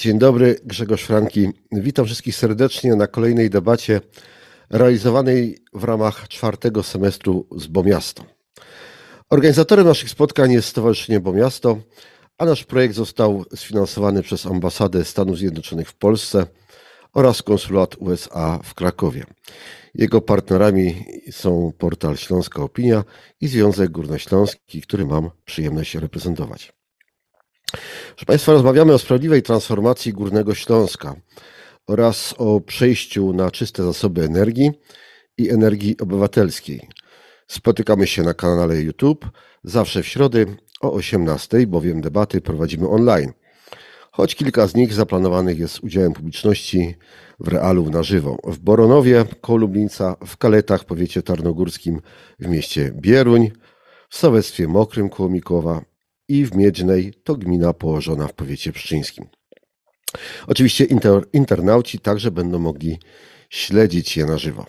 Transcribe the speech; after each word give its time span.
Dzień 0.00 0.18
dobry, 0.18 0.56
Grzegorz 0.64 1.02
Franki. 1.02 1.48
Witam 1.72 2.06
wszystkich 2.06 2.36
serdecznie 2.36 2.96
na 2.96 3.06
kolejnej 3.06 3.50
debacie 3.50 4.00
realizowanej 4.70 5.58
w 5.72 5.84
ramach 5.84 6.28
czwartego 6.28 6.82
semestru 6.82 7.46
z 7.56 7.66
Bomiasto. 7.66 8.24
Organizatorem 9.30 9.86
naszych 9.86 10.10
spotkań 10.10 10.52
jest 10.52 10.68
Stowarzyszenie 10.68 11.20
Bomiasto, 11.20 11.78
a 12.38 12.44
nasz 12.44 12.64
projekt 12.64 12.94
został 12.94 13.44
sfinansowany 13.54 14.22
przez 14.22 14.46
Ambasadę 14.46 15.04
Stanów 15.04 15.38
Zjednoczonych 15.38 15.88
w 15.88 15.96
Polsce 15.96 16.46
oraz 17.12 17.42
Konsulat 17.42 17.96
USA 17.98 18.60
w 18.64 18.74
Krakowie. 18.74 19.24
Jego 19.94 20.20
partnerami 20.20 21.04
są 21.30 21.72
portal 21.78 22.16
Śląska 22.16 22.62
Opinia 22.62 23.04
i 23.40 23.48
Związek 23.48 23.90
Górnośląski, 23.90 24.82
który 24.82 25.06
mam 25.06 25.30
przyjemność 25.44 25.94
reprezentować. 25.94 26.79
Proszę 27.70 28.26
Państwa, 28.26 28.52
rozmawiamy 28.52 28.92
o 28.92 28.98
sprawiedliwej 28.98 29.42
transformacji 29.42 30.12
Górnego 30.12 30.54
Śląska 30.54 31.14
oraz 31.86 32.34
o 32.38 32.60
przejściu 32.60 33.32
na 33.32 33.50
czyste 33.50 33.84
zasoby 33.84 34.24
energii 34.24 34.70
i 35.38 35.50
energii 35.50 35.96
obywatelskiej. 36.00 36.88
Spotykamy 37.46 38.06
się 38.06 38.22
na 38.22 38.34
kanale 38.34 38.80
YouTube 38.80 39.26
zawsze 39.64 40.02
w 40.02 40.06
środy 40.06 40.46
o 40.80 40.92
18, 40.92 41.66
bowiem 41.66 42.00
debaty 42.00 42.40
prowadzimy 42.40 42.88
online. 42.88 43.32
Choć 44.12 44.34
kilka 44.34 44.66
z 44.66 44.74
nich 44.74 44.94
zaplanowanych 44.94 45.58
jest 45.58 45.74
z 45.74 45.80
udziałem 45.80 46.12
publiczności 46.12 46.94
w 47.40 47.48
realu 47.48 47.90
na 47.90 48.02
żywo. 48.02 48.36
W 48.44 48.58
Boronowie, 48.58 49.24
koło 49.40 49.58
w 50.26 50.36
Kaletach, 50.36 50.84
powiecie 50.84 51.22
tarnogórskim, 51.22 52.00
w 52.38 52.48
mieście 52.48 52.92
Bieruń, 52.94 53.50
w 54.08 54.16
Sołectwie 54.16 54.68
Mokrym 54.68 55.08
koło 55.08 55.28
Mikowa 55.28 55.89
i 56.30 56.44
w 56.46 56.54
Miedźnej, 56.54 57.14
to 57.24 57.34
gmina 57.34 57.72
położona 57.72 58.28
w 58.28 58.32
powiecie 58.32 58.72
pszczyńskim. 58.72 59.26
Oczywiście 60.46 60.84
inter, 60.84 61.24
internauci 61.32 61.98
także 61.98 62.30
będą 62.30 62.58
mogli 62.58 62.98
śledzić 63.50 64.16
je 64.16 64.26
na 64.26 64.38
żywo. 64.38 64.66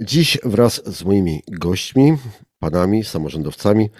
Dziś 0.00 0.38
wraz 0.44 0.82
z 0.96 1.04
moimi 1.04 1.42
gośćmi, 1.48 2.16
panami, 2.58 3.04
samorządowcami, 3.04 3.90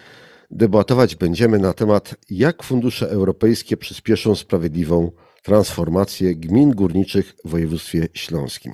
debatować 0.50 1.16
będziemy 1.16 1.58
na 1.58 1.72
temat, 1.72 2.14
jak 2.30 2.62
fundusze 2.62 3.10
europejskie 3.10 3.76
przyspieszą 3.76 4.34
sprawiedliwą 4.34 5.12
transformację 5.42 6.34
gmin 6.34 6.70
górniczych 6.70 7.34
w 7.44 7.50
województwie 7.50 8.08
śląskim. 8.14 8.72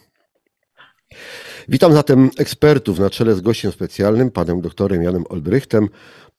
Witam 1.69 1.93
zatem 1.93 2.31
ekspertów 2.39 2.99
na 2.99 3.11
czele 3.11 3.35
z 3.35 3.41
gościem 3.41 3.73
specjalnym, 3.73 4.31
panem 4.31 4.61
doktorem 4.61 5.03
Janem 5.03 5.25
Olbrychtem, 5.29 5.89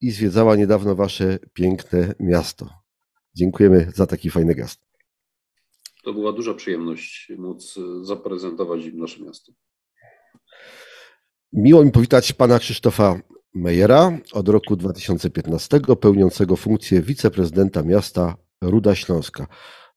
i 0.00 0.10
zwiedzała 0.10 0.56
niedawno 0.56 0.94
wasze 0.94 1.38
piękne 1.52 2.14
miasto. 2.20 2.68
Dziękujemy 3.34 3.92
za 3.94 4.06
taki 4.06 4.30
fajny 4.30 4.54
gest. 4.54 4.85
To 6.06 6.12
była 6.12 6.32
duża 6.32 6.54
przyjemność 6.54 7.32
móc 7.38 7.74
zaprezentować 8.02 8.84
im 8.84 8.98
nasze 8.98 9.24
miasto. 9.24 9.52
Miło 11.52 11.84
mi 11.84 11.90
powitać 11.90 12.32
pana 12.32 12.58
Krzysztofa 12.58 13.20
Mejera 13.54 14.18
od 14.32 14.48
roku 14.48 14.76
2015, 14.76 15.80
pełniącego 16.00 16.56
funkcję 16.56 17.02
wiceprezydenta 17.02 17.82
miasta 17.82 18.36
Ruda 18.62 18.94
Śląska. 18.94 19.46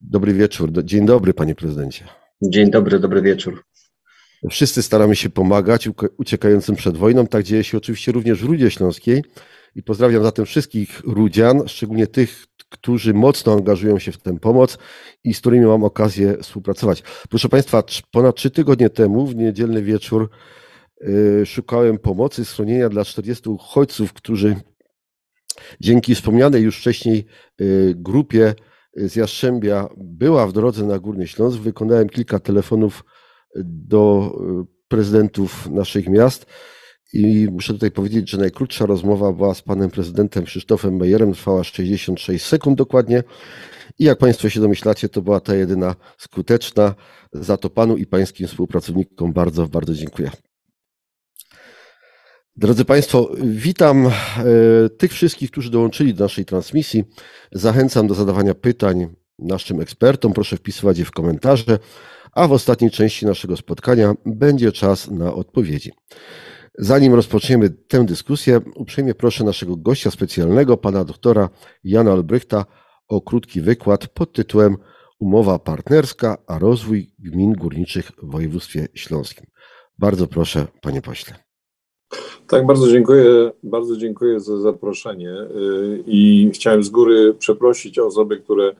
Dobry 0.01 0.33
wieczór. 0.33 0.71
Dzień 0.83 1.05
dobry, 1.05 1.33
panie 1.33 1.55
prezydencie. 1.55 2.07
Dzień 2.41 2.71
dobry, 2.71 2.99
dobry 2.99 3.21
wieczór. 3.21 3.63
Wszyscy 4.49 4.83
staramy 4.83 5.15
się 5.15 5.29
pomagać 5.29 5.89
uciekającym 6.17 6.75
przed 6.75 6.97
wojną. 6.97 7.27
Tak 7.27 7.43
dzieje 7.43 7.63
się 7.63 7.77
oczywiście 7.77 8.11
również 8.11 8.41
w 8.41 8.45
Rudzie 8.45 8.71
Śląskiej. 8.71 9.23
I 9.75 9.83
pozdrawiam 9.83 10.23
zatem 10.23 10.45
wszystkich 10.45 11.01
Rudzian, 11.03 11.67
szczególnie 11.67 12.07
tych, 12.07 12.45
którzy 12.69 13.13
mocno 13.13 13.53
angażują 13.53 13.99
się 13.99 14.11
w 14.11 14.17
tę 14.17 14.39
pomoc 14.39 14.77
i 15.23 15.33
z 15.33 15.39
którymi 15.39 15.65
mam 15.65 15.83
okazję 15.83 16.37
współpracować. 16.41 17.03
Proszę 17.29 17.49
Państwa, 17.49 17.83
ponad 18.11 18.35
trzy 18.35 18.51
tygodnie 18.51 18.89
temu, 18.89 19.27
w 19.27 19.35
niedzielny 19.35 19.83
wieczór, 19.83 20.29
yy, 21.01 21.45
szukałem 21.45 21.97
pomocy, 21.97 22.45
schronienia 22.45 22.89
dla 22.89 23.05
40 23.05 23.49
uchodźców, 23.49 24.13
którzy 24.13 24.55
dzięki 25.81 26.15
wspomnianej 26.15 26.63
już 26.63 26.77
wcześniej 26.77 27.25
yy, 27.59 27.93
grupie 27.95 28.53
z 28.95 29.15
Jastrzębia 29.15 29.87
była 29.97 30.47
w 30.47 30.53
drodze 30.53 30.85
na 30.85 30.99
Górny 30.99 31.27
Śląsk. 31.27 31.59
Wykonałem 31.59 32.09
kilka 32.09 32.39
telefonów 32.39 33.03
do 33.65 34.31
yy, 34.39 34.65
prezydentów 34.87 35.69
naszych 35.69 36.09
miast 36.09 36.45
i 37.13 37.47
muszę 37.51 37.73
tutaj 37.73 37.91
powiedzieć, 37.91 38.29
że 38.29 38.37
najkrótsza 38.37 38.85
rozmowa 38.85 39.33
była 39.33 39.53
z 39.53 39.61
panem 39.61 39.89
prezydentem 39.89 40.43
Krzysztofem 40.43 40.95
Mejerem, 40.95 41.33
trwała 41.33 41.63
66 41.63 42.45
sekund 42.45 42.77
dokładnie. 42.77 43.23
I 43.99 44.03
jak 44.03 44.17
Państwo 44.17 44.49
się 44.49 44.59
domyślacie, 44.59 45.09
to 45.09 45.21
była 45.21 45.39
ta 45.39 45.55
jedyna 45.55 45.95
skuteczna. 46.17 46.95
Za 47.33 47.57
to 47.57 47.69
Panu 47.69 47.97
i 47.97 48.05
Pańskim 48.05 48.47
współpracownikom 48.47 49.33
bardzo, 49.33 49.67
bardzo 49.67 49.93
dziękuję. 49.93 50.31
Drodzy 52.55 52.85
Państwo, 52.85 53.31
witam 53.43 54.07
e, 54.07 54.11
tych 54.89 55.13
wszystkich, 55.13 55.51
którzy 55.51 55.71
dołączyli 55.71 56.13
do 56.13 56.23
naszej 56.23 56.45
transmisji. 56.45 57.03
Zachęcam 57.51 58.07
do 58.07 58.15
zadawania 58.15 58.55
pytań 58.55 59.07
naszym 59.39 59.81
ekspertom. 59.81 60.33
Proszę 60.33 60.57
wpisywać 60.57 60.97
je 60.97 61.05
w 61.05 61.11
komentarze, 61.11 61.79
a 62.31 62.47
w 62.47 62.51
ostatniej 62.51 62.91
części 62.91 63.25
naszego 63.25 63.57
spotkania 63.57 64.13
będzie 64.25 64.71
czas 64.71 65.11
na 65.11 65.33
odpowiedzi. 65.33 65.91
Zanim 66.81 67.13
rozpoczniemy 67.13 67.69
tę 67.69 68.05
dyskusję, 68.05 68.61
uprzejmie 68.75 69.15
proszę 69.15 69.43
naszego 69.43 69.75
gościa 69.75 70.11
specjalnego, 70.11 70.77
pana 70.77 71.03
doktora 71.03 71.49
Jana 71.83 72.13
Olbrychta, 72.13 72.65
o 73.07 73.21
krótki 73.21 73.61
wykład 73.61 74.07
pod 74.07 74.33
tytułem 74.33 74.77
Umowa 75.19 75.59
partnerska, 75.59 76.37
a 76.47 76.59
rozwój 76.59 77.11
gmin 77.19 77.53
górniczych 77.53 78.11
w 78.23 78.31
województwie 78.31 78.87
śląskim. 78.93 79.45
Bardzo 79.97 80.27
proszę, 80.27 80.67
panie 80.81 81.01
pośle. 81.01 81.35
Tak, 82.47 82.65
bardzo 82.65 82.87
dziękuję, 82.87 83.51
bardzo 83.63 83.97
dziękuję 83.97 84.39
za 84.39 84.57
zaproszenie 84.57 85.31
y, 85.31 86.03
i 86.07 86.49
chciałem 86.53 86.83
z 86.83 86.89
góry 86.89 87.33
przeprosić 87.33 87.99
osoby, 87.99 88.37
które 88.37 88.75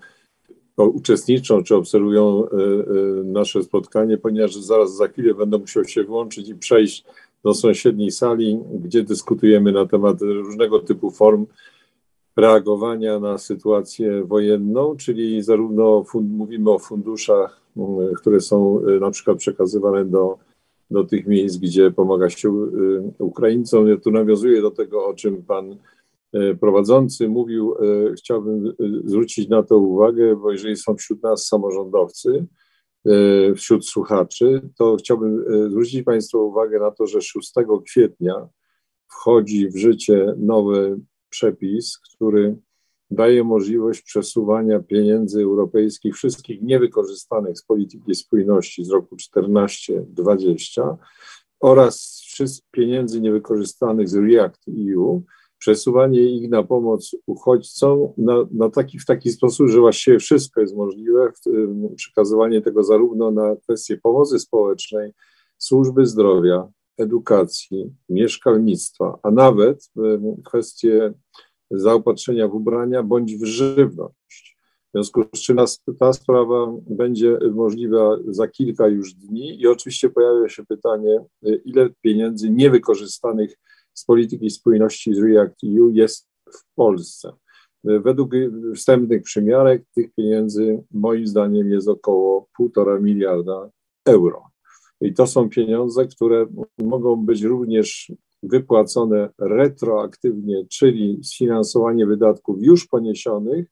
uczestniczą 0.78 1.64
czy 1.64 1.76
obserwują 1.76 2.44
y, 2.44 2.56
y, 2.56 3.24
nasze 3.24 3.64
spotkanie, 3.64 4.18
ponieważ 4.18 4.56
zaraz 4.56 4.96
za 4.96 5.08
chwilę 5.08 5.34
będę 5.34 5.58
musiał 5.58 5.86
się 5.86 6.04
włączyć 6.04 6.50
i 6.50 6.56
przejść 6.56 7.06
do 7.44 7.54
sąsiedniej 7.54 8.12
sali, 8.12 8.60
gdzie 8.84 9.04
dyskutujemy 9.04 9.72
na 9.72 9.86
temat 9.86 10.22
różnego 10.22 10.80
typu 10.80 11.12
form 11.12 11.46
reagowania 12.36 13.20
na 13.20 13.38
sytuację 13.38 14.24
wojenną, 14.24 14.96
czyli 14.98 15.44
zarówno 15.44 16.06
mówimy 16.14 16.72
o 16.72 16.80
funduszach, 16.80 17.62
mm, 17.78 18.14
które 18.16 18.42
są 18.42 18.80
y, 18.88 19.00
na 19.00 19.12
przykład 19.12 19.38
przekazywane 19.38 20.06
do, 20.06 20.38
do 20.92 21.04
tych 21.04 21.28
miejsc, 21.28 21.58
gdzie 21.58 21.92
pomaga 21.92 22.30
się 22.30 22.50
y, 22.50 23.24
Ukraińcom. 23.24 23.88
Ja 23.88 23.98
tu 23.98 24.12
nawiązuję 24.12 24.62
do 24.62 24.72
tego, 24.72 25.06
o 25.06 25.14
czym 25.14 25.44
pan 25.44 25.76
y, 26.36 26.58
prowadzący 26.60 27.30
mówił. 27.30 27.76
Chciałbym 28.18 28.74
zwrócić 29.06 29.50
na 29.50 29.64
to 29.64 29.78
uwagę, 29.78 30.36
bo 30.36 30.52
jeżeli 30.52 30.78
są 30.78 30.96
wśród 30.96 31.24
nas 31.24 31.46
samorządowcy, 31.46 32.46
wśród 33.56 33.88
słuchaczy, 33.88 34.70
to 34.78 34.96
chciałbym 34.96 35.46
zwrócić 35.70 36.04
Państwa 36.04 36.38
uwagę 36.38 36.80
na 36.80 36.92
to, 36.92 37.08
że 37.08 37.22
6 37.22 37.54
kwietnia 37.86 38.50
wchodzi 39.08 39.70
w 39.70 39.78
życie 39.78 40.34
nowy 40.38 41.00
przepis, 41.30 41.98
który 41.98 42.58
daje 43.12 43.44
możliwość 43.44 44.02
przesuwania 44.02 44.80
pieniędzy 44.80 45.42
europejskich, 45.42 46.16
wszystkich 46.16 46.62
niewykorzystanych 46.62 47.58
z 47.58 47.64
polityki 47.64 48.16
spójności 48.16 48.86
z 48.86 48.90
roku 48.90 49.16
14-20 49.16 50.96
oraz 51.60 52.24
pieniędzy 52.72 53.22
niewykorzystanych 53.22 54.10
z 54.10 54.16
REACT 54.16 54.62
EU, 54.96 55.24
przesuwanie 55.60 56.22
ich 56.22 56.50
na 56.50 56.64
pomoc 56.64 57.16
uchodźcom 57.26 58.14
na, 58.18 58.34
na 58.52 58.70
taki, 58.70 59.00
w 59.00 59.06
taki 59.06 59.32
sposób, 59.32 59.68
że 59.68 59.80
właściwie 59.80 60.20
wszystko 60.20 60.62
jest 60.62 60.76
możliwe, 60.76 61.32
przekazywanie 61.96 62.62
tego 62.62 62.84
zarówno 62.84 63.32
na 63.32 63.56
kwestie 63.56 63.98
pomocy 63.98 64.40
społecznej, 64.40 65.12
służby 65.58 66.06
zdrowia, 66.06 66.68
edukacji, 66.98 67.94
mieszkalnictwa, 68.10 69.20
a 69.24 69.32
nawet 69.32 69.92
kwestie 70.46 71.14
zaopatrzenia 71.72 72.48
w 72.48 72.56
ubrania 72.56 73.04
bądź 73.04 73.36
w 73.36 73.46
żywność. 73.46 74.58
W 74.90 74.92
związku 74.92 75.24
z 75.36 75.40
czym 75.40 75.58
ta 76.00 76.14
sprawa 76.14 76.74
będzie 76.90 77.40
możliwa 77.52 78.18
za 78.28 78.48
kilka 78.48 78.88
już 78.88 79.14
dni 79.14 79.62
i 79.62 79.68
oczywiście 79.68 80.10
pojawia 80.10 80.50
się 80.50 80.66
pytanie, 80.66 81.20
ile 81.66 81.90
pieniędzy 82.02 82.50
niewykorzystanych 82.50 83.56
z 84.00 84.06
polityki 84.06 84.50
spójności 84.50 85.14
z 85.14 85.20
REACT 85.20 85.64
EU 85.64 85.90
jest 85.90 86.28
w 86.54 86.76
Polsce. 86.76 87.32
Według 87.84 88.32
wstępnych 88.76 89.24
przymiarek 89.24 89.84
tych 89.96 90.14
pieniędzy 90.14 90.84
moim 90.92 91.28
zdaniem 91.28 91.72
jest 91.72 91.88
około 91.88 92.48
1,5 92.60 93.02
miliarda 93.02 93.70
euro. 94.06 94.44
I 95.02 95.14
to 95.14 95.28
są 95.28 95.50
pieniądze, 95.50 96.08
które 96.08 96.46
mogą 96.78 97.26
być 97.26 97.44
również 97.44 98.12
wypłacone 98.44 99.30
retroaktywnie, 99.38 100.66
czyli 100.70 101.20
sfinansowanie 101.24 102.06
wydatków 102.06 102.58
już 102.62 102.88
poniesionych 102.88 103.68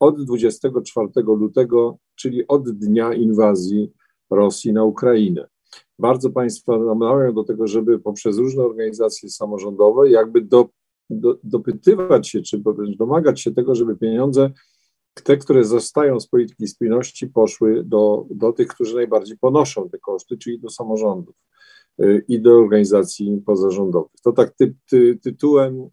od 0.00 0.24
24 0.24 1.08
lutego, 1.16 1.98
czyli 2.14 2.46
od 2.48 2.70
dnia 2.70 3.14
inwazji 3.14 3.92
Rosji 4.30 4.72
na 4.72 4.84
Ukrainę. 4.84 5.48
Bardzo 5.98 6.30
Państwa 6.30 6.78
namawiam 6.78 7.34
do 7.34 7.44
tego, 7.44 7.66
żeby 7.66 7.98
poprzez 7.98 8.38
różne 8.38 8.64
organizacje 8.64 9.30
samorządowe 9.30 10.10
jakby 10.10 10.40
do, 10.40 10.68
do, 11.10 11.38
dopytywać 11.42 12.28
się, 12.28 12.42
czy 12.42 12.62
domagać 12.98 13.40
się 13.40 13.54
tego, 13.54 13.74
żeby 13.74 13.96
pieniądze 13.96 14.50
te, 15.24 15.36
które 15.36 15.64
zostają 15.64 16.20
z 16.20 16.28
polityki 16.28 16.66
spójności, 16.66 17.26
poszły 17.26 17.84
do, 17.84 18.26
do 18.30 18.52
tych, 18.52 18.68
którzy 18.68 18.94
najbardziej 18.94 19.38
ponoszą 19.38 19.88
te 19.88 19.98
koszty, 19.98 20.38
czyli 20.38 20.60
do 20.60 20.70
samorządów 20.70 21.34
y, 22.00 22.24
i 22.28 22.40
do 22.40 22.58
organizacji 22.58 23.42
pozarządowych. 23.46 24.20
To 24.22 24.32
tak 24.32 24.50
ty, 24.50 24.74
ty, 24.90 25.18
tytułem 25.22 25.80
y, 25.80 25.88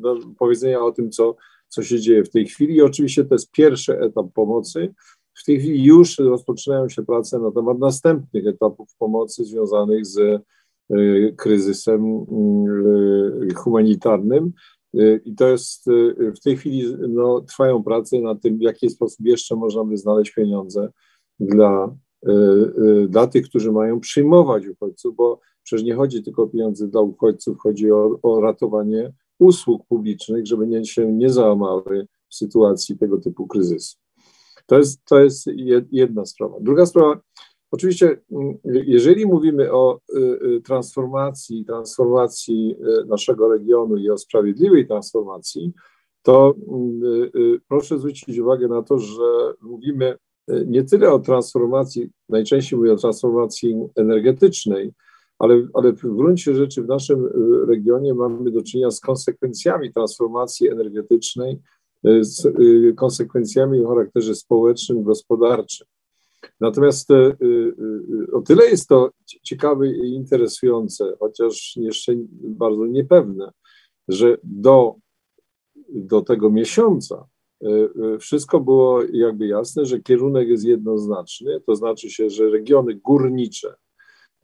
no, 0.00 0.16
powiedzenia 0.38 0.80
o 0.80 0.92
tym, 0.92 1.10
co, 1.10 1.36
co 1.68 1.82
się 1.82 2.00
dzieje 2.00 2.24
w 2.24 2.30
tej 2.30 2.46
chwili. 2.46 2.74
I 2.74 2.82
oczywiście 2.82 3.24
to 3.24 3.34
jest 3.34 3.50
pierwszy 3.50 4.00
etap 4.00 4.26
pomocy. 4.34 4.94
W 5.36 5.44
tej 5.44 5.60
chwili 5.60 5.84
już 5.84 6.18
rozpoczynają 6.18 6.88
się 6.88 7.02
prace 7.02 7.38
na 7.38 7.50
temat 7.50 7.78
następnych 7.78 8.46
etapów 8.46 8.88
pomocy 8.98 9.44
związanych 9.44 10.06
z 10.06 10.18
y, 10.18 11.34
kryzysem 11.36 12.26
humanitarnym. 13.56 14.52
Y, 14.94 15.20
I 15.24 15.34
to 15.34 15.48
jest 15.48 15.88
y, 15.88 16.32
w 16.36 16.40
tej 16.40 16.56
chwili 16.56 16.96
no, 17.08 17.40
trwają 17.40 17.82
prace 17.82 18.20
nad 18.20 18.42
tym, 18.42 18.58
w 18.58 18.62
jaki 18.62 18.90
sposób 18.90 19.26
jeszcze 19.26 19.56
można 19.56 19.84
by 19.84 19.96
znaleźć 19.96 20.34
pieniądze 20.34 20.88
dla, 21.40 21.96
y, 22.28 23.06
dla 23.08 23.26
tych, 23.26 23.48
którzy 23.48 23.72
mają 23.72 24.00
przyjmować 24.00 24.66
uchodźców, 24.66 25.16
bo 25.16 25.40
przecież 25.62 25.84
nie 25.84 25.94
chodzi 25.94 26.22
tylko 26.22 26.42
o 26.42 26.46
pieniądze 26.46 26.88
dla 26.88 27.00
uchodźców, 27.00 27.58
chodzi 27.58 27.92
o, 27.92 28.18
o 28.22 28.40
ratowanie 28.40 29.12
usług 29.38 29.86
publicznych, 29.86 30.46
żeby 30.46 30.66
nie, 30.66 30.84
się 30.84 31.12
nie 31.12 31.30
załamały 31.30 32.06
w 32.28 32.34
sytuacji 32.34 32.98
tego 32.98 33.18
typu 33.18 33.46
kryzysu. 33.46 33.96
To 34.66 34.78
jest, 34.78 35.04
to 35.04 35.20
jest 35.20 35.46
jedna 35.90 36.26
sprawa. 36.26 36.56
Druga 36.60 36.86
sprawa, 36.86 37.20
Oczywiście, 37.70 38.20
mm, 38.32 38.58
jeżeli 38.64 39.26
mówimy 39.26 39.72
o 39.72 40.00
y, 40.14 40.18
y, 40.18 40.60
transformacji, 40.60 41.64
transformacji 41.64 42.76
y, 43.02 43.04
naszego 43.06 43.48
regionu 43.48 43.96
i 43.96 44.10
o 44.10 44.18
sprawiedliwej 44.18 44.86
transformacji, 44.86 45.72
to 46.22 46.54
mm, 46.68 47.00
proszę 47.68 47.98
zwrócić 47.98 48.38
uwagę 48.38 48.68
na 48.68 48.82
to, 48.82 48.98
że 48.98 49.54
mówimy 49.60 50.16
nie 50.66 50.84
tyle 50.84 51.12
o 51.12 51.18
transformacji, 51.18 52.10
najczęściej 52.28 52.78
mówię 52.78 52.92
o 52.92 52.96
transformacji 52.96 53.76
energetycznej, 53.96 54.92
ale, 55.38 55.66
ale 55.74 55.92
w 55.92 56.00
gruncie 56.00 56.54
rzeczy 56.54 56.82
w 56.82 56.88
naszym 56.88 57.28
regionie 57.68 58.14
mamy 58.14 58.50
do 58.50 58.62
czynienia 58.62 58.90
z 58.90 59.00
konsekwencjami 59.00 59.92
transformacji 59.92 60.68
energetycznej, 60.68 61.58
z 62.20 62.46
konsekwencjami 62.96 63.80
o 63.80 63.88
charakterze 63.88 64.34
społecznym, 64.34 65.02
gospodarczym. 65.02 65.86
Natomiast 66.60 67.10
e, 67.10 67.36
o 68.32 68.40
tyle 68.42 68.66
jest 68.66 68.88
to 68.88 69.10
ciekawe 69.42 69.88
i 69.88 70.14
interesujące, 70.14 71.16
chociaż 71.20 71.76
jeszcze 71.76 72.12
bardzo 72.42 72.86
niepewne, 72.86 73.52
że 74.08 74.38
do, 74.42 74.94
do 75.88 76.20
tego 76.20 76.50
miesiąca 76.50 77.26
wszystko 78.20 78.60
było 78.60 79.02
jakby 79.12 79.46
jasne, 79.46 79.86
że 79.86 80.00
kierunek 80.00 80.48
jest 80.48 80.64
jednoznaczny, 80.64 81.60
to 81.66 81.76
znaczy 81.76 82.10
się, 82.10 82.30
że 82.30 82.50
regiony 82.50 82.94
górnicze 82.94 83.74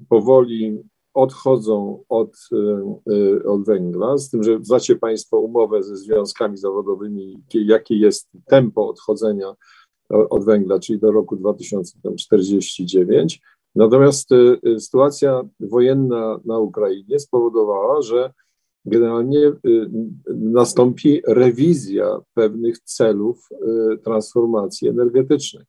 powoli 0.09 0.83
odchodzą 1.14 2.04
od, 2.09 2.37
od 3.45 3.64
węgla, 3.64 4.19
z 4.19 4.31
tym, 4.31 4.42
że 4.42 4.59
znacie 4.62 4.97
Państwo 4.97 5.38
umowę 5.38 5.83
ze 5.83 5.97
związkami 5.97 6.57
zawodowymi, 6.57 7.42
jakie 7.54 7.97
jest 7.97 8.31
tempo 8.47 8.88
odchodzenia 8.88 9.54
od 10.09 10.45
węgla, 10.45 10.78
czyli 10.78 10.99
do 10.99 11.12
roku 11.12 11.37
2049. 11.37 13.40
Natomiast 13.75 14.28
sytuacja 14.78 15.42
wojenna 15.61 16.40
na 16.45 16.59
Ukrainie 16.59 17.19
spowodowała, 17.19 18.02
że 18.02 18.33
generalnie 18.85 19.52
nastąpi 20.35 21.23
rewizja 21.26 22.19
pewnych 22.35 22.78
celów 22.78 23.49
transformacji 24.04 24.88
energetycznej. 24.88 25.64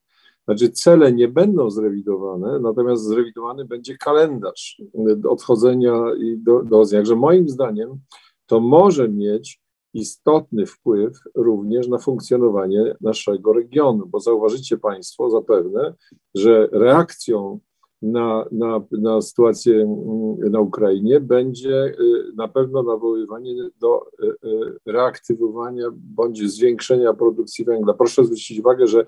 Znaczy 0.46 0.70
cele 0.70 1.14
nie 1.14 1.28
będą 1.28 1.70
zrewidowane, 1.70 2.60
natomiast 2.60 3.04
zrewidowany 3.04 3.66
będzie 3.66 3.98
kalendarz 3.98 4.82
odchodzenia 5.30 6.04
i 6.20 6.38
do, 6.38 6.64
do 6.64 6.86
Także 6.92 7.16
moim 7.16 7.50
zdaniem 7.50 8.00
to 8.46 8.60
może 8.60 9.10
mieć 9.10 9.62
istotny 9.94 10.66
wpływ 10.66 11.20
również 11.36 11.88
na 11.88 11.98
funkcjonowanie 11.98 12.96
naszego 13.02 13.54
regionu, 13.54 14.06
bo 14.06 14.20
zauważycie 14.20 14.78
Państwo 14.78 15.30
zapewne, 15.30 15.94
że 16.36 16.70
reakcją 16.72 17.60
na, 18.04 18.46
na, 18.52 18.82
na 18.92 19.22
sytuację 19.22 19.76
mm, 19.76 20.52
na 20.52 20.60
Ukrainie 20.60 21.20
będzie 21.20 21.86
y, 21.86 21.96
na 22.36 22.48
pewno 22.48 22.84
nawoływanie 22.84 23.54
do 23.80 24.06
y, 24.24 24.26
y, 24.26 24.78
reaktywowania 24.86 25.86
bądź 25.94 26.52
zwiększenia 26.52 27.14
produkcji 27.14 27.66
węgla. 27.66 27.94
Proszę 27.94 28.26
zwrócić 28.26 28.60
uwagę, 28.60 28.88
że 28.88 29.06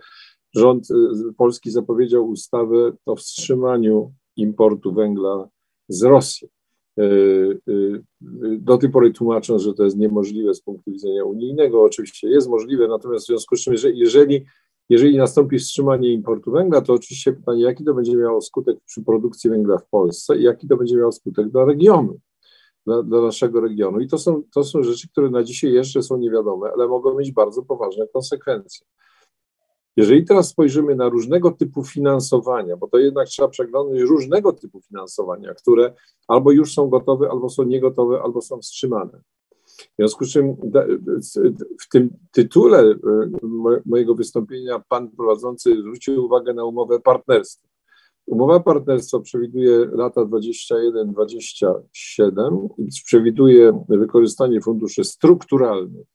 rząd 0.55 0.87
polski 1.37 1.71
zapowiedział 1.71 2.29
ustawę 2.29 2.91
o 3.05 3.15
wstrzymaniu 3.15 4.13
importu 4.35 4.93
węgla 4.93 5.49
z 5.87 6.03
Rosji. 6.03 6.49
E, 6.97 7.03
e, 7.03 7.07
do 8.57 8.77
tej 8.77 8.89
pory 8.89 9.11
tłumacząc, 9.11 9.61
że 9.61 9.73
to 9.73 9.83
jest 9.83 9.97
niemożliwe 9.97 10.53
z 10.53 10.61
punktu 10.61 10.91
widzenia 10.91 11.25
unijnego, 11.25 11.83
oczywiście 11.83 12.29
jest 12.29 12.49
możliwe, 12.49 12.87
natomiast 12.87 13.25
w 13.25 13.27
związku 13.27 13.55
z 13.55 13.61
czym, 13.61 13.73
jeżeli, 13.93 14.45
jeżeli 14.89 15.17
nastąpi 15.17 15.59
wstrzymanie 15.59 16.13
importu 16.13 16.51
węgla, 16.51 16.81
to 16.81 16.93
oczywiście 16.93 17.33
pytanie, 17.33 17.63
jaki 17.63 17.83
to 17.83 17.93
będzie 17.93 18.15
miało 18.15 18.41
skutek 18.41 18.77
przy 18.85 19.03
produkcji 19.03 19.49
węgla 19.49 19.77
w 19.77 19.89
Polsce 19.89 20.37
i 20.37 20.43
jaki 20.43 20.67
to 20.67 20.77
będzie 20.77 20.97
miało 20.97 21.11
skutek 21.11 21.49
dla 21.49 21.65
regionu, 21.65 22.19
dla, 22.85 23.03
dla 23.03 23.21
naszego 23.21 23.61
regionu. 23.61 23.99
I 23.99 24.07
to 24.07 24.17
są, 24.17 24.43
to 24.53 24.63
są 24.63 24.83
rzeczy, 24.83 25.09
które 25.09 25.29
na 25.29 25.43
dzisiaj 25.43 25.71
jeszcze 25.71 26.03
są 26.03 26.17
niewiadome, 26.17 26.69
ale 26.73 26.87
mogą 26.87 27.17
mieć 27.17 27.31
bardzo 27.31 27.63
poważne 27.63 28.07
konsekwencje. 28.07 28.87
Jeżeli 29.97 30.25
teraz 30.25 30.49
spojrzymy 30.49 30.95
na 30.95 31.09
różnego 31.09 31.51
typu 31.51 31.83
finansowania, 31.83 32.77
bo 32.77 32.87
to 32.87 32.97
jednak 32.97 33.27
trzeba 33.27 33.47
przeglądać 33.47 34.01
różnego 34.01 34.53
typu 34.53 34.81
finansowania, 34.81 35.53
które 35.53 35.93
albo 36.27 36.51
już 36.51 36.73
są 36.73 36.89
gotowe, 36.89 37.29
albo 37.31 37.49
są 37.49 37.63
niegotowe, 37.63 38.21
albo 38.23 38.41
są 38.41 38.59
wstrzymane. 38.59 39.21
W 39.65 39.95
związku 39.99 40.25
z 40.25 40.31
czym 40.31 40.55
w 41.81 41.89
tym 41.89 42.09
tytule 42.31 42.79
e, 42.79 42.95
mojego 43.85 44.15
wystąpienia 44.15 44.83
pan 44.89 45.11
prowadzący 45.11 45.81
zwrócił 45.81 46.25
uwagę 46.25 46.53
na 46.53 46.65
umowę 46.65 46.99
partnerstwa. 46.99 47.67
Umowa 48.25 48.59
partnerstwa 48.59 49.19
przewiduje 49.19 49.89
lata 49.91 50.21
21-27 50.21 52.67
i 52.77 52.87
przewiduje 53.05 53.83
wykorzystanie 53.89 54.61
funduszy 54.61 55.03
strukturalnych. 55.03 56.07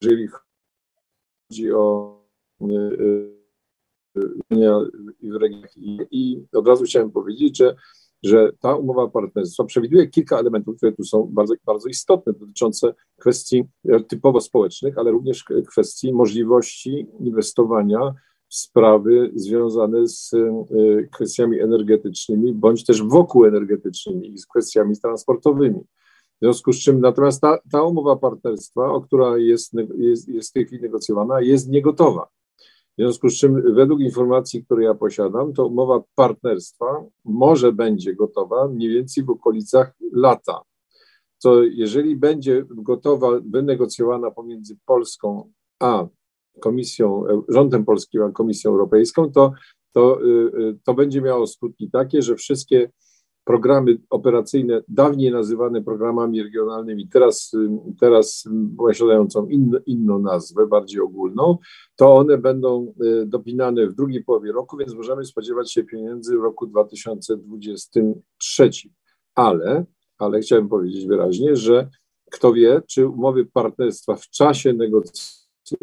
Jeżeli 0.00 0.28
chodzi 1.48 1.72
o 1.72 2.14
i, 5.76 5.98
i 6.10 6.46
od 6.52 6.68
razu 6.68 6.84
chciałem 6.84 7.10
powiedzieć, 7.10 7.58
że, 7.58 7.76
że 8.22 8.52
ta 8.60 8.76
umowa 8.76 9.08
partnerstwa 9.08 9.64
przewiduje 9.64 10.06
kilka 10.06 10.38
elementów, 10.38 10.76
które 10.76 10.92
tu 10.92 11.04
są 11.04 11.30
bardzo, 11.32 11.54
bardzo 11.66 11.88
istotne, 11.88 12.32
dotyczące 12.32 12.94
kwestii 13.20 13.64
typowo 14.08 14.40
społecznych, 14.40 14.98
ale 14.98 15.10
również 15.10 15.44
kwestii 15.70 16.12
możliwości 16.12 17.06
inwestowania 17.20 18.14
sprawy 18.48 19.30
związane 19.34 20.08
z 20.08 20.30
kwestiami 21.12 21.60
energetycznymi, 21.60 22.52
bądź 22.52 22.84
też 22.84 23.02
wokół 23.02 23.44
energetycznymi 23.44 24.32
i 24.32 24.38
z 24.38 24.46
kwestiami 24.46 25.00
transportowymi. 25.00 25.80
W 26.34 26.44
związku 26.44 26.72
z 26.72 26.78
czym 26.78 27.00
natomiast 27.00 27.40
ta, 27.40 27.58
ta 27.72 27.82
umowa 27.82 28.16
partnerstwa, 28.16 28.92
o 28.92 29.00
która 29.00 29.36
jest, 29.38 29.72
jest, 29.98 30.28
jest 30.28 30.50
w 30.50 30.52
tej 30.52 30.66
chwili 30.66 30.82
negocjowana, 30.82 31.40
jest 31.40 31.68
niegotowa. 31.68 32.28
W 32.98 33.02
związku 33.02 33.28
z 33.28 33.34
czym 33.34 33.74
według 33.74 34.00
informacji, 34.00 34.64
które 34.64 34.84
ja 34.84 34.94
posiadam, 34.94 35.52
to 35.52 35.66
umowa 35.66 36.02
partnerstwa 36.14 37.04
może 37.24 37.72
będzie 37.72 38.14
gotowa 38.14 38.68
mniej 38.68 38.88
więcej 38.88 39.24
w 39.24 39.30
okolicach 39.30 39.94
lata. 40.12 40.60
To 41.42 41.62
jeżeli 41.62 42.16
będzie 42.16 42.64
gotowa, 42.70 43.28
wynegocjowana 43.50 44.30
pomiędzy 44.30 44.76
Polską 44.86 45.52
a 45.80 46.06
Komisją, 46.60 47.24
rządem 47.48 47.84
polskim, 47.84 48.22
a 48.22 48.30
Komisją 48.30 48.70
Europejską, 48.70 49.32
to, 49.32 49.52
to, 49.92 50.22
y, 50.22 50.26
y, 50.26 50.78
to 50.84 50.94
będzie 50.94 51.20
miało 51.20 51.46
skutki 51.46 51.90
takie, 51.90 52.22
że 52.22 52.36
wszystkie 52.36 52.90
programy 53.44 53.98
operacyjne, 54.10 54.82
dawniej 54.88 55.32
nazywane 55.32 55.82
programami 55.82 56.42
regionalnymi, 56.42 57.08
teraz, 57.08 57.54
y, 57.54 57.68
teraz 58.00 58.48
posiadającą 58.78 59.48
in, 59.48 59.80
inną 59.86 60.18
nazwę, 60.18 60.66
bardziej 60.66 61.00
ogólną, 61.00 61.58
to 61.96 62.14
one 62.14 62.38
będą 62.38 62.94
dopinane 63.26 63.86
w 63.86 63.94
drugiej 63.94 64.24
połowie 64.24 64.52
roku, 64.52 64.76
więc 64.76 64.94
możemy 64.94 65.24
spodziewać 65.24 65.72
się 65.72 65.84
pieniędzy 65.84 66.38
w 66.38 66.40
roku 66.40 66.66
2023. 66.66 68.70
Ale, 69.34 69.84
ale 70.18 70.40
chciałem 70.40 70.68
powiedzieć 70.68 71.06
wyraźnie, 71.06 71.56
że 71.56 71.88
kto 72.32 72.52
wie, 72.52 72.82
czy 72.86 73.08
umowy 73.08 73.46
partnerstwa 73.46 74.16
w 74.16 74.28
czasie 74.28 74.72
negocjacji 74.72 75.76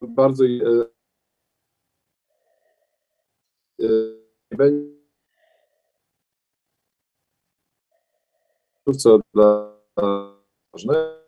Bardzo 0.00 0.44
e, 0.44 0.86
e, 3.80 3.86
będzie 4.50 4.96
co 8.98 9.20
dla 9.34 9.76
ważne, 10.72 11.24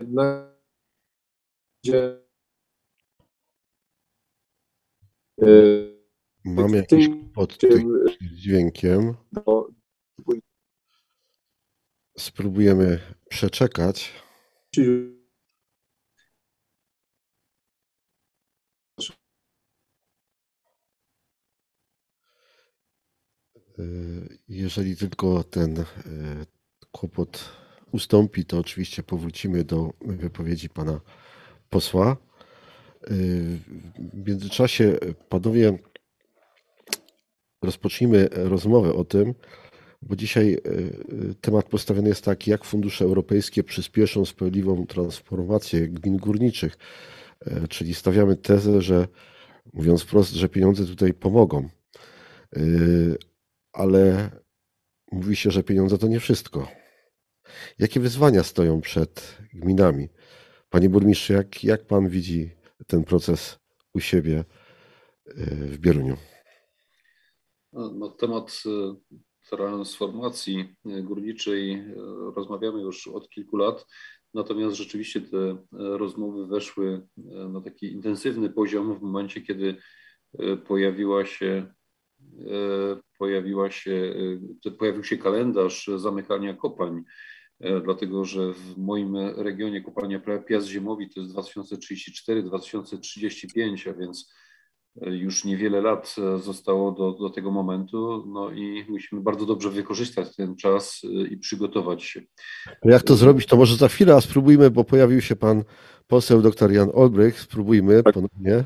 jednak 0.00 0.56
Y, 5.42 5.96
Mam 6.44 6.74
jakiś 6.74 7.08
z 8.20 8.34
dźwiękiem. 8.34 9.14
Spróbujemy 12.18 13.00
przeczekać. 13.28 14.12
Y, 23.78 24.38
jeżeli 24.48 24.96
tylko 24.96 25.44
ten 25.44 25.78
y, 25.78 25.84
kłopot 26.92 27.52
ustąpi, 27.92 28.44
to 28.44 28.58
oczywiście 28.58 29.02
powrócimy 29.02 29.64
do 29.64 29.92
wypowiedzi 30.00 30.68
pana 30.68 31.00
posła. 31.70 32.16
W 34.12 34.28
międzyczasie, 34.28 34.98
panowie, 35.28 35.78
rozpocznijmy 37.62 38.28
rozmowę 38.32 38.94
o 38.94 39.04
tym, 39.04 39.34
bo 40.06 40.16
dzisiaj 40.16 40.54
e, 40.54 40.58
temat 41.40 41.68
postawiony 41.68 42.08
jest 42.08 42.24
taki, 42.24 42.50
jak 42.50 42.64
fundusze 42.64 43.04
europejskie 43.04 43.64
przyspieszą 43.64 44.24
sprawiedliwą 44.24 44.86
transformację 44.86 45.88
gmin 45.88 46.16
górniczych. 46.16 46.76
E, 47.40 47.68
czyli 47.68 47.94
stawiamy 47.94 48.36
tezę, 48.36 48.82
że 48.82 49.08
mówiąc 49.72 50.02
wprost, 50.02 50.32
że 50.32 50.48
pieniądze 50.48 50.86
tutaj 50.86 51.14
pomogą. 51.14 51.68
E, 52.56 52.60
ale 53.72 54.30
mówi 55.12 55.36
się, 55.36 55.50
że 55.50 55.62
pieniądze 55.62 55.98
to 55.98 56.08
nie 56.08 56.20
wszystko. 56.20 56.68
Jakie 57.78 58.00
wyzwania 58.00 58.42
stoją 58.42 58.80
przed 58.80 59.38
gminami? 59.54 60.08
Panie 60.70 60.88
burmistrzu, 60.88 61.32
jak, 61.32 61.64
jak 61.64 61.86
pan 61.86 62.08
widzi 62.08 62.50
ten 62.86 63.04
proces 63.04 63.58
u 63.94 64.00
siebie 64.00 64.44
e, 65.26 65.34
w 65.46 65.78
Bieruniu? 65.78 66.16
No, 67.72 67.92
no 67.94 68.08
temat 68.08 68.62
e, 68.66 68.94
transformacji 69.50 70.74
e, 70.86 71.02
górniczej 71.02 71.84
rozmawiamy 72.36 72.82
już 72.82 73.08
od 73.08 73.28
kilku 73.28 73.56
lat, 73.56 73.86
natomiast 74.34 74.76
rzeczywiście 74.76 75.20
te 75.20 75.56
rozmowy 75.72 76.46
weszły 76.46 77.06
na 77.48 77.60
taki 77.60 77.92
intensywny 77.92 78.50
poziom 78.50 78.98
w 78.98 79.02
momencie, 79.02 79.40
kiedy 79.40 79.76
pojawiła 80.66 81.24
się 81.24 81.66
pojawiła 83.18 83.70
się, 83.70 84.14
pojawił 84.78 85.04
się 85.04 85.18
kalendarz 85.18 85.90
zamykania 85.96 86.54
kopalń. 86.54 87.02
E, 87.60 87.80
dlatego 87.80 88.24
że 88.24 88.52
w 88.52 88.78
moim 88.78 89.16
regionie 89.16 89.82
kopalnia 89.82 90.20
Piast 90.48 90.66
Ziemowi 90.66 91.10
to 91.10 91.20
jest 91.20 91.34
2034-2035, 91.34 93.90
a 93.90 93.94
więc 93.94 94.30
e, 94.30 94.34
już 95.02 95.44
niewiele 95.44 95.80
lat 95.80 96.16
e, 96.18 96.38
zostało 96.38 96.92
do, 96.92 97.12
do 97.12 97.30
tego 97.30 97.50
momentu, 97.50 98.24
no 98.26 98.50
i 98.50 98.84
musimy 98.88 99.20
bardzo 99.20 99.46
dobrze 99.46 99.70
wykorzystać 99.70 100.36
ten 100.36 100.56
czas 100.56 101.02
i 101.30 101.36
przygotować 101.36 102.02
się. 102.02 102.22
Jak 102.84 103.02
to 103.02 103.16
zrobić, 103.16 103.46
to 103.46 103.56
może 103.56 103.76
za 103.76 103.88
chwilę, 103.88 104.14
a 104.14 104.20
spróbujmy, 104.20 104.70
bo 104.70 104.84
pojawił 104.84 105.20
się 105.20 105.36
pan 105.36 105.64
poseł 106.06 106.42
dr 106.42 106.72
Jan 106.72 106.90
Olbrych, 106.94 107.40
spróbujmy 107.40 108.02
tak. 108.02 108.14
ponownie. 108.14 108.64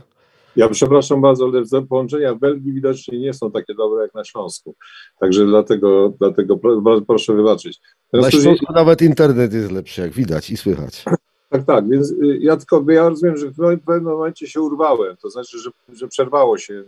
Ja 0.57 0.69
przepraszam 0.69 1.21
bardzo, 1.21 1.53
ale 1.73 1.87
połączenia 1.87 2.35
w 2.35 2.39
Belgii 2.39 2.73
widocznie 2.73 3.19
nie 3.19 3.35
są 3.35 3.51
takie 3.51 3.75
dobre 3.75 4.03
jak 4.03 4.15
na 4.15 4.25
Śląsku. 4.25 4.75
Także 5.21 5.47
dlatego, 5.47 6.13
dlatego 6.19 6.59
proszę 7.07 7.35
wybaczyć. 7.35 7.81
Na 8.13 8.31
Śląsku 8.31 8.73
nawet 8.75 9.03
internet 9.03 9.53
jest 9.53 9.73
lepszy, 9.73 10.01
jak 10.01 10.11
widać 10.11 10.51
i 10.51 10.57
słychać. 10.57 11.05
Tak, 11.51 11.65
tak, 11.65 11.89
więc 11.89 12.11
y, 12.11 12.39
ja 12.41 12.57
tylko, 12.57 12.85
ja 12.89 13.09
rozumiem, 13.09 13.37
że 13.37 13.49
w 13.49 13.57
pewnym 13.87 14.03
momencie 14.03 14.47
się 14.47 14.61
urwałem, 14.61 15.17
to 15.17 15.31
znaczy, 15.31 15.59
że, 15.59 15.71
że 15.93 16.09
przerwało 16.09 16.59
się 16.59 16.75
y, 16.75 16.85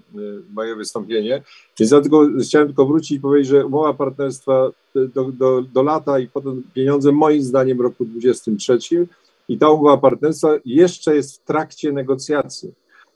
moje 0.52 0.76
wystąpienie, 0.76 1.42
więc 1.78 1.90
dlatego 1.90 2.28
chciałem 2.42 2.68
tylko 2.68 2.86
wrócić 2.86 3.10
i 3.10 3.20
powiedzieć, 3.20 3.48
że 3.48 3.66
umowa 3.66 3.94
partnerstwa 3.94 4.70
y, 4.96 5.08
do, 5.08 5.24
do, 5.32 5.62
do 5.62 5.82
lata 5.82 6.18
i 6.18 6.28
potem 6.28 6.62
pieniądze 6.74 7.12
moim 7.12 7.42
zdaniem 7.42 7.80
roku 7.80 8.04
2023 8.04 9.06
i 9.48 9.58
ta 9.58 9.70
umowa 9.70 9.96
partnerstwa 9.96 10.48
jeszcze 10.64 11.16
jest 11.16 11.42
w 11.42 11.44
trakcie 11.44 11.92
negocjacji. 11.92 12.72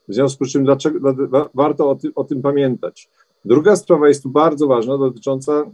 W 0.09 0.15
związku 0.15 0.45
z 0.45 0.53
czym 0.53 0.65
dlaczego, 0.65 1.15
warto 1.55 1.91
o, 1.91 1.99
o 2.15 2.25
tym 2.25 2.43
pamiętać. 2.43 3.09
Druga 3.45 3.77
sprawa 3.77 4.09
jest 4.09 4.23
tu 4.23 4.29
bardzo 4.31 4.67
ważna, 4.67 4.99
dotycząca 4.99 5.71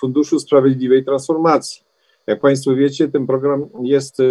Funduszu 0.00 0.40
Sprawiedliwej 0.40 1.04
Transformacji. 1.04 1.85
Jak 2.26 2.40
Państwo 2.40 2.74
wiecie, 2.74 3.08
ten 3.08 3.26
program 3.26 3.66
jest 3.82 4.20
e, 4.20 4.24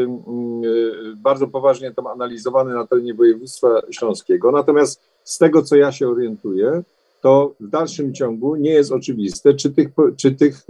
bardzo 1.17 1.47
poważnie 1.47 1.91
tam 1.91 2.07
analizowany 2.07 2.73
na 2.73 2.87
terenie 2.87 3.13
województwa 3.13 3.81
śląskiego. 3.91 4.51
Natomiast 4.51 5.01
z 5.23 5.37
tego, 5.37 5.61
co 5.61 5.75
ja 5.75 5.91
się 5.91 6.09
orientuję, 6.09 6.83
to 7.21 7.55
w 7.59 7.67
dalszym 7.67 8.13
ciągu 8.13 8.55
nie 8.55 8.69
jest 8.69 8.91
oczywiste, 8.91 9.53
czy 9.53 9.73
tych, 9.73 9.87
czy 10.17 10.31
tych 10.31 10.61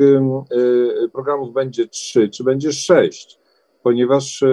programów 1.13 1.53
będzie 1.53 1.87
trzy, 1.87 2.29
czy 2.29 2.43
będzie 2.43 2.71
sześć. 2.71 3.39
ponieważ 3.83 4.43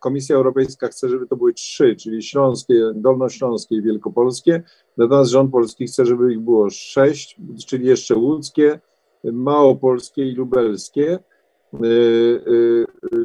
Komisja 0.00 0.36
Europejska 0.36 0.88
chce, 0.88 1.08
żeby 1.08 1.26
to 1.26 1.36
były 1.36 1.54
trzy, 1.54 1.96
czyli 1.96 2.22
śląskie, 2.22 2.74
dolnośląskie 2.94 3.76
i 3.76 3.82
wielkopolskie, 3.82 4.62
natomiast 4.96 5.30
rząd 5.30 5.52
polski 5.52 5.86
chce, 5.86 6.06
żeby 6.06 6.32
ich 6.32 6.40
było 6.40 6.70
sześć, 6.70 7.36
czyli 7.66 7.86
jeszcze 7.86 8.14
łódzkie, 8.16 8.80
małopolskie 9.24 10.28
i 10.28 10.34
lubelskie. 10.34 11.18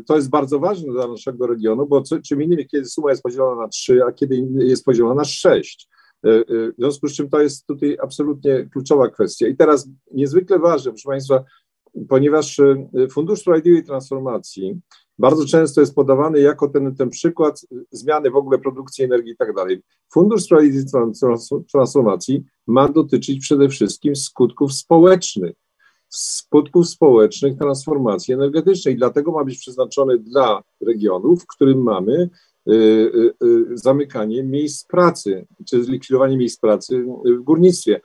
To 0.07 0.15
jest 0.15 0.29
bardzo 0.29 0.59
ważne 0.59 0.93
dla 0.93 1.07
naszego 1.07 1.47
regionu, 1.47 1.85
bo 1.85 2.03
czym 2.27 2.41
innym, 2.41 2.59
kiedy 2.71 2.85
suma 2.85 3.09
jest 3.09 3.23
podzielona 3.23 3.61
na 3.61 3.67
trzy, 3.67 4.03
a 4.07 4.11
kiedy 4.11 4.47
jest 4.55 4.85
podzielona 4.85 5.15
na 5.15 5.25
sześć. 5.25 5.89
W 6.23 6.73
związku 6.77 7.07
z 7.07 7.13
czym 7.13 7.29
to 7.29 7.41
jest 7.41 7.67
tutaj 7.67 7.97
absolutnie 8.01 8.69
kluczowa 8.71 9.09
kwestia. 9.09 9.47
I 9.47 9.55
teraz 9.55 9.89
niezwykle 10.11 10.59
ważne, 10.59 10.91
proszę 10.91 11.09
Państwa, 11.09 11.43
ponieważ 12.09 12.61
Fundusz 13.11 13.39
Sprawiedliwej 13.39 13.83
Transformacji 13.83 14.79
bardzo 15.19 15.45
często 15.45 15.81
jest 15.81 15.95
podawany 15.95 16.39
jako 16.39 16.67
ten, 16.67 16.95
ten 16.95 17.09
przykład 17.09 17.61
zmiany 17.91 18.31
w 18.31 18.35
ogóle 18.35 18.59
produkcji 18.59 19.03
energii 19.03 19.31
i 19.31 19.37
tak 19.37 19.55
dalej. 19.55 19.81
Fundusz 20.13 20.43
Sprawiedliwej 20.43 20.85
Transformacji 21.71 22.43
ma 22.67 22.89
dotyczyć 22.89 23.39
przede 23.39 23.69
wszystkim 23.69 24.15
skutków 24.15 24.73
społecznych, 24.73 25.55
skutków 26.15 26.89
społecznych 26.89 27.57
transformacji 27.57 28.33
energetycznej. 28.33 28.95
Dlatego 28.95 29.31
ma 29.31 29.43
być 29.43 29.59
przeznaczony 29.59 30.19
dla 30.19 30.63
regionów, 30.81 31.43
w 31.43 31.47
którym 31.47 31.83
mamy 31.83 32.29
y, 32.69 32.73
y, 32.73 33.33
y, 33.43 33.77
zamykanie 33.77 34.43
miejsc 34.43 34.87
pracy, 34.87 35.45
czy 35.65 35.83
zlikwidowanie 35.83 36.37
miejsc 36.37 36.59
pracy 36.59 37.05
w 37.25 37.41
górnictwie. 37.41 38.01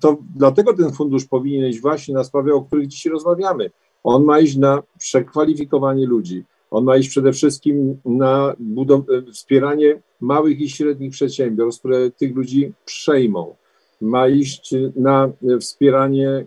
To 0.00 0.18
dlatego 0.36 0.74
ten 0.74 0.92
fundusz 0.92 1.24
powinien 1.24 1.70
iść 1.70 1.80
właśnie 1.80 2.14
na 2.14 2.24
sprawy, 2.24 2.54
o 2.54 2.62
których 2.62 2.86
dzisiaj 2.86 3.12
rozmawiamy 3.12 3.70
on 4.06 4.24
ma 4.24 4.40
iść 4.40 4.56
na 4.56 4.82
przekwalifikowanie 4.98 6.06
ludzi. 6.06 6.44
On 6.70 6.84
ma 6.84 6.96
iść 6.96 7.08
przede 7.08 7.32
wszystkim 7.32 7.98
na 8.04 8.54
budow- 8.60 9.32
wspieranie 9.32 10.02
małych 10.20 10.60
i 10.60 10.70
średnich 10.70 11.12
przedsiębiorstw, 11.12 11.80
które 11.80 12.10
tych 12.10 12.36
ludzi 12.36 12.72
przejmą. 12.84 13.54
Ma 14.00 14.28
iść 14.28 14.74
na 14.96 15.32
wspieranie 15.60 16.28
y, 16.28 16.44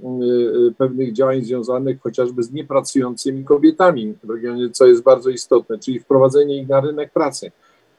y, 0.68 0.74
pewnych 0.78 1.14
działań 1.14 1.42
związanych 1.42 2.02
chociażby 2.02 2.44
z 2.44 2.52
niepracującymi 2.52 3.44
kobietami 3.44 4.14
w 4.24 4.30
regionie, 4.30 4.70
co 4.70 4.88
jest 4.88 5.04
bardzo 5.04 5.30
istotne, 5.30 5.80
czyli 5.80 6.00
wprowadzenie 6.00 6.62
ich 6.62 6.68
na 6.68 6.82
rynek 6.82 7.14
pracy. 7.14 7.52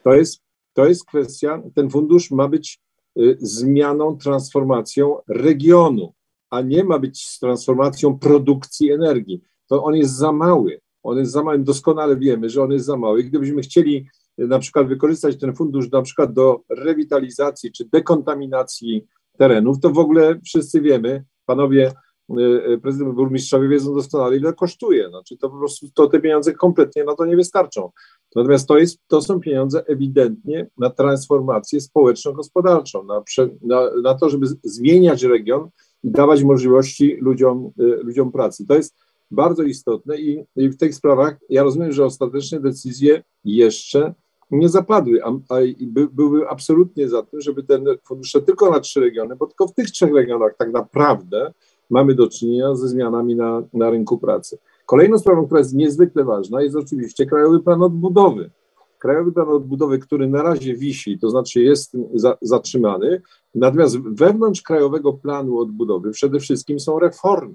To 0.03 0.15
jest, 0.15 0.41
to 0.75 0.87
jest 0.87 1.05
kwestia, 1.05 1.63
ten 1.75 1.91
fundusz 1.91 2.31
ma 2.31 2.49
być 2.49 2.81
y, 3.19 3.37
zmianą, 3.41 4.19
transformacją 4.19 5.17
regionu, 5.29 6.13
a 6.51 6.61
nie 6.61 6.85
ma 6.85 6.99
być 6.99 7.39
transformacją 7.39 8.19
produkcji 8.19 8.91
energii 8.91 9.43
to 9.71 9.85
on 9.85 9.97
jest 9.97 10.17
za 10.17 10.33
mały. 10.33 10.81
On 11.03 11.19
jest 11.19 11.33
za 11.33 11.43
mały, 11.43 11.59
doskonale 11.59 12.17
wiemy, 12.17 12.51
że 12.51 12.63
on 12.63 12.71
jest 12.73 12.87
za 12.87 12.97
mały. 12.97 13.25
Gdybyśmy 13.25 13.63
chcieli 13.63 14.07
e, 14.39 14.47
na 14.47 14.59
przykład 14.59 14.89
wykorzystać 14.89 15.39
ten 15.39 15.55
fundusz 15.55 15.91
na 15.91 16.03
przykład 16.03 16.33
do 16.33 16.61
rewitalizacji 16.69 17.73
czy 17.73 17.85
dekontaminacji 17.85 19.07
terenów, 19.41 19.81
to 19.81 19.91
w 19.91 19.99
ogóle 19.99 20.41
wszyscy 20.45 20.81
wiemy, 20.81 21.25
panowie 21.47 21.93
e, 22.31 22.65
e, 22.65 22.79
prezydent 22.79 23.15
burmistrzowie 23.15 23.69
wiedzą 23.69 23.95
doskonale, 23.95 24.37
ile 24.37 24.53
kosztuje. 24.53 25.09
Znaczy 25.09 25.37
to 25.37 25.51
po 25.51 25.59
prostu 25.59 25.87
to 25.95 26.07
te 26.07 26.21
pieniądze 26.21 26.53
kompletnie 26.53 27.05
na 27.05 27.15
to 27.15 27.25
nie 27.25 27.37
wystarczą. 27.37 27.91
Natomiast 28.37 28.69
to, 28.69 28.79
jest, 28.79 28.99
to 29.09 29.23
są 29.23 29.41
pieniądze 29.41 29.85
ewidentnie 29.87 30.67
na 30.79 30.91
transformację 30.91 31.81
społeczno-gospodarczą, 31.81 33.05
na, 33.05 33.23
na, 33.63 33.91
na 34.03 34.15
to, 34.15 34.29
żeby 34.29 34.47
zmieniać 34.65 35.23
region 35.23 35.69
i 36.03 36.11
dawać 36.11 36.43
możliwości 36.43 37.17
ludziom, 37.21 37.71
ludziom 37.77 38.33
pracy. 38.33 38.67
To 38.67 38.75
jest 38.75 38.97
bardzo 39.31 39.63
istotne 39.63 40.21
i, 40.21 40.45
i 40.57 40.69
w 40.69 40.77
tych 40.77 40.95
sprawach 40.95 41.37
ja 41.49 41.63
rozumiem, 41.63 41.93
że 41.93 42.05
ostateczne 42.05 42.61
decyzje 42.61 43.23
jeszcze 43.45 44.15
nie 44.51 44.69
zapadły, 44.69 45.25
a, 45.25 45.29
a 45.29 45.59
by, 45.81 46.09
były 46.13 46.49
absolutnie 46.49 47.09
za 47.09 47.23
tym, 47.23 47.41
żeby 47.41 47.63
ten 47.63 47.85
fundusz 48.05 48.33
tylko 48.47 48.71
na 48.71 48.81
trzy 48.81 49.01
regiony, 49.01 49.37
bo 49.37 49.47
tylko 49.47 49.67
w 49.67 49.75
tych 49.75 49.91
trzech 49.91 50.15
regionach 50.15 50.57
tak 50.57 50.73
naprawdę 50.73 51.53
mamy 51.91 52.15
do 52.15 52.29
czynienia 52.29 52.75
ze 52.75 52.89
zmianami 52.89 53.37
na, 53.37 53.63
na 53.73 53.91
rynku 53.91 54.19
pracy. 54.19 54.59
Kolejną 54.87 55.19
sprawą, 55.19 55.47
która 55.47 55.61
jest 55.61 55.75
niezwykle 55.75 56.25
ważna, 56.25 56.63
jest 56.63 56.77
oczywiście 56.77 57.27
Krajowy 57.27 57.61
Plan 57.61 57.83
Odbudowy. 57.83 58.51
Krajowy 58.99 59.33
Plan 59.33 59.49
Odbudowy, 59.49 59.99
który 59.99 60.29
na 60.29 60.43
razie 60.43 60.75
wisi, 60.75 61.19
to 61.19 61.31
znaczy 61.31 61.63
jest 61.63 61.97
za, 62.15 62.39
zatrzymany, 62.43 63.23
natomiast 63.55 63.99
wewnątrz 63.99 64.63
Krajowego 64.63 65.13
Planu 65.13 65.59
Odbudowy 65.59 66.11
przede 66.11 66.41
wszystkim 66.41 66.81
są 66.81 66.99
reformy. 66.99 67.55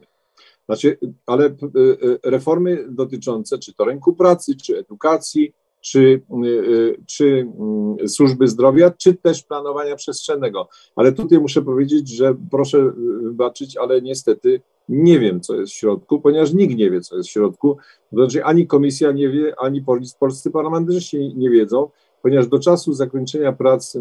Znaczy, 0.66 0.98
ale 1.26 1.46
y, 1.46 1.52
y, 2.04 2.20
reformy 2.24 2.86
dotyczące 2.90 3.58
czy 3.58 3.74
to 3.74 3.86
rynku 3.86 4.14
pracy, 4.14 4.56
czy 4.56 4.78
edukacji, 4.78 5.54
czy, 5.86 6.22
y, 6.46 6.98
czy 7.06 7.48
mm, 7.60 8.10
służby 8.10 8.48
zdrowia, 8.48 8.92
czy 8.92 9.14
też 9.14 9.44
planowania 9.44 9.96
przestrzennego. 9.96 10.68
Ale 10.96 11.12
tutaj 11.12 11.40
muszę 11.40 11.62
powiedzieć, 11.62 12.10
że 12.10 12.36
proszę 12.52 12.92
wybaczyć, 13.22 13.78
ale 13.78 14.02
niestety 14.02 14.62
nie 14.90 15.20
wiem, 15.20 15.42
co 15.42 15.56
jest 15.56 15.74
w 15.74 15.76
środku, 15.76 16.22
ponieważ 16.22 16.54
nikt 16.54 16.76
nie 16.76 16.92
wie, 16.92 17.02
co 17.02 17.18
jest 17.18 17.30
w 17.30 17.32
środku. 17.32 17.78
Znaczy, 18.12 18.44
ani 18.44 18.68
komisja 18.68 19.12
nie 19.12 19.30
wie, 19.30 19.56
ani 19.60 19.84
polscy 20.20 20.52
parlamentarzyści 20.52 21.34
nie 21.36 21.50
wiedzą, 21.50 21.90
ponieważ 22.22 22.48
do 22.48 22.60
czasu 22.60 22.94
zakończenia 22.94 23.54
prac 23.54 23.98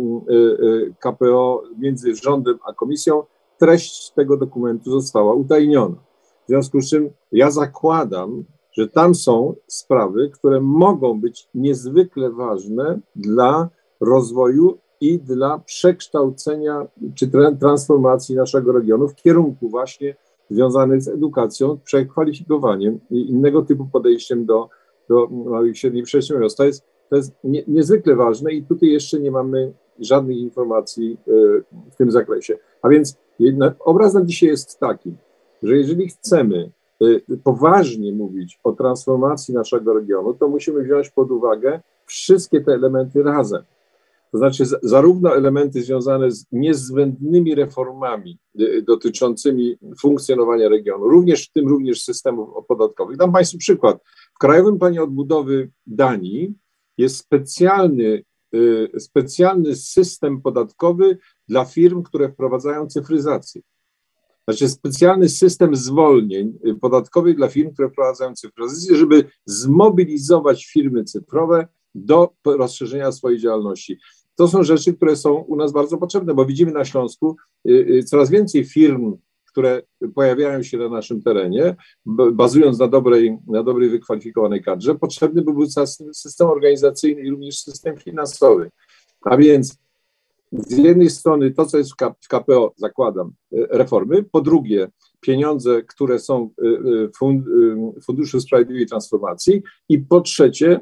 KPO 0.98 1.62
między 1.78 2.14
rządem 2.16 2.58
a 2.66 2.72
komisją 2.72 3.22
treść 3.58 4.10
tego 4.10 4.36
dokumentu 4.36 4.90
została 4.90 5.34
utajniona. 5.34 5.96
W 6.44 6.48
związku 6.48 6.80
z 6.80 6.90
czym 6.90 7.10
ja 7.32 7.50
zakładam, 7.50 8.44
że 8.74 8.88
tam 8.88 9.14
są 9.14 9.54
sprawy, 9.66 10.30
które 10.30 10.60
mogą 10.60 11.20
być 11.20 11.48
niezwykle 11.54 12.30
ważne 12.30 13.00
dla 13.16 13.68
rozwoju 14.00 14.78
i 15.00 15.18
dla 15.18 15.58
przekształcenia 15.58 16.86
czy 17.14 17.30
transformacji 17.60 18.36
naszego 18.36 18.72
regionu 18.72 19.08
w 19.08 19.14
kierunku 19.14 19.68
właśnie 19.68 20.16
związanych 20.50 21.02
z 21.02 21.08
edukacją, 21.08 21.78
przekwalifikowaniem 21.84 23.00
i 23.10 23.30
innego 23.30 23.62
typu 23.62 23.86
podejściem 23.92 24.46
do, 24.46 24.68
do 25.08 25.26
małych 25.26 25.72
i 25.72 25.76
średnich 25.76 26.04
przedsiębiorstw. 26.04 26.58
To 26.58 26.64
jest, 26.64 26.84
to 27.10 27.16
jest 27.16 27.32
nie, 27.44 27.64
niezwykle 27.68 28.16
ważne 28.16 28.52
i 28.52 28.62
tutaj 28.62 28.88
jeszcze 28.88 29.20
nie 29.20 29.30
mamy 29.30 29.72
żadnych 29.98 30.36
informacji 30.36 31.18
y, 31.28 31.64
w 31.90 31.96
tym 31.96 32.10
zakresie. 32.10 32.58
A 32.82 32.88
więc 32.88 33.16
obraz 33.80 34.14
na 34.14 34.24
dzisiaj 34.24 34.48
jest 34.48 34.78
taki, 34.78 35.14
że 35.62 35.76
jeżeli 35.76 36.08
chcemy 36.08 36.70
poważnie 37.44 38.12
mówić 38.12 38.60
o 38.64 38.72
transformacji 38.72 39.54
naszego 39.54 39.94
regionu, 39.94 40.34
to 40.34 40.48
musimy 40.48 40.82
wziąć 40.82 41.10
pod 41.10 41.30
uwagę 41.30 41.80
wszystkie 42.06 42.60
te 42.60 42.72
elementy 42.72 43.22
razem. 43.22 43.62
To 44.34 44.38
znaczy, 44.38 44.64
zarówno 44.82 45.36
elementy 45.36 45.82
związane 45.82 46.30
z 46.30 46.46
niezbędnymi 46.52 47.54
reformami 47.54 48.38
y, 48.60 48.82
dotyczącymi 48.82 49.76
funkcjonowania 50.00 50.68
regionu, 50.68 51.08
również 51.08 51.48
w 51.48 51.52
tym 51.52 51.68
również 51.68 52.02
systemów 52.02 52.48
podatkowych. 52.68 53.16
Dam 53.16 53.32
Państwu 53.32 53.58
przykład. 53.58 53.98
W 54.34 54.38
Krajowym 54.38 54.78
Planie 54.78 55.02
Odbudowy 55.02 55.70
Danii 55.86 56.54
jest 56.98 57.16
specjalny, 57.16 58.24
y, 58.54 58.90
specjalny 58.98 59.76
system 59.76 60.42
podatkowy 60.42 61.18
dla 61.48 61.64
firm, 61.64 62.02
które 62.02 62.28
wprowadzają 62.28 62.86
cyfryzację. 62.86 63.62
Znaczy 64.48 64.68
specjalny 64.68 65.28
system 65.28 65.76
zwolnień 65.76 66.58
y, 66.66 66.74
podatkowych 66.74 67.36
dla 67.36 67.48
firm, 67.48 67.72
które 67.72 67.90
wprowadzają 67.90 68.34
cyfryzację, 68.34 68.96
żeby 68.96 69.24
zmobilizować 69.46 70.66
firmy 70.66 71.04
cyfrowe 71.04 71.68
do 71.94 72.30
rozszerzenia 72.44 73.12
swojej 73.12 73.40
działalności. 73.40 73.98
To 74.36 74.48
są 74.48 74.62
rzeczy, 74.62 74.94
które 74.94 75.16
są 75.16 75.34
u 75.34 75.56
nas 75.56 75.72
bardzo 75.72 75.98
potrzebne, 75.98 76.34
bo 76.34 76.46
widzimy 76.46 76.72
na 76.72 76.84
Śląsku 76.84 77.36
y, 77.68 77.72
y, 77.72 78.02
coraz 78.02 78.30
więcej 78.30 78.64
firm, 78.64 79.16
które 79.54 79.82
pojawiają 80.14 80.62
się 80.62 80.78
na 80.78 80.88
naszym 80.88 81.22
terenie, 81.22 81.76
bazując 82.32 82.78
na 82.78 82.88
dobrej, 82.88 83.38
na 83.46 83.62
dobrej 83.62 83.90
wykwalifikowanej 83.90 84.62
kadrze, 84.62 84.94
potrzebny 84.94 85.42
byłby 85.42 85.66
system 86.12 86.48
organizacyjny 86.48 87.22
i 87.22 87.30
również 87.30 87.58
system 87.58 87.96
finansowy. 87.96 88.70
A 89.24 89.36
więc 89.36 89.78
z 90.54 90.78
jednej 90.78 91.10
strony 91.10 91.50
to, 91.50 91.66
co 91.66 91.78
jest 91.78 91.90
w 92.20 92.28
KPO, 92.28 92.72
zakładam, 92.76 93.32
e, 93.52 93.56
reformy, 93.70 94.22
po 94.22 94.40
drugie 94.40 94.88
pieniądze, 95.20 95.82
które 95.82 96.18
są 96.18 96.50
e, 96.62 96.66
e, 96.66 97.08
w 98.00 98.04
Funduszu 98.04 98.40
Sprawiedliwej 98.40 98.86
Transformacji. 98.86 99.62
I 99.88 99.98
po 99.98 100.20
trzecie 100.20 100.80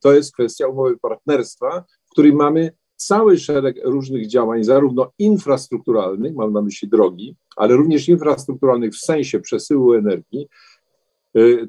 to 0.00 0.12
jest 0.12 0.32
kwestia 0.32 0.68
umowy 0.68 0.98
partnerstwa, 0.98 1.84
w 2.06 2.10
której 2.10 2.32
mamy 2.32 2.72
cały 2.96 3.38
szereg 3.38 3.76
różnych 3.84 4.26
działań, 4.26 4.64
zarówno 4.64 5.12
infrastrukturalnych, 5.18 6.34
mam 6.34 6.52
na 6.52 6.62
myśli 6.62 6.88
drogi, 6.88 7.36
ale 7.56 7.76
również 7.76 8.08
infrastrukturalnych 8.08 8.92
w 8.92 8.98
sensie 8.98 9.40
przesyłu 9.40 9.94
energii, 9.94 10.48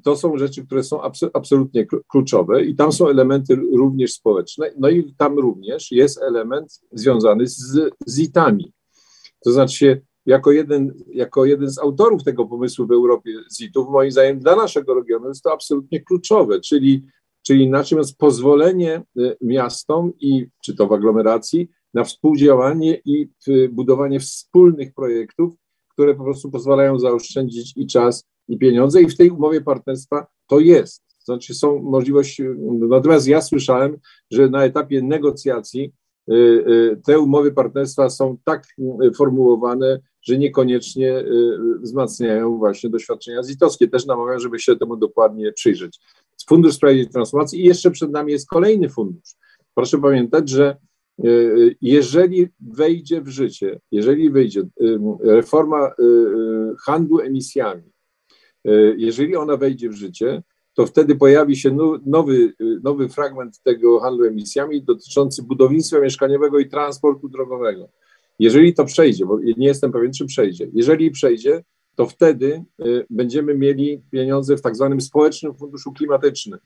to 0.04 0.16
są 0.16 0.38
rzeczy, 0.38 0.66
które 0.66 0.84
są 0.84 1.02
absolutnie 1.34 1.88
kluczowe 2.08 2.66
i 2.66 2.76
tam 2.76 2.92
są 2.92 3.08
elementy 3.08 3.56
również 3.56 4.14
społeczne, 4.14 4.72
no 4.78 4.90
i 4.90 5.14
tam 5.18 5.40
również 5.40 5.92
jest 5.92 6.22
element 6.22 6.82
związany 6.92 7.48
z 7.48 7.90
ZIT-ami. 8.06 8.74
To 9.44 9.52
znaczy, 9.52 10.02
jako 10.26 10.52
jeden, 10.52 10.94
jako 11.14 11.46
jeden 11.46 11.70
z 11.70 11.80
autorów 11.80 12.24
tego 12.24 12.46
pomysłu 12.46 12.88
w 12.88 12.92
Europie 12.92 13.32
ZIT-ów, 13.58 13.90
moim 13.90 14.12
zdaniem 14.12 14.40
dla 14.40 14.56
naszego 14.56 14.94
regionu 14.94 15.28
jest 15.28 15.44
to 15.44 15.54
absolutnie 15.54 16.00
kluczowe, 16.00 16.60
czyli 16.60 17.04
czyli 17.42 17.64
inaczej 17.64 17.96
mówiąc 17.96 18.14
pozwolenie 18.14 19.04
miastom 19.42 20.14
i 20.20 20.48
czy 20.64 20.76
to 20.76 20.88
w 20.88 20.94
aglomeracji 20.94 21.70
na 21.94 22.04
współdziałanie 22.04 23.02
i 23.06 23.30
budowanie 23.70 24.20
wspólnych 24.20 24.94
projektów, 24.94 25.54
które 25.94 26.16
po 26.16 26.24
prostu 26.24 26.52
pozwalają 26.52 27.00
zaoszczędzić 27.00 27.74
i 27.76 27.88
czas, 27.88 28.26
i 28.50 28.58
pieniądze, 28.58 29.02
i 29.02 29.10
w 29.10 29.18
tej 29.18 29.30
umowie 29.30 29.62
partnerstwa 29.62 30.28
to 30.48 30.60
jest. 30.60 31.04
Znaczy 31.30 31.54
są 31.54 31.82
możliwości, 31.82 32.44
natomiast 32.90 33.28
ja 33.28 33.42
słyszałem, 33.42 33.98
że 34.32 34.50
na 34.50 34.66
etapie 34.66 35.02
negocjacji 35.02 35.94
y, 36.32 36.34
y, 36.34 37.02
te 37.06 37.20
umowy 37.20 37.52
partnerstwa 37.52 38.10
są 38.10 38.38
tak 38.44 38.64
y, 39.04 39.12
formułowane, 39.12 40.00
że 40.22 40.38
niekoniecznie 40.38 41.24
wzmacniają 41.82 42.58
właśnie 42.58 42.90
doświadczenia 42.90 43.44
zitowskie. 43.44 43.88
Też 43.88 44.06
namawiam, 44.06 44.40
żeby 44.40 44.60
się 44.60 44.76
temu 44.76 44.98
dokładnie 44.98 45.52
przyjrzeć. 45.52 46.00
Fundusz 46.48 46.74
Sprawiedliwej 46.74 47.12
Transformacji 47.12 47.62
i 47.62 47.64
jeszcze 47.64 47.92
przed 47.92 48.12
nami 48.12 48.32
jest 48.32 48.50
kolejny 48.50 48.90
fundusz. 48.90 49.30
Proszę 49.74 49.98
pamiętać, 49.98 50.50
że 50.50 50.78
jeżeli 51.82 52.48
wejdzie 52.60 53.22
w 53.22 53.28
życie, 53.28 53.80
jeżeli 53.92 54.30
wyjdzie 54.30 54.62
reforma 55.24 55.92
handlu 56.86 57.20
emisjami, 57.20 57.84
jeżeli 58.98 59.36
ona 59.36 59.58
wejdzie 59.58 59.90
w 59.90 59.94
życie, 59.94 60.44
to 60.74 60.86
wtedy 60.86 61.16
pojawi 61.16 61.56
się 61.56 61.78
nowy, 62.06 62.54
nowy 62.84 63.10
fragment 63.10 63.62
tego 63.64 64.00
handlu 64.00 64.26
emisjami 64.26 64.84
dotyczący 64.84 65.44
budownictwa 65.44 66.00
mieszkaniowego 66.00 66.60
i 66.60 66.70
transportu 66.70 67.30
drogowego. 67.30 67.90
Jeżeli 68.40 68.74
to 68.74 68.86
przejdzie, 68.86 69.26
bo 69.26 69.40
nie 69.40 69.68
jestem 69.68 69.92
pewien, 69.92 70.14
czy 70.14 70.26
przejdzie, 70.26 70.68
jeżeli 70.74 71.12
przejdzie, 71.12 71.64
to 71.96 72.06
wtedy 72.06 72.64
y, 72.86 73.06
będziemy 73.10 73.56
mieli 73.56 74.02
pieniądze 74.12 74.58
w 74.58 74.62
tak 74.62 74.76
zwanym 74.76 75.02
społecznym 75.02 75.56
funduszu 75.56 75.92
klimatycznym, 75.92 76.60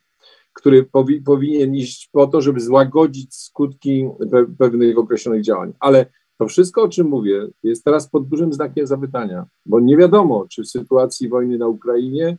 który 0.54 0.84
powi, 0.84 1.22
powinien 1.22 1.76
iść 1.76 2.10
po 2.12 2.28
to, 2.28 2.42
żeby 2.42 2.60
złagodzić 2.60 3.36
skutki 3.36 4.10
pe, 4.32 4.46
pewnych 4.58 4.98
określonych 4.98 5.44
działań. 5.44 5.74
Ale 5.80 6.06
to 6.38 6.48
wszystko, 6.48 6.84
o 6.84 6.90
czym 6.90 7.08
mówię, 7.08 7.48
jest 7.64 7.84
teraz 7.84 8.10
pod 8.10 8.28
dużym 8.28 8.54
znakiem 8.54 8.88
zapytania, 8.88 9.46
bo 9.66 9.80
nie 9.80 9.98
wiadomo, 9.98 10.46
czy 10.50 10.64
w 10.64 10.68
sytuacji 10.68 11.30
wojny 11.30 11.58
na 11.58 11.68
Ukrainie 11.68 12.38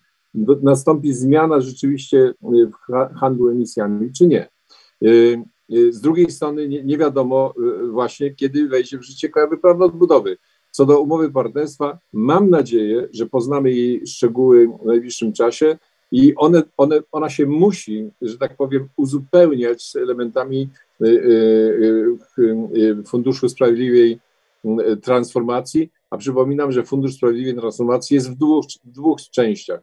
nastąpi 0.63 1.13
zmiana 1.13 1.61
rzeczywiście 1.61 2.19
y, 2.19 2.35
w 2.89 3.15
handlu 3.15 3.51
emisjami, 3.51 4.13
czy 4.13 4.27
nie. 4.27 4.49
Y, 5.05 5.43
y, 5.73 5.93
z 5.93 6.01
drugiej 6.01 6.31
strony 6.31 6.69
nie, 6.69 6.85
nie, 6.85 6.99
wiadomo 6.99 7.55
właśnie, 7.91 8.35
kiedy 8.35 8.69
wejdzie 8.69 8.99
w 8.99 9.03
życie 9.03 9.29
Krajowy 9.29 9.59
Plan 9.59 9.83
Odbudowy. 9.83 10.37
Co 10.71 10.87
do 10.87 11.01
umowy 11.01 11.31
partnerstwa, 11.31 11.99
mam 12.13 12.51
nadzieję, 12.51 13.09
że 13.13 13.27
poznamy 13.27 13.71
jej 13.71 14.07
szczegóły 14.07 14.69
w 14.83 14.87
najbliższym 14.87 15.33
czasie 15.33 15.79
i 16.13 16.35
one, 16.35 16.63
one, 16.77 17.01
ona 17.13 17.31
się 17.31 17.47
musi, 17.47 18.11
że 18.23 18.39
tak 18.39 18.57
powiem, 18.57 18.89
uzupełniać 18.97 19.83
z 19.83 19.97
elementami 19.97 20.69
Funduszu 23.07 23.49
Sprawiedliwej 23.49 24.21
Transformacji, 25.03 25.91
a 26.11 26.17
przypominam, 26.17 26.73
że 26.73 26.85
Fundusz 26.85 27.15
Sprawiedliwej 27.15 27.55
Transformacji 27.55 28.15
jest 28.15 28.31
w 28.31 28.35
dwóch, 28.35 28.65
w 28.85 28.91
dwóch 28.91 29.21
częściach. 29.21 29.81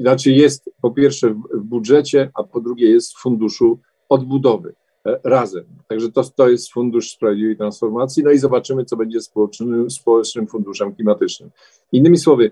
Znaczy 0.00 0.30
jest 0.30 0.70
po 0.82 0.90
pierwsze 0.90 1.34
w 1.54 1.62
budżecie, 1.64 2.30
a 2.34 2.42
po 2.42 2.60
drugie 2.60 2.90
jest 2.90 3.14
w 3.14 3.20
funduszu 3.20 3.78
odbudowy 4.08 4.74
e, 5.06 5.20
razem. 5.24 5.64
Także 5.88 6.12
to, 6.12 6.24
to 6.24 6.48
jest 6.48 6.72
Fundusz 6.72 7.10
Sprawiedliwej 7.10 7.56
Transformacji, 7.56 8.22
no 8.24 8.30
i 8.30 8.38
zobaczymy, 8.38 8.84
co 8.84 8.96
będzie 8.96 9.20
społecznym, 9.20 9.90
społecznym 9.90 10.46
funduszem 10.46 10.94
klimatycznym. 10.94 11.50
Innymi 11.92 12.18
słowy, 12.18 12.50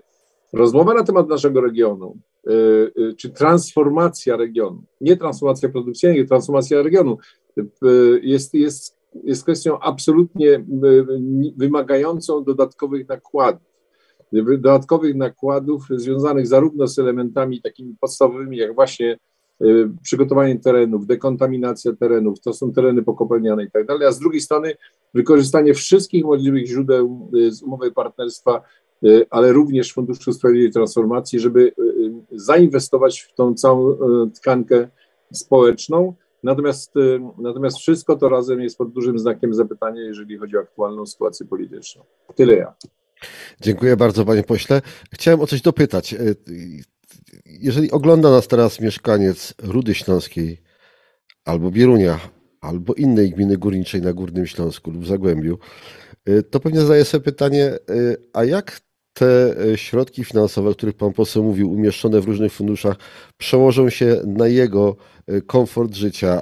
rozmowa 0.53 0.93
na 0.93 1.03
temat 1.03 1.29
naszego 1.29 1.61
regionu, 1.61 2.17
yy, 2.45 3.13
czy 3.17 3.29
transformacja 3.29 4.37
regionu, 4.37 4.83
nie 5.01 5.17
transformacja 5.17 5.69
produkcyjna, 5.69 6.15
nie 6.15 6.25
transformacja 6.25 6.81
regionu, 6.81 7.17
jest, 8.21 8.53
jest, 8.53 8.97
jest 9.23 9.43
kwestią 9.43 9.79
absolutnie 9.79 10.65
wymagającą 11.57 12.43
dodatkowych 12.43 13.07
nakładów 13.07 13.73
dodatkowych 14.33 15.15
nakładów 15.15 15.83
związanych 15.89 16.47
zarówno 16.47 16.87
z 16.87 16.99
elementami 16.99 17.61
takimi 17.61 17.95
podstawowymi, 18.01 18.57
jak 18.57 18.75
właśnie 18.75 19.19
e, 19.61 19.65
przygotowanie 20.01 20.59
terenów, 20.59 21.07
dekontaminacja 21.07 21.93
terenów, 21.93 22.39
to 22.39 22.53
są 22.53 22.71
tereny 22.71 23.03
pokopalniane 23.03 23.63
i 23.63 23.71
tak 23.71 23.85
dalej, 23.85 24.07
a 24.07 24.11
z 24.11 24.19
drugiej 24.19 24.41
strony 24.41 24.75
wykorzystanie 25.13 25.73
wszystkich 25.73 26.25
możliwych 26.25 26.67
źródeł 26.67 27.31
z 27.49 27.63
umowy 27.63 27.91
partnerstwa, 27.91 28.61
ale 29.29 29.51
również 29.51 29.93
Funduszu 29.93 30.33
Sprawiedliwej 30.33 30.71
Transformacji, 30.71 31.39
żeby 31.39 31.73
zainwestować 32.31 33.21
w 33.21 33.33
tą 33.33 33.53
całą 33.53 33.97
tkankę 34.35 34.89
społeczną. 35.33 36.13
Natomiast, 36.43 36.93
natomiast 37.37 37.77
wszystko 37.77 38.15
to 38.15 38.29
razem 38.29 38.61
jest 38.61 38.77
pod 38.77 38.91
dużym 38.91 39.19
znakiem 39.19 39.53
zapytania, 39.53 40.01
jeżeli 40.01 40.37
chodzi 40.37 40.57
o 40.57 40.59
aktualną 40.59 41.05
sytuację 41.05 41.45
polityczną. 41.45 42.03
Tyle 42.35 42.53
ja. 42.53 42.73
Dziękuję 43.61 43.97
bardzo, 43.97 44.25
panie 44.25 44.43
pośle. 44.43 44.81
Chciałem 45.13 45.41
o 45.41 45.47
coś 45.47 45.61
dopytać. 45.61 46.13
E, 46.13 46.17
jeżeli 47.45 47.91
ogląda 47.91 48.31
nas 48.31 48.47
teraz 48.47 48.79
mieszkaniec 48.79 49.53
Rudy 49.63 49.95
Śląskiej 49.95 50.61
albo 51.45 51.71
Bierunia, 51.71 52.19
albo 52.61 52.93
innej 52.93 53.31
gminy 53.31 53.57
górniczej 53.57 54.01
na 54.01 54.13
Górnym 54.13 54.47
Śląsku 54.47 54.91
lub 54.91 55.07
Zagłębiu, 55.07 55.57
e, 56.25 56.43
to 56.43 56.59
pewnie 56.59 56.81
zadaje 56.81 57.05
sobie 57.05 57.23
pytanie, 57.23 57.77
a 58.33 58.43
jak 58.43 58.81
te 59.13 59.55
środki 59.75 60.23
finansowe, 60.23 60.69
o 60.69 60.73
których 60.73 60.95
pan 60.95 61.13
poseł 61.13 61.43
mówił, 61.43 61.71
umieszczone 61.71 62.21
w 62.21 62.25
różnych 62.25 62.53
funduszach, 62.53 62.95
przełożą 63.37 63.89
się 63.89 64.21
na 64.25 64.47
jego 64.47 64.95
komfort 65.47 65.95
życia, 65.95 66.41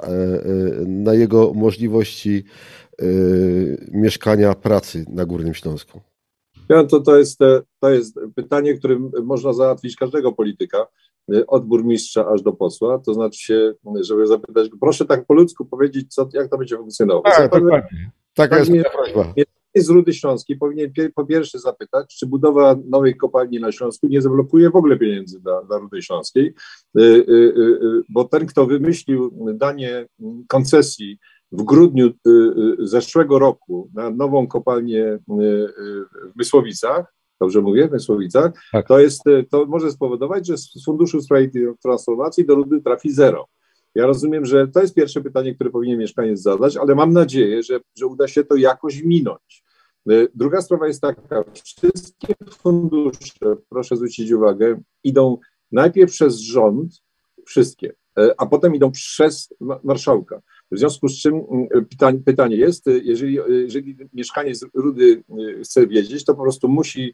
na 0.87 1.13
jego 1.13 1.53
możliwości 1.53 2.43
mieszkania, 3.91 4.53
pracy 4.53 5.05
na 5.09 5.25
Górnym 5.25 5.53
Śląsku? 5.53 6.01
Ja, 6.69 6.83
to, 6.83 6.99
to, 6.99 7.17
jest, 7.17 7.39
to 7.79 7.89
jest 7.89 8.19
pytanie, 8.35 8.73
którym 8.73 9.11
można 9.23 9.53
załatwić 9.53 9.95
każdego 9.95 10.31
polityka, 10.31 10.87
od 11.47 11.65
burmistrza 11.65 12.27
aż 12.27 12.41
do 12.41 12.53
posła. 12.53 12.99
To 12.99 13.13
znaczy 13.13 13.39
się, 13.39 13.73
żeby 14.01 14.27
zapytać, 14.27 14.69
proszę 14.81 15.05
tak 15.05 15.25
po 15.25 15.33
ludzku 15.33 15.65
powiedzieć, 15.65 16.13
co, 16.13 16.29
jak 16.33 16.49
to 16.49 16.57
będzie 16.57 16.77
funkcjonowało. 16.77 17.23
Tak, 17.23 17.51
dokładnie. 17.51 18.11
Taka 18.33 18.57
jest 18.57 18.69
moja 18.69 18.83
prośba. 18.89 19.33
Z 19.75 19.89
Rudy 19.89 20.13
Śląskiej 20.13 20.57
powinien 20.57 20.91
po 21.15 21.25
pierwsze 21.25 21.59
zapytać, 21.59 22.15
czy 22.19 22.27
budowa 22.27 22.75
nowej 22.85 23.17
kopalni 23.17 23.59
na 23.59 23.71
Śląsku 23.71 24.07
nie 24.07 24.21
zablokuje 24.21 24.69
w 24.69 24.75
ogóle 24.75 24.97
pieniędzy 24.97 25.39
dla, 25.39 25.63
dla 25.63 25.77
Rudy 25.77 26.01
Śląskiej, 26.01 26.53
y, 26.99 27.01
y, 27.01 27.31
y, 27.33 28.01
bo 28.09 28.23
ten, 28.23 28.45
kto 28.45 28.65
wymyślił 28.65 29.31
danie 29.53 30.07
koncesji 30.47 31.17
w 31.51 31.63
grudniu 31.63 32.11
zeszłego 32.79 33.39
roku 33.39 33.89
na 33.93 34.09
nową 34.09 34.47
kopalnię 34.47 35.19
w 35.27 36.35
Mysłowicach, 36.35 37.13
dobrze 37.41 37.61
mówię, 37.61 37.87
w 37.87 37.91
Mysłowicach, 37.91 38.51
tak. 38.71 38.87
to, 38.87 38.99
jest, 38.99 39.23
to 39.49 39.65
może 39.65 39.91
spowodować, 39.91 40.47
że 40.47 40.57
z 40.57 40.85
Funduszu 40.85 41.21
Sprawiedliwej 41.21 41.73
Transformacji 41.83 42.45
do 42.45 42.55
Rudy 42.55 42.81
trafi 42.81 43.11
zero. 43.11 43.47
Ja 43.95 44.05
rozumiem, 44.05 44.45
że 44.45 44.67
to 44.67 44.81
jest 44.81 44.93
pierwsze 44.93 45.21
pytanie, 45.21 45.55
które 45.55 45.69
powinien 45.69 45.99
mieszkaniec 45.99 46.41
zadać, 46.41 46.77
ale 46.77 46.95
mam 46.95 47.13
nadzieję, 47.13 47.63
że, 47.63 47.79
że 47.97 48.07
uda 48.07 48.27
się 48.27 48.43
to 48.43 48.55
jakoś 48.55 49.03
minąć. 49.03 49.63
Druga 50.35 50.61
sprawa 50.61 50.87
jest 50.87 51.01
taka, 51.01 51.43
wszystkie 51.63 52.33
fundusze, 52.51 53.55
proszę 53.69 53.95
zwrócić 53.95 54.31
uwagę, 54.31 54.81
idą 55.03 55.37
najpierw 55.71 56.11
przez 56.11 56.39
rząd, 56.39 57.01
wszystkie, 57.45 57.93
a 58.37 58.45
potem 58.45 58.75
idą 58.75 58.91
przez 58.91 59.53
marszałka. 59.83 60.41
W 60.71 60.77
związku 60.77 61.07
z 61.07 61.21
czym 61.21 61.35
mm, 61.35 61.85
pytanie, 61.85 62.19
pytanie 62.25 62.55
jest, 62.55 62.85
jeżeli, 63.03 63.39
jeżeli 63.49 63.97
mieszkaniec 64.13 64.65
Rudy 64.73 65.23
chce 65.63 65.87
wiedzieć, 65.87 66.25
to 66.25 66.35
po 66.35 66.41
prostu 66.41 66.67
musi 66.69 67.13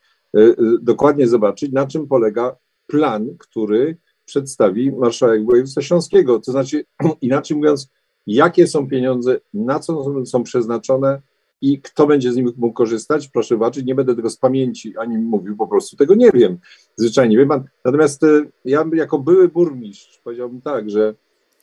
dokładnie 0.82 1.28
zobaczyć, 1.28 1.72
na 1.72 1.88
czym 1.88 2.08
polega 2.08 2.56
plan, 2.88 3.36
który 3.40 3.98
przedstawi 4.28 4.92
marszałek 4.92 5.46
województwa 5.46 5.82
śląskiego. 5.82 6.40
To 6.40 6.52
znaczy, 6.52 6.86
inaczej 7.22 7.58
mówiąc, 7.58 7.92
jakie 8.28 8.68
są 8.68 8.88
pieniądze, 8.88 9.40
na 9.54 9.80
co 9.80 10.26
są 10.26 10.44
przeznaczone 10.44 11.22
i 11.62 11.82
kto 11.82 12.08
będzie 12.08 12.32
z 12.32 12.36
nich 12.36 12.58
mógł 12.58 12.74
korzystać, 12.74 13.28
proszę 13.28 13.56
zobaczyć, 13.56 13.86
nie 13.86 13.96
będę 13.96 14.16
tego 14.16 14.30
z 14.30 14.38
pamięci 14.38 14.98
ani 14.98 15.18
mówił, 15.18 15.58
po 15.58 15.68
prostu 15.68 15.98
tego 15.98 16.16
nie 16.16 16.32
wiem, 16.32 16.58
zwyczajnie 16.96 17.38
wie 17.38 17.46
pan. 17.46 17.64
Natomiast 17.86 18.22
ja 18.66 18.86
jako 18.94 19.20
były 19.20 19.48
burmistrz 19.48 20.20
powiedziałbym 20.24 20.62
tak, 20.62 20.90
że 20.90 21.14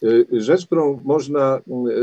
Y, 0.05 0.27
rzecz, 0.33 0.67
którą 0.67 1.01
można 1.05 1.61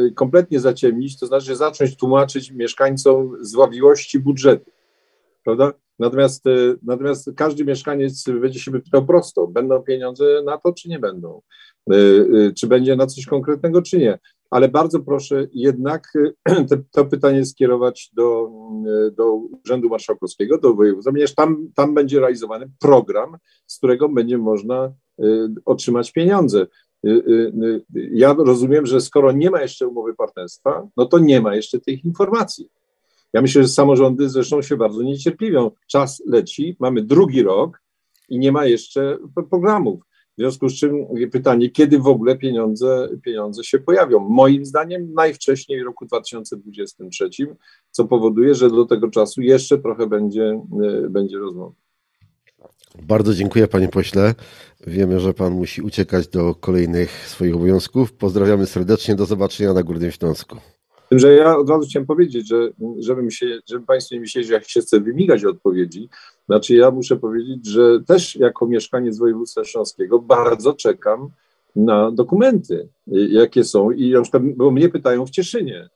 y, 0.07 0.13
kompletnie 0.13 0.59
zaciemnić, 0.59 1.19
to 1.19 1.27
znaczy 1.27 1.55
zacząć 1.55 1.95
tłumaczyć 1.95 2.51
mieszkańcom 2.51 3.37
zławiłości 3.41 4.19
budżetu, 4.19 4.71
prawda? 5.43 5.73
Natomiast, 6.01 6.47
y, 6.47 6.77
natomiast 6.83 7.31
każdy 7.35 7.65
mieszkaniec 7.65 8.25
będzie 8.41 8.59
się 8.59 8.71
pytał 8.71 9.05
prosto, 9.05 9.47
będą 9.47 9.83
pieniądze 9.83 10.41
na 10.45 10.57
to, 10.57 10.73
czy 10.73 10.89
nie 10.89 10.99
będą? 10.99 11.41
Czy 12.57 12.67
będzie 12.67 12.95
na 12.95 13.07
coś 13.07 13.25
konkretnego, 13.25 13.81
czy 13.81 13.97
nie? 13.97 14.19
Ale 14.49 14.69
bardzo 14.69 14.99
proszę 14.99 15.47
jednak 15.53 16.13
te, 16.69 16.83
to 16.91 17.05
pytanie 17.05 17.45
skierować 17.45 18.09
do, 18.13 18.51
do 19.11 19.33
Urzędu 19.35 19.89
Marszałkowskiego, 19.89 20.57
do 20.57 20.73
województwa, 20.73 21.11
ponieważ 21.11 21.35
tam, 21.35 21.67
tam 21.75 21.93
będzie 21.93 22.19
realizowany 22.19 22.71
program, 22.79 23.37
z 23.67 23.77
którego 23.77 24.09
będzie 24.09 24.37
można 24.37 24.93
otrzymać 25.65 26.11
pieniądze. 26.11 26.67
ja 27.93 28.35
rozumiem, 28.37 28.85
że 28.85 29.01
skoro 29.01 29.31
nie 29.31 29.49
ma 29.51 29.61
jeszcze 29.61 29.87
umowy 29.87 30.15
partnerstwa, 30.15 30.87
no 30.97 31.05
to 31.05 31.19
nie 31.19 31.41
ma 31.41 31.55
jeszcze 31.55 31.79
tych 31.79 32.05
informacji. 32.05 32.69
Ja 33.33 33.41
myślę, 33.41 33.61
że 33.61 33.67
samorządy 33.67 34.29
zresztą 34.29 34.61
się 34.61 34.77
bardzo 34.77 35.03
niecierpliwią. 35.03 35.71
Czas 35.87 36.23
leci, 36.25 36.75
mamy 36.79 37.01
drugi 37.01 37.43
rok 37.43 37.81
i 38.29 38.39
nie 38.39 38.51
ma 38.51 38.65
jeszcze 38.65 39.17
programów. 39.49 40.03
W 40.37 40.41
związku 40.41 40.69
z 40.69 40.73
czym 40.73 41.05
pytanie, 41.31 41.69
kiedy 41.69 41.99
w 41.99 42.07
ogóle 42.07 42.37
pieniądze, 42.37 43.09
pieniądze 43.23 43.63
się 43.63 43.79
pojawią? 43.79 44.19
Moim 44.19 44.65
zdaniem 44.65 45.13
najwcześniej 45.13 45.81
w 45.81 45.85
roku 45.85 46.05
2023, 46.05 47.29
co 47.91 48.05
powoduje, 48.05 48.55
że 48.55 48.69
do 48.69 48.85
tego 48.85 49.09
czasu 49.09 49.41
jeszcze 49.41 49.77
trochę 49.77 50.07
będzie, 50.07 50.61
będzie 51.09 51.37
rozmowy. 51.37 51.75
Bardzo 53.01 53.33
dziękuję 53.33 53.67
panie 53.67 53.87
pośle. 53.87 54.35
Wiemy, 54.87 55.19
że 55.19 55.33
pan 55.33 55.53
musi 55.53 55.81
uciekać 55.81 56.27
do 56.27 56.55
kolejnych 56.55 57.27
swoich 57.27 57.55
obowiązków. 57.55 58.13
Pozdrawiamy 58.13 58.65
serdecznie. 58.65 59.15
Do 59.15 59.25
zobaczenia 59.25 59.73
na 59.73 59.83
Górnym 59.83 60.11
Śląsku. 60.11 60.57
Tym, 61.11 61.19
że 61.19 61.33
ja 61.33 61.57
od 61.57 61.69
razu 61.69 61.87
chciałem 61.87 62.05
powiedzieć, 62.05 62.47
że 62.47 62.69
żebym 62.99 63.31
się, 63.31 63.59
żeby 63.69 63.85
Państwo 63.85 64.15
nie 64.15 64.21
myśleli, 64.21 64.47
że 64.47 64.53
jak 64.53 64.69
się 64.69 64.81
chce 64.81 64.99
wymigać 64.99 65.45
odpowiedzi, 65.45 66.09
znaczy 66.45 66.75
ja 66.75 66.91
muszę 66.91 67.17
powiedzieć, 67.17 67.67
że 67.67 67.99
też 68.07 68.35
jako 68.35 68.67
mieszkaniec 68.67 69.17
województwa 69.17 69.63
śląskiego 69.63 70.19
bardzo 70.19 70.73
czekam 70.73 71.29
na 71.75 72.11
dokumenty, 72.11 72.89
jakie 73.07 73.63
są 73.63 73.91
i 73.91 74.11
na 74.11 74.21
przykład, 74.21 74.43
bo 74.43 74.71
mnie 74.71 74.89
pytają 74.89 75.25
w 75.25 75.29
Cieszynie, 75.29 75.89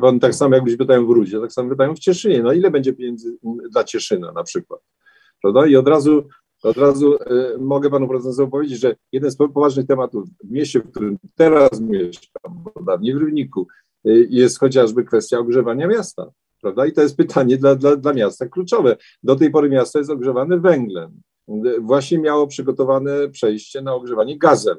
Pan 0.00 0.20
tak 0.20 0.34
samo 0.34 0.54
jakbyś 0.54 0.76
pytają 0.76 1.06
w 1.06 1.10
Rudzie, 1.10 1.40
tak 1.40 1.52
samo 1.52 1.70
pytają 1.70 1.94
w 1.94 1.98
Cieszynie, 1.98 2.42
no 2.42 2.52
ile 2.52 2.70
będzie 2.70 2.92
pieniędzy 2.92 3.36
dla 3.70 3.84
Cieszyna 3.84 4.32
na 4.32 4.42
przykład, 4.42 4.80
prawda? 5.42 5.66
I 5.66 5.76
od 5.76 5.88
razu 5.88 6.24
od 6.64 6.76
razu 6.76 7.14
y, 7.14 7.58
mogę 7.58 7.90
panu 7.90 8.08
prezydentowi 8.08 8.50
powiedzieć, 8.50 8.80
że 8.80 8.96
jeden 9.12 9.30
z 9.30 9.36
poważnych 9.36 9.86
tematów 9.86 10.28
w 10.44 10.50
mieście, 10.50 10.80
w 10.80 10.90
którym 10.90 11.18
teraz 11.34 11.80
mieszkam, 11.80 12.64
dawniej 12.86 13.14
w 13.14 13.18
Rybniku, 13.18 13.60
y, 13.60 13.83
jest 14.28 14.58
chociażby 14.58 15.04
kwestia 15.04 15.38
ogrzewania 15.38 15.86
miasta. 15.86 16.30
Prawda? 16.60 16.86
I 16.86 16.92
to 16.92 17.02
jest 17.02 17.16
pytanie 17.16 17.56
dla, 17.56 17.74
dla, 17.74 17.96
dla 17.96 18.12
miasta 18.12 18.48
kluczowe. 18.48 18.96
Do 19.22 19.36
tej 19.36 19.50
pory 19.50 19.68
miasto 19.68 19.98
jest 19.98 20.10
ogrzewane 20.10 20.60
węglem. 20.60 21.20
Właśnie 21.80 22.18
miało 22.18 22.46
przygotowane 22.46 23.28
przejście 23.28 23.82
na 23.82 23.94
ogrzewanie 23.94 24.38
gazem. 24.38 24.76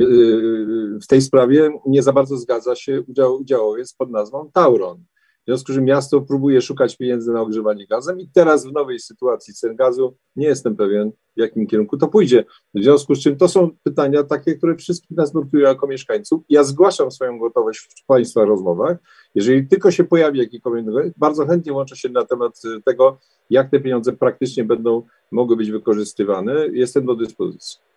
Y, 0.00 0.98
w 1.02 1.06
tej 1.06 1.22
sprawie 1.22 1.70
nie 1.86 2.02
za 2.02 2.12
bardzo 2.12 2.36
zgadza 2.36 2.76
się 2.76 3.02
udział, 3.08 3.36
udziałowiec 3.36 3.94
pod 3.94 4.10
nazwą 4.10 4.50
Tauron. 4.52 5.04
W 5.42 5.44
związku 5.46 5.72
z 5.72 5.74
czym 5.74 5.84
miasto 5.84 6.20
próbuje 6.20 6.60
szukać 6.60 6.96
pieniędzy 6.96 7.32
na 7.32 7.40
ogrzewanie 7.40 7.86
gazem 7.86 8.20
i 8.20 8.28
teraz 8.28 8.66
w 8.66 8.72
nowej 8.72 9.00
sytuacji 9.00 9.54
cen 9.54 9.76
gazu 9.76 10.16
nie 10.36 10.46
jestem 10.46 10.76
pewien, 10.76 11.10
w 11.36 11.40
jakim 11.40 11.66
kierunku 11.66 11.96
to 11.96 12.08
pójdzie. 12.08 12.44
W 12.74 12.82
związku 12.82 13.14
z 13.14 13.20
czym 13.20 13.36
to 13.36 13.48
są 13.48 13.70
pytania 13.82 14.22
takie, 14.22 14.54
które 14.54 14.76
wszystkich 14.76 15.16
nas 15.16 15.34
nurtują 15.34 15.68
jako 15.68 15.86
mieszkańców. 15.86 16.42
Ja 16.48 16.64
zgłaszam 16.64 17.10
swoją 17.10 17.38
gotowość 17.38 17.78
w 17.78 18.06
Państwa 18.06 18.44
rozmowach. 18.44 18.96
Jeżeli 19.34 19.68
tylko 19.68 19.90
się 19.90 20.04
pojawi 20.04 20.38
jakikolwiek, 20.38 20.86
bardzo 21.16 21.46
chętnie 21.46 21.72
łączę 21.72 21.96
się 21.96 22.08
na 22.08 22.24
temat 22.24 22.62
tego, 22.84 23.18
jak 23.50 23.70
te 23.70 23.80
pieniądze 23.80 24.12
praktycznie 24.12 24.64
będą 24.64 25.02
mogły 25.30 25.56
być 25.56 25.70
wykorzystywane. 25.70 26.54
Jestem 26.72 27.06
do 27.06 27.14
dyspozycji. 27.14 27.91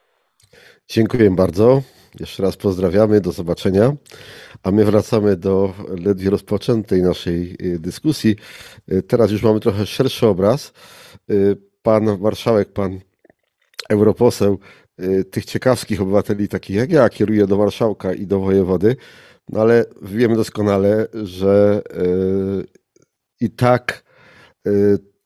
Dziękuję 0.88 1.32
bardzo. 1.32 1.82
Jeszcze 2.20 2.44
raz 2.44 2.58
pozdrawiamy, 2.58 3.22
do 3.22 3.32
zobaczenia. 3.32 3.96
A 4.64 4.72
my 4.72 4.86
wracamy 4.86 5.36
do 5.36 5.74
ledwie 6.06 6.30
rozpoczętej 6.30 7.02
naszej 7.02 7.56
y, 7.62 7.80
dyskusji. 7.80 8.36
Y, 8.92 9.04
teraz 9.04 9.32
już 9.32 9.44
mamy 9.44 9.60
trochę 9.60 9.86
szerszy 9.86 10.28
obraz. 10.28 10.74
Y, 11.32 11.58
pan 11.82 12.20
marszałek, 12.20 12.74
pan 12.74 13.00
europoseł 13.90 14.60
tych 15.32 15.46
ciekawskich 15.46 16.02
obywateli, 16.02 16.48
takich 16.48 16.76
jak 16.76 16.92
ja, 16.92 17.10
kieruje 17.10 17.48
do 17.48 17.58
marszałka 17.58 18.14
i 18.14 18.28
do 18.28 18.40
wojewody, 18.40 18.96
no 19.50 19.62
ale 19.62 19.86
wiemy 20.02 20.36
doskonale, 20.36 21.08
że 21.24 21.82
i 23.40 23.50
tak 23.50 24.04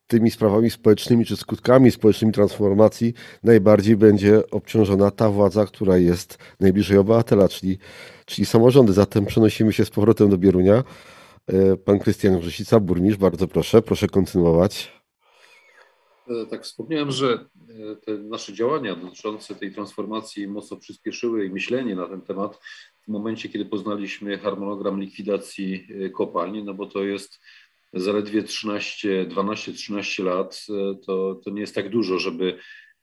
tymi 0.10 0.32
sprawami 0.32 0.70
społecznymi 0.70 1.26
czy 1.26 1.38
skutkami 1.38 1.92
społecznymi 1.92 2.34
transformacji 2.34 3.14
najbardziej 3.44 3.98
będzie 3.98 4.50
obciążona 4.52 5.12
ta 5.12 5.30
władza, 5.30 5.66
która 5.66 5.98
jest 5.98 6.38
najbliżej 6.60 6.98
obywatela, 6.98 7.50
czyli, 7.50 7.78
czyli 8.26 8.46
samorządy. 8.46 8.94
Zatem 8.94 9.26
przenosimy 9.26 9.74
się 9.74 9.86
z 9.86 9.90
powrotem 9.90 10.30
do 10.30 10.38
Bierunia. 10.38 10.84
E, 11.48 11.78
pan 11.78 12.00
Krystian 12.00 12.40
Grzesica, 12.40 12.80
burmistrz, 12.80 13.20
bardzo 13.20 13.48
proszę, 13.48 13.82
proszę 13.82 14.08
kontynuować. 14.08 14.92
E, 16.28 16.46
tak, 16.46 16.64
wspomniałem, 16.64 17.12
że 17.12 17.28
e, 17.34 17.96
te 17.96 18.18
nasze 18.18 18.54
działania 18.54 18.96
dotyczące 18.96 19.56
tej 19.56 19.74
transformacji 19.74 20.48
mocno 20.48 20.78
przyspieszyły 20.78 21.46
i 21.46 21.50
myślenie 21.50 21.96
na 21.96 22.08
ten 22.08 22.22
temat 22.22 22.60
w 23.04 23.08
momencie, 23.08 23.50
kiedy 23.50 23.66
poznaliśmy 23.66 24.38
harmonogram 24.38 25.02
likwidacji 25.02 25.88
kopalni, 26.14 26.64
no 26.64 26.74
bo 26.74 26.86
to 26.86 27.04
jest 27.04 27.40
zaledwie 27.94 28.44
13, 28.44 29.26
12-13 29.26 30.24
lat, 30.24 30.66
e, 30.70 30.96
to, 31.06 31.36
to 31.44 31.50
nie 31.52 31.62
jest 31.62 31.76
tak 31.76 31.90
dużo, 31.90 32.20
żeby 32.20 32.58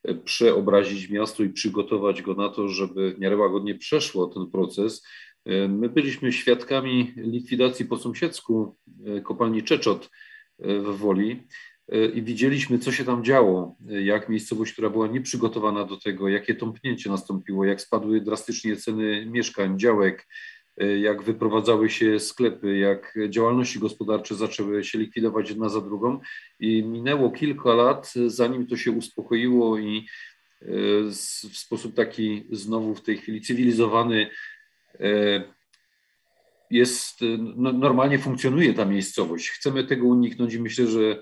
e, 0.05 0.15
przeobrazić 0.15 1.11
miasto 1.11 1.43
i 1.43 1.51
przygotować 1.51 2.23
go 2.23 2.35
na 2.35 2.49
to, 2.49 2.69
żeby 2.69 3.15
w 3.15 3.19
miarę 3.19 3.37
łagodnie 3.37 3.75
przeszło 3.75 4.27
ten 4.27 4.51
proces. 4.51 5.07
E, 5.45 5.69
my 5.69 5.89
byliśmy 5.89 6.33
świadkami 6.33 7.13
likwidacji 7.17 7.85
po 7.85 7.97
sąsiedzku 7.97 8.77
kopalni 9.25 9.63
Czeczot 9.63 10.11
w 10.59 10.97
Woli 10.99 11.47
i 12.15 12.23
widzieliśmy, 12.23 12.79
co 12.79 12.93
się 12.93 13.05
tam 13.05 13.25
działo, 13.25 13.77
jak 13.89 14.29
miejscowość, 14.29 14.73
która 14.73 14.91
była 14.91 15.07
nieprzygotowana 15.07 15.85
do 15.85 15.97
tego, 15.97 16.29
jakie 16.29 16.55
tąpnięcie 16.55 17.11
nastąpiło, 17.11 17.65
jak 17.65 17.81
spadły 17.81 18.21
drastycznie 18.21 18.77
ceny 18.77 19.27
mieszkań, 19.27 19.79
działek, 19.79 20.27
jak 21.01 21.23
wyprowadzały 21.23 21.91
się 21.91 22.21
sklepy, 22.21 22.77
jak 22.77 23.19
działalności 23.29 23.79
gospodarcze 23.79 24.35
zaczęły 24.35 24.85
się 24.85 24.99
likwidować 24.99 25.51
jedna 25.51 25.69
za 25.69 25.81
drugą 25.81 26.21
i 26.61 26.83
minęło 26.83 27.31
kilka 27.31 27.75
lat, 27.75 28.13
zanim 28.27 28.67
to 28.67 28.77
się 28.77 28.91
uspokoiło 28.91 29.79
i 29.79 30.07
y, 30.63 30.67
w 31.51 31.59
sposób 31.59 31.95
taki 31.95 32.47
znowu 32.51 32.95
w 32.95 33.03
tej 33.03 33.19
chwili 33.19 33.41
cywilizowany 33.41 34.31
y, 34.95 35.43
jest, 36.71 37.21
no, 37.39 37.73
normalnie 37.73 38.19
funkcjonuje 38.19 38.75
ta 38.75 38.85
miejscowość. 38.85 39.51
Chcemy 39.51 39.85
tego 39.85 40.07
uniknąć 40.07 40.55
i 40.55 40.61
myślę, 40.61 40.87
że 40.87 41.21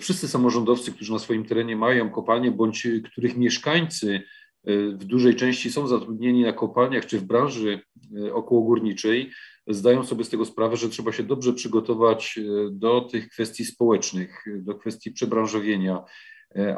wszyscy 0.00 0.28
samorządowcy, 0.28 0.92
którzy 0.92 1.12
na 1.12 1.18
swoim 1.18 1.44
terenie 1.44 1.76
mają 1.76 2.10
kopalnie, 2.10 2.50
bądź 2.50 2.86
których 3.12 3.36
mieszkańcy 3.36 4.22
w 4.66 5.04
dużej 5.04 5.36
części 5.36 5.72
są 5.72 5.86
zatrudnieni 5.86 6.42
na 6.42 6.52
kopalniach 6.52 7.06
czy 7.06 7.18
w 7.18 7.24
branży 7.24 7.80
e, 8.16 8.34
okołogórniczej, 8.34 9.30
zdają 9.66 10.04
sobie 10.04 10.24
z 10.24 10.28
tego 10.28 10.44
sprawę, 10.44 10.76
że 10.76 10.88
trzeba 10.88 11.12
się 11.12 11.22
dobrze 11.22 11.52
przygotować 11.52 12.38
e, 12.38 12.42
do 12.70 13.00
tych 13.00 13.28
kwestii 13.28 13.64
społecznych, 13.64 14.44
do 14.58 14.74
kwestii 14.74 15.12
przebranżowienia, 15.12 16.04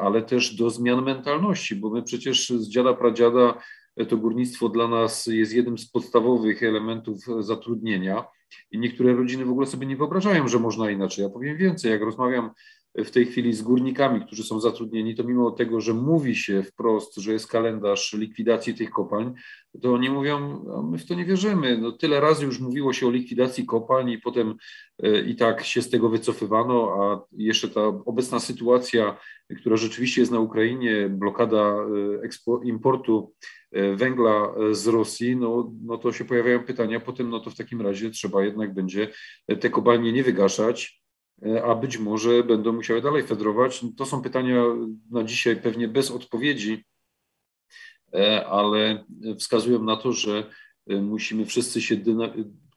ale 0.01 0.23
też 0.23 0.55
do 0.55 0.71
zmian 0.71 1.05
mentalności, 1.05 1.77
bo 1.77 1.91
my 1.91 2.03
przecież 2.03 2.49
z 2.49 2.69
dziada 2.69 2.95
pradziada 2.95 3.63
to 4.09 4.17
górnictwo 4.17 4.69
dla 4.69 4.89
nas 4.89 5.27
jest 5.27 5.53
jednym 5.53 5.79
z 5.79 5.91
podstawowych 5.91 6.63
elementów 6.63 7.17
zatrudnienia 7.41 8.25
i 8.71 8.79
niektóre 8.79 9.15
rodziny 9.15 9.45
w 9.45 9.51
ogóle 9.51 9.67
sobie 9.67 9.87
nie 9.87 9.97
wyobrażają, 9.97 10.49
że 10.49 10.59
można 10.59 10.91
inaczej. 10.91 11.25
Ja 11.25 11.31
powiem 11.31 11.57
więcej, 11.57 11.91
jak 11.91 12.03
rozmawiam 12.03 12.51
w 13.05 13.11
tej 13.11 13.27
chwili 13.27 13.55
z 13.55 13.63
górnikami, 13.63 14.21
którzy 14.27 14.45
są 14.45 14.61
zatrudnieni, 14.61 15.15
to 15.15 15.25
mimo 15.25 15.51
tego, 15.51 15.81
że 15.81 15.95
mówi 15.95 16.37
się 16.37 16.63
wprost, 16.63 17.17
że 17.17 17.33
jest 17.33 17.47
kalendarz 17.47 18.13
likwidacji 18.13 18.75
tych 18.75 18.91
kopalń, 18.91 19.35
to 19.83 19.93
oni 19.93 20.11
mówią, 20.11 20.65
no 20.67 20.83
my 20.83 20.99
w 20.99 21.07
to 21.07 21.15
nie 21.15 21.25
wierzymy. 21.25 21.79
No, 21.79 21.93
tyle 21.93 22.21
razy 22.21 22.45
już 22.45 22.61
mówiło 22.61 22.93
się 22.93 23.07
o 23.07 23.11
likwidacji 23.11 23.67
kopalń 23.67 24.11
i 24.11 24.19
potem 24.19 24.55
e, 25.03 25.21
i 25.21 25.37
tak 25.37 25.65
się 25.65 25.83
z 25.83 25.91
tego 25.91 26.09
wycofywano, 26.09 26.95
a 27.03 27.27
jeszcze 27.33 27.69
ta 27.69 27.87
obecna 27.87 28.41
sytuacja, 28.41 29.19
która 29.57 29.77
rzeczywiście 29.77 30.21
jest 30.21 30.33
na 30.33 30.41
Ukrainie, 30.41 31.09
blokada 31.09 31.77
e, 32.23 32.65
importu 32.65 33.33
e, 33.73 33.97
węgla 33.97 34.55
z 34.71 34.87
Rosji, 34.87 35.37
no, 35.37 35.73
no 35.85 35.99
to 35.99 36.13
się 36.13 36.25
pojawiają 36.25 36.65
pytania, 36.65 37.01
potem 37.01 37.31
no 37.31 37.41
to 37.41 37.51
w 37.51 37.57
takim 37.57 37.81
razie 37.81 38.11
trzeba 38.11 38.45
jednak 38.45 38.75
będzie 38.75 39.09
te 39.61 39.71
kopalnie 39.71 40.13
nie 40.13 40.23
wygaszać, 40.23 40.98
a 41.65 41.75
być 41.75 41.99
może 41.99 42.45
będą 42.45 42.73
musiały 42.73 43.03
dalej 43.03 43.23
fedrować. 43.23 43.85
To 43.97 44.07
są 44.07 44.23
pytania 44.23 44.65
na 45.11 45.25
dzisiaj 45.25 45.57
pewnie 45.57 45.89
bez 45.89 46.11
odpowiedzi, 46.11 46.85
e, 48.15 48.47
ale 48.47 49.05
wskazują 49.39 49.83
na 49.83 49.97
to, 49.97 50.13
że 50.13 50.51
e, 50.87 51.01
musimy 51.01 51.47
wszyscy 51.47 51.83
się 51.83 51.97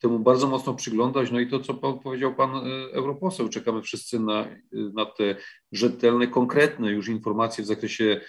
temu 0.01 0.19
bardzo 0.19 0.47
mocno 0.47 0.73
przyglądać. 0.73 1.31
No 1.31 1.39
i 1.39 1.47
to, 1.47 1.59
co 1.59 1.73
powiedział 1.73 2.35
pan 2.35 2.51
europoseł, 2.91 3.49
czekamy 3.49 3.81
wszyscy 3.81 4.19
na, 4.19 4.47
na 4.71 5.05
te 5.05 5.35
rzetelne, 5.71 6.27
konkretne 6.27 6.91
już 6.91 7.07
informacje 7.07 7.63
w 7.63 7.67
zakresie 7.67 8.21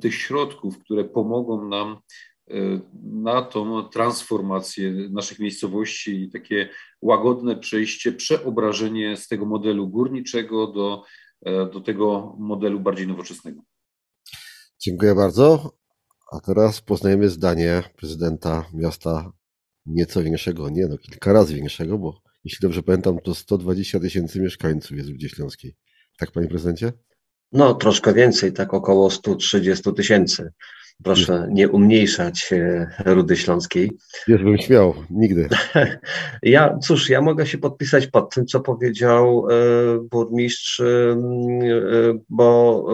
tych 0.00 0.14
środków, 0.14 0.78
które 0.78 1.04
pomogą 1.04 1.68
nam 1.68 1.98
na 3.02 3.42
tą 3.42 3.88
transformację 3.88 4.92
naszych 5.10 5.38
miejscowości 5.38 6.22
i 6.22 6.30
takie 6.30 6.68
łagodne 7.02 7.56
przejście, 7.56 8.12
przeobrażenie 8.12 9.16
z 9.16 9.28
tego 9.28 9.46
modelu 9.46 9.88
górniczego 9.88 10.66
do, 10.66 11.02
do 11.72 11.80
tego 11.80 12.36
modelu 12.38 12.80
bardziej 12.80 13.06
nowoczesnego. 13.06 13.62
Dziękuję 14.80 15.14
bardzo. 15.14 15.72
A 16.32 16.40
teraz 16.40 16.80
poznajemy 16.80 17.28
zdanie 17.28 17.82
prezydenta 17.96 18.64
miasta 18.74 19.32
nieco 19.86 20.22
większego, 20.22 20.70
nie 20.70 20.86
no, 20.86 20.98
kilka 20.98 21.32
razy 21.32 21.54
większego, 21.54 21.98
bo 21.98 22.20
jeśli 22.44 22.58
dobrze 22.62 22.82
pamiętam, 22.82 23.18
to 23.24 23.34
120 23.34 24.00
tysięcy 24.00 24.40
mieszkańców 24.40 24.96
jest 24.96 25.10
w 25.10 25.28
Śląskiej. 25.28 25.76
Tak, 26.18 26.30
panie 26.30 26.48
prezydencie? 26.48 26.92
No, 27.52 27.74
troszkę 27.74 28.14
więcej, 28.14 28.52
tak 28.52 28.74
około 28.74 29.10
130 29.10 29.92
tysięcy. 29.94 30.52
Proszę 31.04 31.48
nie 31.50 31.68
umniejszać 31.68 32.52
e, 32.52 32.90
Rudy 33.04 33.36
Śląskiej. 33.36 33.92
Jest 34.28 34.42
bym 34.44 34.58
śmiał, 34.58 34.94
nigdy. 35.10 35.48
Ja, 36.42 36.78
cóż, 36.78 37.08
ja 37.08 37.20
mogę 37.20 37.46
się 37.46 37.58
podpisać 37.58 38.06
pod 38.06 38.34
tym, 38.34 38.46
co 38.46 38.60
powiedział 38.60 39.46
e, 39.50 39.54
burmistrz, 40.10 40.80
e, 40.80 40.84
bo 42.28 42.84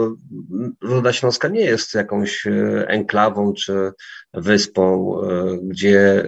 Ruda 0.83 1.12
Śląska 1.12 1.49
nie 1.49 1.61
jest 1.61 1.95
jakąś 1.95 2.47
enklawą 2.87 3.53
czy 3.53 3.93
wyspą, 4.35 5.17
gdzie 5.62 6.25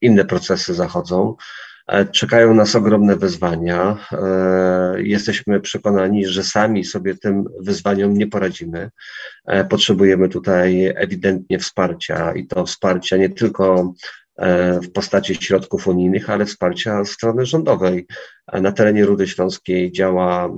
inne 0.00 0.24
procesy 0.24 0.74
zachodzą. 0.74 1.36
E, 1.86 2.04
czekają 2.04 2.54
nas 2.54 2.74
ogromne 2.74 3.16
wyzwania. 3.16 3.98
E, 4.12 5.02
jesteśmy 5.02 5.60
przekonani, 5.60 6.26
że 6.26 6.42
sami 6.42 6.84
sobie 6.84 7.14
tym 7.14 7.44
wyzwaniom 7.60 8.14
nie 8.14 8.26
poradzimy. 8.26 8.90
E, 9.46 9.64
potrzebujemy 9.64 10.28
tutaj 10.28 10.92
ewidentnie 10.96 11.58
wsparcia 11.58 12.32
i 12.32 12.46
to 12.46 12.66
wsparcia 12.66 13.16
nie 13.16 13.30
tylko 13.30 13.94
w 14.82 14.92
postaci 14.92 15.34
środków 15.34 15.88
unijnych, 15.88 16.30
ale 16.30 16.46
wsparcia 16.46 17.04
strony 17.04 17.46
rządowej. 17.46 18.06
Na 18.52 18.72
terenie 18.72 19.04
Rudy 19.04 19.28
Śląskiej 19.28 19.92
działa 19.92 20.46
e, 20.46 20.50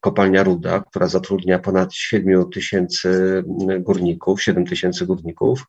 kopalnia 0.00 0.42
Ruda, 0.42 0.80
która 0.80 1.06
zatrudnia 1.06 1.58
ponad 1.58 1.94
7 1.94 2.50
tysięcy 2.50 3.42
górników, 3.80 4.42
7 4.42 4.66
tysięcy 4.66 5.06
górników. 5.06 5.64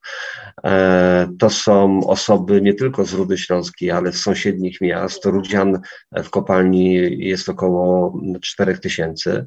E, 0.63 1.29
to 1.39 1.49
są 1.49 2.07
osoby 2.07 2.61
nie 2.61 2.73
tylko 2.73 3.05
z 3.05 3.13
Rudy 3.13 3.37
Śląskiej, 3.37 3.91
ale 3.91 4.11
z 4.11 4.21
sąsiednich 4.21 4.81
miast. 4.81 5.25
Rudzian 5.25 5.79
w 6.23 6.29
kopalni 6.29 6.93
jest 7.25 7.49
około 7.49 8.13
4 8.41 8.77
tysięcy, 8.77 9.45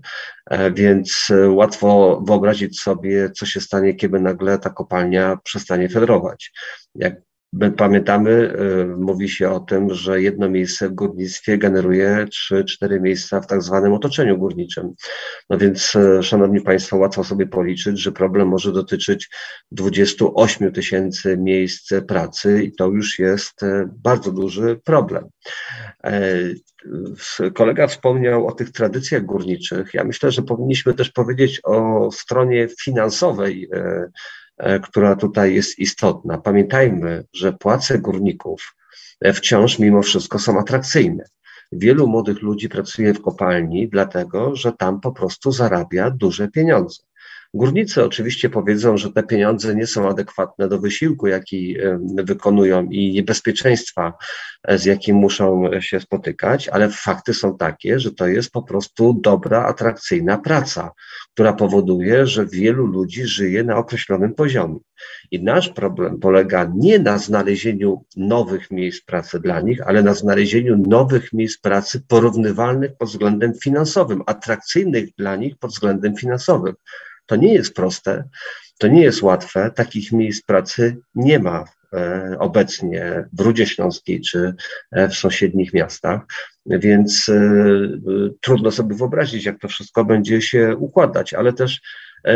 więc 0.74 1.28
łatwo 1.48 2.20
wyobrazić 2.26 2.80
sobie, 2.80 3.30
co 3.30 3.46
się 3.46 3.60
stanie, 3.60 3.94
kiedy 3.94 4.20
nagle 4.20 4.58
ta 4.58 4.70
kopalnia 4.70 5.38
przestanie 5.44 5.88
federować. 5.88 6.52
Jak 6.94 7.14
My 7.52 7.70
pamiętamy, 7.70 8.30
y, 8.30 8.86
mówi 8.86 9.28
się 9.28 9.50
o 9.50 9.60
tym, 9.60 9.94
że 9.94 10.22
jedno 10.22 10.48
miejsce 10.48 10.88
w 10.88 10.92
górnictwie 10.92 11.58
generuje 11.58 12.26
3-4 12.30 13.00
miejsca 13.00 13.40
w 13.40 13.46
tak 13.46 13.62
zwanym 13.62 13.92
otoczeniu 13.92 14.38
górniczym. 14.38 14.94
No 15.50 15.58
więc, 15.58 15.94
y, 15.94 16.22
Szanowni 16.22 16.60
Państwo, 16.60 16.96
łatwo 16.96 17.24
sobie 17.24 17.46
policzyć, 17.46 18.00
że 18.00 18.12
problem 18.12 18.48
może 18.48 18.72
dotyczyć 18.72 19.30
28 19.70 20.72
tysięcy 20.72 21.38
miejsc 21.38 21.90
pracy 22.08 22.62
i 22.64 22.72
to 22.72 22.86
już 22.86 23.18
jest 23.18 23.62
y, 23.62 23.88
bardzo 23.96 24.32
duży 24.32 24.80
problem. 24.84 25.24
E, 26.04 26.20
kolega 27.54 27.86
wspomniał 27.86 28.46
o 28.46 28.52
tych 28.52 28.72
tradycjach 28.72 29.24
górniczych. 29.24 29.94
Ja 29.94 30.04
myślę, 30.04 30.30
że 30.30 30.42
powinniśmy 30.42 30.94
też 30.94 31.10
powiedzieć 31.10 31.60
o 31.64 32.08
stronie 32.12 32.68
finansowej 32.82 33.68
która 34.82 35.16
tutaj 35.16 35.54
jest 35.54 35.78
istotna. 35.78 36.38
Pamiętajmy, 36.38 37.24
że 37.32 37.52
płace 37.52 37.98
górników 37.98 38.74
e, 39.20 39.32
wciąż 39.32 39.78
mimo 39.78 40.02
wszystko 40.02 40.38
są 40.38 40.58
atrakcyjne. 40.58 41.24
Wielu 41.72 42.06
młodych 42.06 42.42
ludzi 42.42 42.68
pracuje 42.68 43.14
w 43.14 43.22
kopalni, 43.22 43.88
dlatego 43.88 44.56
że 44.56 44.72
tam 44.72 45.00
po 45.00 45.12
prostu 45.12 45.52
zarabia 45.52 46.10
duże 46.10 46.48
pieniądze. 46.48 47.02
Górnicy 47.54 48.04
oczywiście 48.04 48.50
powiedzą, 48.50 48.96
że 48.96 49.12
te 49.12 49.22
pieniądze 49.22 49.74
nie 49.74 49.86
są 49.86 50.08
adekwatne 50.08 50.68
do 50.68 50.80
wysiłku, 50.80 51.26
jaki 51.26 51.76
wykonują 52.14 52.84
i 52.90 53.12
niebezpieczeństwa, 53.12 54.12
e, 54.68 54.78
z 54.78 54.84
jakim 54.84 55.16
muszą 55.16 55.70
się 55.80 56.00
spotykać, 56.00 56.68
ale 56.68 56.90
fakty 56.90 57.34
są 57.34 57.56
takie, 57.56 58.00
że 58.00 58.12
to 58.12 58.26
jest 58.26 58.50
po 58.50 58.62
prostu 58.62 59.20
dobra, 59.22 59.64
atrakcyjna 59.64 60.38
praca, 60.38 60.90
która 61.34 61.52
powoduje, 61.52 62.26
że 62.26 62.46
wielu 62.46 62.86
ludzi 62.86 63.26
żyje 63.26 63.64
na 63.64 63.76
określonym 63.76 64.34
poziomie. 64.34 64.78
I 65.30 65.42
nasz 65.42 65.68
problem 65.68 66.18
polega 66.18 66.72
nie 66.76 66.98
na 66.98 67.18
znalezieniu 67.18 68.04
nowych 68.16 68.70
miejsc 68.70 69.04
pracy 69.04 69.40
dla 69.40 69.60
nich, 69.60 69.80
ale 69.86 70.02
na 70.02 70.14
znalezieniu 70.14 70.76
nowych 70.86 71.32
miejsc 71.32 71.60
pracy 71.60 72.02
porównywalnych 72.08 72.96
pod 72.98 73.08
względem 73.08 73.54
finansowym, 73.54 74.22
atrakcyjnych 74.26 75.08
dla 75.18 75.36
nich 75.36 75.58
pod 75.58 75.70
względem 75.70 76.16
finansowym. 76.16 76.74
To 77.32 77.36
nie 77.36 77.54
jest 77.54 77.74
proste, 77.74 78.24
to 78.78 78.88
nie 78.88 79.02
jest 79.02 79.22
łatwe. 79.22 79.70
Takich 79.74 80.12
miejsc 80.12 80.42
pracy 80.42 80.96
nie 81.14 81.38
ma 81.38 81.64
e, 81.92 82.36
obecnie 82.38 83.28
w 83.32 83.40
Rudzie 83.40 83.66
Śląskiej 83.66 84.20
czy 84.20 84.54
e, 84.90 85.08
w 85.08 85.14
sąsiednich 85.14 85.72
miastach, 85.72 86.20
więc 86.66 87.28
e, 87.28 87.52
trudno 88.40 88.70
sobie 88.70 88.96
wyobrazić, 88.96 89.44
jak 89.44 89.58
to 89.60 89.68
wszystko 89.68 90.04
będzie 90.04 90.42
się 90.42 90.76
układać, 90.76 91.34
ale 91.34 91.52
też 91.52 91.80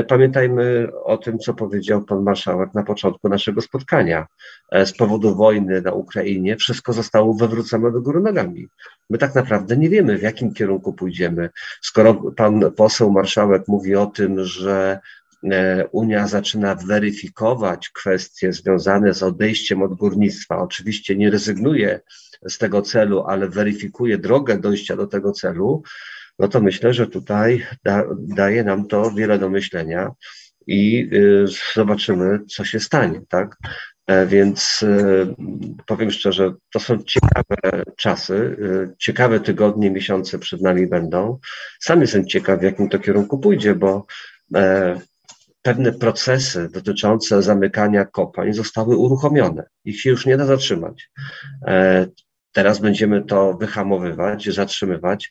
pamiętajmy 0.09 0.88
o 1.05 1.16
tym, 1.16 1.38
co 1.38 1.55
powiedział 1.55 2.03
pan 2.03 2.22
marszałek 2.22 2.75
na 2.75 2.83
początku 2.83 3.29
naszego 3.29 3.61
spotkania. 3.61 4.27
Z 4.72 4.92
powodu 4.92 5.35
wojny 5.35 5.83
na 5.83 5.92
Ukrainie 5.92 6.57
wszystko 6.57 6.92
zostało 6.92 7.35
wywrócone 7.35 7.92
do 7.92 8.01
góry 8.01 8.20
nogami. 8.20 8.68
My 9.11 9.18
tak 9.18 9.35
naprawdę 9.35 9.77
nie 9.77 9.88
wiemy, 9.88 10.18
w 10.18 10.22
jakim 10.22 10.55
kierunku 10.55 10.92
pójdziemy. 10.92 11.51
Skoro 11.83 12.14
pan 12.14 12.72
poseł 12.72 13.12
marszałek 13.12 13.68
mówi 13.68 13.96
o 13.96 14.07
tym, 14.07 14.44
że 14.44 14.99
e, 15.44 15.87
Unia 15.92 16.27
zaczyna 16.27 16.75
weryfikować 16.75 17.88
kwestie 17.88 18.53
związane 18.53 19.14
z 19.14 19.22
odejściem 19.22 19.83
od 19.83 19.94
górnictwa. 19.94 20.59
Oczywiście 20.59 21.16
nie 21.16 21.31
rezygnuje 21.31 22.01
z 22.49 22.59
tego 22.59 22.83
celu, 22.83 23.25
ale 23.27 23.49
weryfikuje 23.49 24.18
drogę 24.18 24.59
dojścia 24.59 24.96
do 24.96 25.07
tego 25.07 25.33
celu, 25.33 25.83
no 26.38 26.49
to 26.49 26.61
myślę, 26.61 26.94
że 26.94 27.07
tutaj 27.07 27.66
da, 27.85 28.05
daje 28.18 28.64
nam 28.64 28.87
to 28.87 29.11
wiele 29.11 29.38
do 29.38 29.51
myślenia 29.51 30.11
i 30.66 31.11
y, 31.12 31.46
zobaczymy, 31.75 32.38
co 32.49 32.64
się 32.64 32.81
stanie, 32.81 33.20
tak? 33.29 33.57
E, 34.07 34.27
więc 34.27 34.83
e, 34.83 35.35
powiem 35.87 36.11
szczerze, 36.11 36.55
to 36.72 36.81
są 36.81 36.99
ciekawe 36.99 37.85
czasy, 37.96 38.57
e, 38.62 38.94
ciekawe 38.99 39.40
tygodnie, 39.40 39.90
miesiące 39.90 40.38
przed 40.38 40.61
nami 40.61 40.87
będą. 40.87 41.38
Sam 41.81 42.01
jestem 42.01 42.27
ciekaw, 42.27 42.61
w 42.61 42.62
jakim 42.62 42.88
to 42.88 42.99
kierunku 42.99 43.38
pójdzie, 43.38 43.75
bo 43.75 44.07
pewne 45.62 45.92
procesy 45.92 46.68
dotyczące 46.72 47.42
zamykania 47.42 48.05
kopalń 48.05 48.53
zostały 48.53 48.96
uruchomione. 48.96 49.64
Ich 49.85 50.01
się 50.01 50.11
już 50.11 50.27
nie 50.27 50.37
da 50.37 50.46
zatrzymać. 50.46 51.11
Teraz 52.57 52.79
będziemy 52.79 53.25
to 53.25 53.55
wyhamowywać, 53.55 54.55
zatrzymywać. 54.55 55.31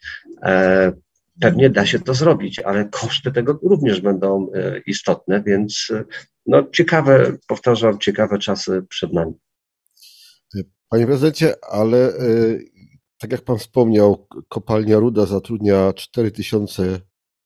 Pewnie 1.41 1.69
da 1.69 1.85
się 1.85 1.99
to 1.99 2.13
zrobić, 2.13 2.59
ale 2.59 2.89
koszty 2.89 3.31
tego 3.31 3.59
również 3.63 4.01
będą 4.01 4.47
istotne, 4.85 5.43
więc 5.43 5.91
no 6.45 6.69
ciekawe, 6.73 7.37
powtarzam, 7.47 7.99
ciekawe 7.99 8.39
czasy 8.39 8.85
przed 8.89 9.13
nami. 9.13 9.33
Panie 10.89 11.05
prezydencie, 11.05 11.53
ale 11.71 11.97
e, 11.97 12.13
tak 13.17 13.31
jak 13.31 13.41
pan 13.41 13.57
wspomniał, 13.57 14.27
kopalnia 14.49 14.99
Ruda 14.99 15.25
zatrudnia 15.25 15.93
4000 15.93 16.99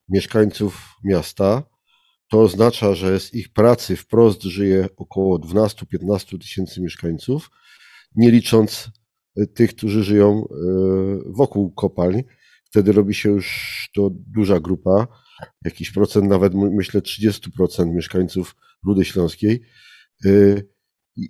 mieszkańców 0.10 0.96
miasta. 1.04 1.63
To 2.30 2.42
oznacza, 2.42 2.94
że 2.94 3.20
z 3.20 3.34
ich 3.34 3.54
pracy 3.54 3.96
wprost 3.96 4.44
żyje 4.44 4.88
około 4.98 5.38
12-15 5.38 6.39
tysięcy 6.42 6.82
mieszkańców, 6.82 7.50
nie 8.15 8.32
licząc 8.32 8.86
e, 8.88 8.99
tych, 9.47 9.75
którzy 9.75 10.04
żyją 10.04 10.43
e, 10.43 10.56
wokół 11.25 11.71
kopalń. 11.71 12.23
Wtedy 12.63 12.91
robi 12.91 13.13
się 13.13 13.30
już 13.30 13.89
to 13.95 14.10
duża 14.12 14.60
grupa, 14.60 15.08
jakiś 15.65 15.91
procent, 15.91 16.30
nawet 16.30 16.54
myślę 16.54 17.02
30% 17.02 17.93
mieszkańców 17.93 18.56
Rudy 18.86 19.06
Śląskiej. 19.06 19.62
Y, 20.25 20.69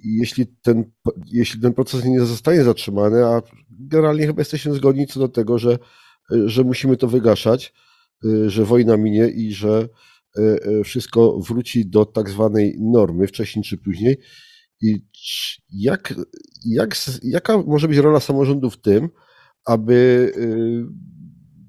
jeśli 0.03 0.47
ten, 0.47 0.91
jeśli 1.25 1.61
ten 1.61 1.73
proces 1.73 2.05
nie 2.05 2.19
zostanie 2.19 2.63
zatrzymany, 2.63 3.25
a 3.25 3.41
generalnie 3.69 4.27
chyba 4.27 4.41
jesteśmy 4.41 4.73
zgodni 4.73 5.07
co 5.07 5.19
do 5.19 5.27
tego, 5.27 5.59
że, 5.59 5.79
że 6.45 6.63
musimy 6.63 6.97
to 6.97 7.07
wygaszać, 7.07 7.73
że 8.47 8.65
wojna 8.65 8.97
minie 8.97 9.27
i 9.27 9.53
że 9.53 9.89
wszystko 10.83 11.39
wróci 11.39 11.85
do 11.85 12.05
tak 12.05 12.29
zwanej 12.29 12.77
normy, 12.79 13.27
wcześniej 13.27 13.63
czy 13.63 13.77
później. 13.77 14.17
I 14.81 15.05
jak, 15.69 16.13
jak, 16.65 16.95
jaka 17.23 17.57
może 17.57 17.87
być 17.87 17.97
rola 17.97 18.19
samorządu 18.19 18.69
w 18.69 18.81
tym, 18.81 19.09
aby 19.65 20.31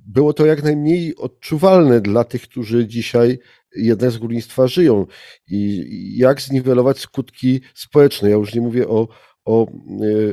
było 0.07 0.33
to 0.33 0.47
jak 0.47 0.63
najmniej 0.63 1.17
odczuwalne 1.17 2.01
dla 2.01 2.25
tych, 2.25 2.43
którzy 2.43 2.87
dzisiaj 2.87 3.39
jednak 3.77 4.11
z 4.11 4.19
górnictwa 4.19 4.67
żyją 4.67 5.07
i 5.49 5.87
jak 6.17 6.41
zniwelować 6.41 6.99
skutki 6.99 7.61
społeczne. 7.75 8.31
Ja 8.31 8.37
już 8.37 8.55
nie 8.55 8.61
mówię 8.61 8.89
o, 8.89 9.09
o, 9.45 9.67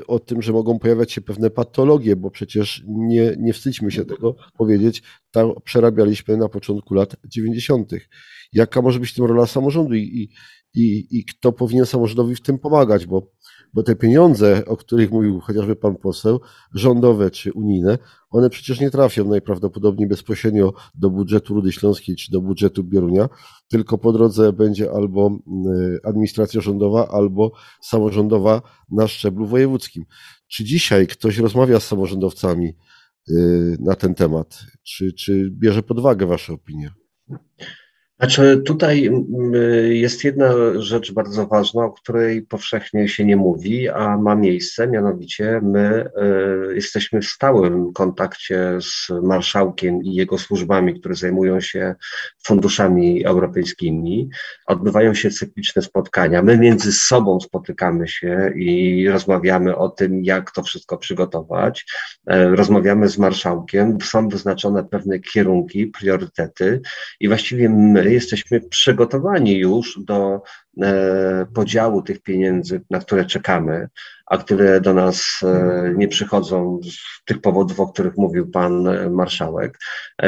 o 0.08 0.20
tym, 0.20 0.42
że 0.42 0.54
mogą 0.54 0.80
pojawiać 0.80 1.12
się 1.12 1.22
pewne 1.22 1.50
patologie, 1.50 2.16
bo 2.16 2.32
przecież 2.32 2.84
nie, 2.88 3.36
nie 3.40 3.54
wstydźmy 3.54 3.92
się 3.92 4.06
tego 4.06 4.36
powiedzieć, 4.58 5.04
tam 5.32 5.54
przerabialiśmy 5.64 6.38
na 6.38 6.50
początku 6.50 6.94
lat 6.94 7.16
90. 7.26 7.92
Jaka 8.54 8.82
może 8.82 9.00
być 9.00 9.14
tym 9.14 9.26
rola 9.26 9.46
samorządu 9.46 9.96
i, 9.96 10.30
i, 10.74 11.08
i 11.12 11.26
kto 11.26 11.52
powinien 11.52 11.86
samorządowi 11.86 12.36
w 12.36 12.42
tym 12.42 12.60
pomagać, 12.60 13.06
bo 13.06 13.32
bo 13.74 13.84
te 13.84 13.96
pieniądze, 13.96 14.66
o 14.66 14.78
których 14.78 15.12
mówił 15.12 15.40
chociażby 15.40 15.76
pan 15.76 15.96
poseł, 15.96 16.40
rządowe 16.74 17.32
czy 17.32 17.54
unijne, 17.54 17.98
one 18.30 18.50
przecież 18.50 18.80
nie 18.80 18.92
trafią 18.92 19.30
najprawdopodobniej 19.30 20.08
bezpośrednio 20.08 20.74
do 20.96 21.10
budżetu 21.10 21.54
Rudy 21.54 21.72
Śląskiej 21.72 22.16
czy 22.16 22.32
do 22.32 22.42
budżetu 22.42 22.84
Bierunia, 22.84 23.30
tylko 23.68 23.98
po 23.98 24.14
drodze 24.14 24.54
będzie 24.54 24.92
albo 24.92 25.40
y, 25.66 26.00
administracja 26.04 26.62
rządowa, 26.62 27.08
albo 27.08 27.52
samorządowa 27.82 28.62
na 28.92 29.08
szczeblu 29.08 29.46
wojewódzkim. 29.46 30.06
Czy 30.48 30.64
dzisiaj 30.64 31.08
ktoś 31.08 31.38
rozmawia 31.38 31.80
z 31.80 31.88
samorządowcami 31.88 32.74
na 33.80 33.96
ten 33.96 34.16
temat? 34.16 34.60
Czy, 34.84 35.14
czy 35.14 35.50
bierze 35.52 35.84
pod 35.84 36.00
uwagę 36.00 36.26
Wasze 36.26 36.54
opinie? 36.54 36.92
Znaczy, 38.20 38.62
tutaj 38.66 39.10
jest 39.90 40.24
jedna 40.24 40.54
rzecz 40.76 41.14
bardzo 41.14 41.48
ważna, 41.48 41.86
o 41.86 41.92
której 41.92 42.42
powszechnie 42.42 43.08
się 43.08 43.26
nie 43.26 43.36
mówi, 43.36 43.90
a 43.90 44.18
ma 44.18 44.36
miejsce, 44.36 44.88
mianowicie 44.88 45.62
my 45.64 46.10
e, 46.16 46.76
jesteśmy 46.76 47.22
w 47.22 47.26
stałym 47.26 47.94
kontakcie 47.94 48.78
z 48.82 49.10
marszałkiem 49.24 50.04
i 50.04 50.14
jego 50.14 50.38
służbami, 50.38 51.00
które 51.00 51.16
zajmują 51.16 51.62
się 51.62 51.96
funduszami 52.46 53.26
europejskimi. 53.26 54.30
Odbywają 54.68 55.14
się 55.14 55.30
cykliczne 55.30 55.82
spotkania. 55.82 56.42
My 56.42 56.58
między 56.58 56.92
sobą 56.92 57.40
spotykamy 57.40 58.08
się 58.08 58.52
i 58.56 59.10
rozmawiamy 59.10 59.76
o 59.76 59.90
tym, 59.90 60.24
jak 60.24 60.52
to 60.52 60.64
wszystko 60.64 60.98
przygotować. 60.98 61.86
E, 62.28 62.50
rozmawiamy 62.50 63.08
z 63.08 63.18
marszałkiem, 63.18 63.98
są 64.02 64.30
wyznaczone 64.30 64.84
pewne 64.84 65.20
kierunki, 65.20 65.88
priorytety 65.88 66.82
i 67.20 67.28
właściwie 67.28 67.70
my 67.70 68.07
jesteśmy 68.10 68.62
przygotowani 68.62 69.58
już 69.58 70.00
do 70.04 70.42
e, 70.82 71.46
podziału 71.54 72.02
tych 72.02 72.22
pieniędzy, 72.22 72.82
na 72.90 73.00
które 73.00 73.26
czekamy, 73.26 73.88
a 74.26 74.38
które 74.38 74.82
do 74.82 74.94
nas 74.94 75.40
e, 75.44 75.94
nie 75.98 76.08
przychodzą 76.08 76.80
z 76.84 77.26
tych 77.26 77.42
powodów, 77.42 77.80
o 77.80 77.88
których 77.88 78.18
mówił 78.18 78.52
pan 78.52 78.88
e, 78.88 79.10
marszałek. 79.10 79.78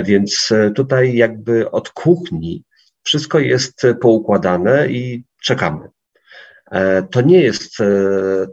Więc 0.03 0.49
tutaj 0.75 1.15
jakby 1.15 1.71
od 1.71 1.89
kuchni 1.89 2.63
wszystko 3.03 3.39
jest 3.39 3.81
poukładane 4.01 4.87
i 4.87 5.23
czekamy. 5.41 5.89
To 7.11 7.21
nie 7.21 7.41
jest 7.41 7.77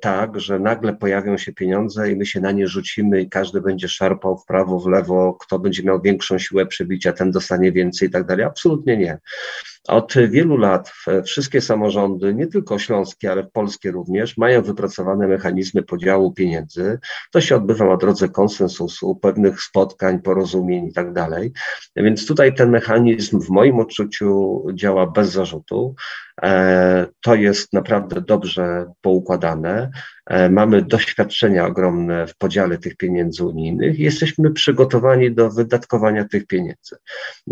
tak, 0.01 0.41
że 0.41 0.59
nagle 0.59 0.95
pojawią 0.97 1.39
się 1.39 1.53
pieniądze 1.53 2.11
i 2.11 2.17
my 2.17 2.27
się 2.27 2.41
na 2.41 2.53
nie 2.53 2.69
rzucimy 2.69 3.21
i 3.21 3.29
każdy 3.29 3.61
będzie 3.61 3.89
szarpał 3.89 4.39
w 4.39 4.45
prawo, 4.45 4.81
w 4.81 4.87
lewo, 4.87 5.35
kto 5.41 5.59
będzie 5.59 5.83
miał 5.83 6.01
większą 6.01 6.39
siłę 6.39 6.67
przebicia, 6.67 7.13
ten 7.13 7.31
dostanie 7.31 7.73
więcej 7.73 8.09
i 8.09 8.11
tak 8.11 8.27
dalej. 8.27 8.45
Absolutnie 8.45 8.97
nie. 8.97 9.19
Od 9.89 10.15
wielu 10.29 10.57
lat 10.57 10.93
wszystkie 11.25 11.61
samorządy, 11.61 12.35
nie 12.35 12.47
tylko 12.47 12.79
śląskie, 12.79 13.33
ale 13.33 13.45
polskie 13.45 13.91
również, 13.91 14.37
mają 14.37 14.63
wypracowane 14.63 15.29
mechanizmy 15.29 15.83
podziału 15.83 16.33
pieniędzy. 16.33 16.99
To 17.33 17.41
się 17.41 17.57
odbywa 17.57 17.87
na 17.87 17.97
drodze 17.97 18.29
konsensusu, 18.29 19.17
pewnych 19.17 19.63
spotkań, 19.63 20.23
porozumień 20.23 20.87
i 20.87 20.93
tak 20.93 21.13
dalej. 21.13 21.53
Więc 21.97 22.27
tutaj 22.27 22.55
ten 22.55 22.71
mechanizm 22.71 23.41
w 23.41 23.49
moim 23.49 23.79
odczuciu 23.81 24.63
działa 24.75 25.07
bez 25.07 25.33
zarzutu. 25.33 25.95
E, 26.43 27.07
to 27.21 27.35
jest 27.35 27.73
naprawdę 27.73 28.21
dobrze 28.21 28.87
poukładane. 29.01 29.91
E, 30.27 30.51
mamy 30.51 30.83
doświadczenia 30.83 31.67
ogromne 31.67 32.27
w 32.27 32.37
podziale 32.37 32.79
tych 32.79 32.97
pieniędzy 32.97 33.45
unijnych 33.45 33.99
i 33.99 34.03
jesteśmy 34.03 34.51
przygotowani 34.51 35.35
do 35.35 35.51
wydatkowania 35.51 36.25
tych 36.25 36.47
pieniędzy. 36.47 36.97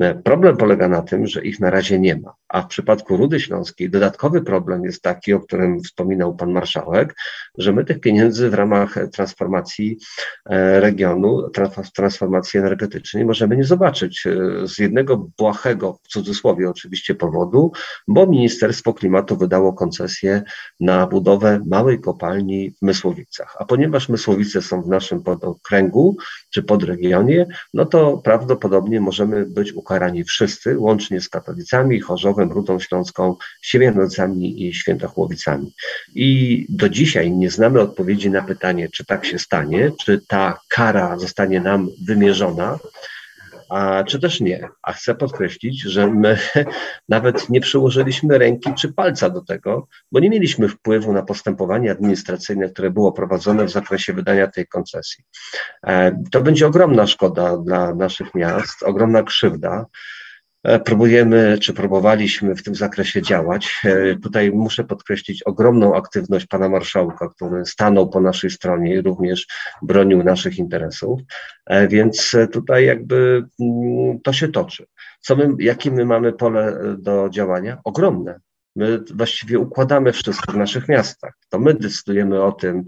E, 0.00 0.14
problem 0.14 0.56
polega 0.56 0.88
na 0.88 1.02
tym, 1.02 1.26
że 1.26 1.44
ich 1.44 1.60
na 1.60 1.70
razie 1.70 1.98
nie 1.98 2.16
ma, 2.16 2.34
a 2.54 2.62
w 2.62 2.66
przypadku 2.66 3.16
Rudy 3.16 3.40
Śląskiej 3.40 3.90
dodatkowy 3.90 4.42
problem 4.42 4.84
jest 4.84 5.02
taki, 5.02 5.32
o 5.32 5.40
którym 5.40 5.80
wspominał 5.82 6.36
pan 6.36 6.52
marszałek, 6.52 7.14
że 7.58 7.72
my 7.72 7.84
tych 7.84 8.00
pieniędzy 8.00 8.50
w 8.50 8.54
ramach 8.54 8.94
transformacji 9.12 9.98
e, 10.50 10.80
regionu, 10.80 11.50
transformacji 11.94 12.60
energetycznej 12.60 13.24
możemy 13.24 13.56
nie 13.56 13.64
zobaczyć 13.64 14.24
z 14.64 14.78
jednego 14.78 15.30
błahego, 15.38 15.98
w 16.02 16.08
cudzysłowie 16.08 16.70
oczywiście, 16.70 17.14
powodu, 17.14 17.72
bo 18.08 18.26
Ministerstwo 18.26 18.94
Klimatu 18.94 19.36
wydało 19.36 19.72
koncesję 19.72 20.42
na 20.80 21.06
budowę 21.06 21.60
małej 21.66 22.00
kopalni 22.00 22.70
w 22.70 22.82
Mysłowicach. 22.82 23.56
A 23.58 23.64
ponieważ 23.64 24.08
Mysłowice 24.08 24.62
są 24.62 24.82
w 24.82 24.88
naszym 24.88 25.22
podokręgu 25.22 26.16
czy 26.50 26.62
podregionie, 26.62 27.46
no 27.74 27.84
to 27.84 28.18
prawdopodobnie 28.18 29.00
możemy 29.00 29.46
być 29.46 29.72
ukarani 29.72 30.24
wszyscy, 30.24 30.78
łącznie 30.78 31.20
z 31.20 31.28
Katowicami, 31.28 32.00
Chorzowem, 32.00 32.43
Rudą 32.52 32.78
Śląską, 32.78 33.36
Siemianocami 33.62 34.66
i 34.66 34.74
Świętochłowicami. 34.74 35.72
I 36.14 36.66
do 36.68 36.88
dzisiaj 36.88 37.30
nie 37.30 37.50
znamy 37.50 37.80
odpowiedzi 37.80 38.30
na 38.30 38.42
pytanie, 38.42 38.88
czy 38.88 39.04
tak 39.04 39.26
się 39.26 39.38
stanie, 39.38 39.92
czy 40.00 40.20
ta 40.28 40.60
kara 40.68 41.18
zostanie 41.18 41.60
nam 41.60 41.88
wymierzona, 42.06 42.78
a 43.68 44.04
czy 44.04 44.20
też 44.20 44.40
nie. 44.40 44.68
A 44.82 44.92
chcę 44.92 45.14
podkreślić, 45.14 45.82
że 45.82 46.06
my 46.06 46.38
nawet 47.08 47.48
nie 47.50 47.60
przyłożyliśmy 47.60 48.38
ręki 48.38 48.74
czy 48.74 48.92
palca 48.92 49.30
do 49.30 49.40
tego, 49.40 49.88
bo 50.12 50.20
nie 50.20 50.30
mieliśmy 50.30 50.68
wpływu 50.68 51.12
na 51.12 51.22
postępowanie 51.22 51.90
administracyjne, 51.90 52.68
które 52.68 52.90
było 52.90 53.12
prowadzone 53.12 53.64
w 53.64 53.70
zakresie 53.70 54.12
wydania 54.12 54.46
tej 54.46 54.66
koncesji. 54.66 55.24
E, 55.86 56.22
to 56.30 56.40
będzie 56.40 56.66
ogromna 56.66 57.06
szkoda 57.06 57.56
dla 57.56 57.94
naszych 57.94 58.34
miast, 58.34 58.82
ogromna 58.82 59.22
krzywda. 59.22 59.86
E, 60.64 60.80
próbujemy, 60.80 61.58
czy 61.58 61.72
próbowaliśmy 61.74 62.54
w 62.54 62.62
tym 62.62 62.74
zakresie 62.74 63.22
działać. 63.22 63.80
E, 63.84 64.16
tutaj 64.16 64.50
muszę 64.50 64.84
podkreślić 64.84 65.42
ogromną 65.42 65.96
aktywność 65.96 66.46
pana 66.46 66.68
marszałka, 66.68 67.28
który 67.28 67.66
stanął 67.66 68.08
po 68.10 68.20
naszej 68.20 68.50
stronie 68.50 68.94
i 68.94 69.00
również 69.00 69.46
bronił 69.82 70.22
naszych 70.22 70.58
interesów, 70.58 71.20
e, 71.66 71.88
więc 71.88 72.32
tutaj 72.52 72.84
jakby 72.84 73.44
mm, 73.60 74.20
to 74.20 74.32
się 74.32 74.48
toczy. 74.48 74.86
Co 75.20 75.36
my, 75.36 75.48
jakie 75.58 75.90
my 75.90 76.04
mamy 76.04 76.32
pole 76.32 76.78
do 76.98 77.28
działania? 77.30 77.78
Ogromne. 77.84 78.40
My 78.76 79.00
właściwie 79.14 79.58
układamy 79.58 80.12
wszystko 80.12 80.52
w 80.52 80.56
naszych 80.56 80.88
miastach. 80.88 81.34
To 81.48 81.58
my 81.58 81.74
decydujemy 81.74 82.42
o 82.42 82.52
tym, 82.52 82.84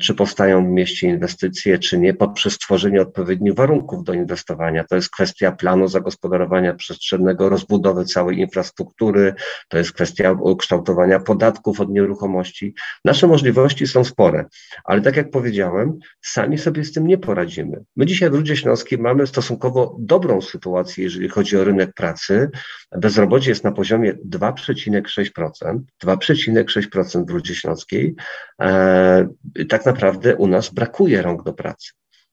czy 0.00 0.14
powstają 0.14 0.66
w 0.66 0.68
mieście 0.68 1.08
inwestycje, 1.08 1.78
czy 1.78 1.98
nie, 1.98 2.14
poprzez 2.14 2.52
stworzenie 2.52 3.02
odpowiednich 3.02 3.54
warunków 3.54 4.04
do 4.04 4.12
inwestowania. 4.12 4.84
To 4.84 4.94
jest 4.96 5.10
kwestia 5.10 5.52
planu 5.52 5.88
zagospodarowania 5.88 6.74
przestrzennego, 6.74 7.48
rozbudowy 7.48 8.04
całej 8.04 8.38
infrastruktury, 8.38 9.34
to 9.68 9.78
jest 9.78 9.92
kwestia 9.92 10.36
kształtowania 10.58 11.20
podatków 11.20 11.80
od 11.80 11.90
nieruchomości. 11.90 12.74
Nasze 13.04 13.26
możliwości 13.26 13.86
są 13.86 14.04
spore, 14.04 14.44
ale 14.84 15.00
tak 15.00 15.16
jak 15.16 15.30
powiedziałem, 15.30 15.98
sami 16.22 16.58
sobie 16.58 16.84
z 16.84 16.92
tym 16.92 17.06
nie 17.06 17.18
poradzimy. 17.18 17.84
My 17.96 18.06
dzisiaj 18.06 18.30
w 18.30 18.34
Rudzie 18.34 18.56
Śląskiej 18.56 18.98
mamy 18.98 19.26
stosunkowo 19.26 19.96
dobrą 19.98 20.40
sytuację, 20.40 21.04
jeżeli 21.04 21.28
chodzi 21.28 21.56
o 21.56 21.64
rynek 21.64 21.94
pracy. 21.94 22.50
Bezrobocie 22.92 23.50
jest 23.50 23.64
na 23.64 23.72
poziomie 23.72 24.14
2,5 24.14 24.60
2,6%, 24.74 25.80
2,6% 26.04 27.26
w 27.26 27.30
Rudzie 27.30 27.54
Śląskiej, 27.54 28.14
e, 28.62 29.28
tak 29.68 29.86
naprawdę 29.86 30.36
u 30.36 30.46
nas 30.46 30.70
brakuje 30.70 31.22
rąk 31.22 31.42
do 31.42 31.52
pracy. 31.52 31.90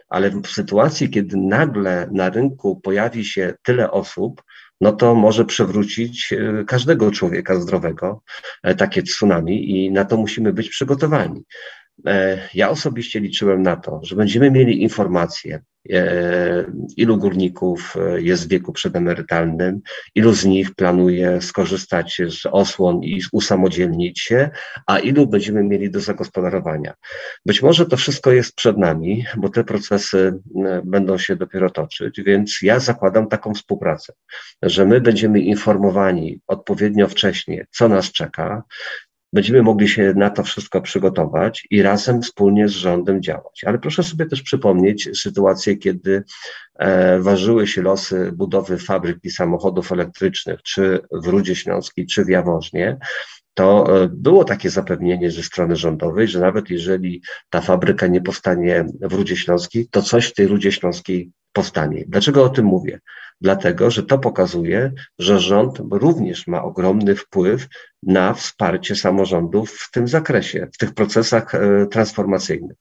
Ale 0.09 0.31
w 0.31 0.47
sytuacji, 0.47 1.09
kiedy 1.09 1.37
nagle 1.37 2.07
na 2.11 2.29
rynku 2.29 2.79
pojawi 2.81 3.25
się 3.25 3.53
tyle 3.63 3.91
osób, 3.91 4.43
no 4.81 4.91
to 4.91 5.15
może 5.15 5.45
przewrócić 5.45 6.33
e, 6.33 6.63
każdego 6.63 7.11
człowieka 7.11 7.59
zdrowego 7.59 8.21
e, 8.63 8.75
takie 8.75 9.03
tsunami 9.03 9.71
i 9.71 9.91
na 9.91 10.05
to 10.05 10.17
musimy 10.17 10.53
być 10.53 10.69
przygotowani. 10.69 11.43
Ja 12.53 12.69
osobiście 12.69 13.19
liczyłem 13.19 13.61
na 13.61 13.75
to, 13.75 13.99
że 14.03 14.15
będziemy 14.15 14.51
mieli 14.51 14.81
informacje, 14.81 15.61
E, 15.93 16.65
ilu 16.97 17.17
górników 17.17 17.95
e, 17.95 18.21
jest 18.21 18.45
w 18.45 18.49
wieku 18.49 18.73
przedemerytalnym, 18.73 19.81
ilu 20.15 20.33
z 20.33 20.45
nich 20.45 20.75
planuje 20.75 21.41
skorzystać 21.41 22.21
z 22.29 22.45
osłon 22.45 23.03
i 23.03 23.21
usamodzielnić 23.31 24.19
się, 24.19 24.49
a 24.87 24.99
ilu 24.99 25.27
będziemy 25.27 25.63
mieli 25.63 25.91
do 25.91 25.99
zagospodarowania. 25.99 26.93
Być 27.45 27.61
może 27.61 27.85
to 27.85 27.97
wszystko 27.97 28.31
jest 28.31 28.55
przed 28.55 28.77
nami, 28.77 29.25
bo 29.37 29.49
te 29.49 29.63
procesy 29.63 30.39
e, 30.65 30.81
będą 30.85 31.17
się 31.17 31.35
dopiero 31.35 31.69
toczyć, 31.69 32.21
więc 32.25 32.59
ja 32.61 32.79
zakładam 32.79 33.27
taką 33.27 33.53
współpracę, 33.53 34.13
że 34.61 34.85
my 34.85 35.01
będziemy 35.01 35.39
informowani 35.39 36.39
odpowiednio 36.47 37.07
wcześnie, 37.07 37.65
co 37.71 37.89
nas 37.89 38.11
czeka, 38.11 38.63
będziemy 39.33 39.63
mogli 39.63 39.89
się 39.89 40.13
na 40.15 40.29
to 40.29 40.43
wszystko 40.43 40.81
przygotować 40.81 41.67
i 41.71 41.81
razem 41.81 42.21
wspólnie 42.21 42.67
z 42.67 42.71
rządem 42.71 43.21
działać. 43.21 43.63
Ale 43.65 43.79
proszę 43.79 44.03
sobie 44.03 44.25
też 44.25 44.41
przypomnieć 44.41 45.09
sytuację, 45.19 45.77
kiedy 45.77 46.23
e, 46.79 47.19
ważyły 47.19 47.67
się 47.67 47.81
losy 47.81 48.31
budowy 48.35 48.77
fabryki 48.77 49.29
samochodów 49.29 49.91
elektrycznych, 49.91 50.61
czy 50.61 50.99
w 51.11 51.27
Rudzie 51.27 51.55
Śląskiej, 51.55 52.05
czy 52.05 52.25
w 52.25 52.29
Jaworznie 52.29 52.97
to 53.53 53.87
było 54.09 54.43
takie 54.43 54.69
zapewnienie 54.69 55.31
ze 55.31 55.43
strony 55.43 55.75
rządowej, 55.75 56.27
że 56.27 56.39
nawet 56.39 56.69
jeżeli 56.69 57.21
ta 57.49 57.61
fabryka 57.61 58.07
nie 58.07 58.21
powstanie 58.21 58.85
w 59.01 59.13
Rudzie 59.13 59.37
Śląskiej, 59.37 59.87
to 59.91 60.01
coś 60.01 60.27
w 60.27 60.33
tej 60.33 60.47
Rudzie 60.47 60.71
Śląskiej 60.71 61.31
powstanie. 61.53 62.05
Dlaczego 62.07 62.43
o 62.43 62.49
tym 62.49 62.65
mówię? 62.65 62.99
Dlatego, 63.41 63.91
że 63.91 64.03
to 64.03 64.17
pokazuje, 64.17 64.91
że 65.19 65.39
rząd 65.39 65.81
również 65.91 66.47
ma 66.47 66.63
ogromny 66.63 67.15
wpływ 67.15 67.67
na 68.03 68.33
wsparcie 68.33 68.95
samorządów 68.95 69.71
w 69.71 69.91
tym 69.91 70.07
zakresie, 70.07 70.67
w 70.73 70.77
tych 70.77 70.93
procesach 70.93 71.55
e, 71.55 71.87
transformacyjnych. 71.91 72.77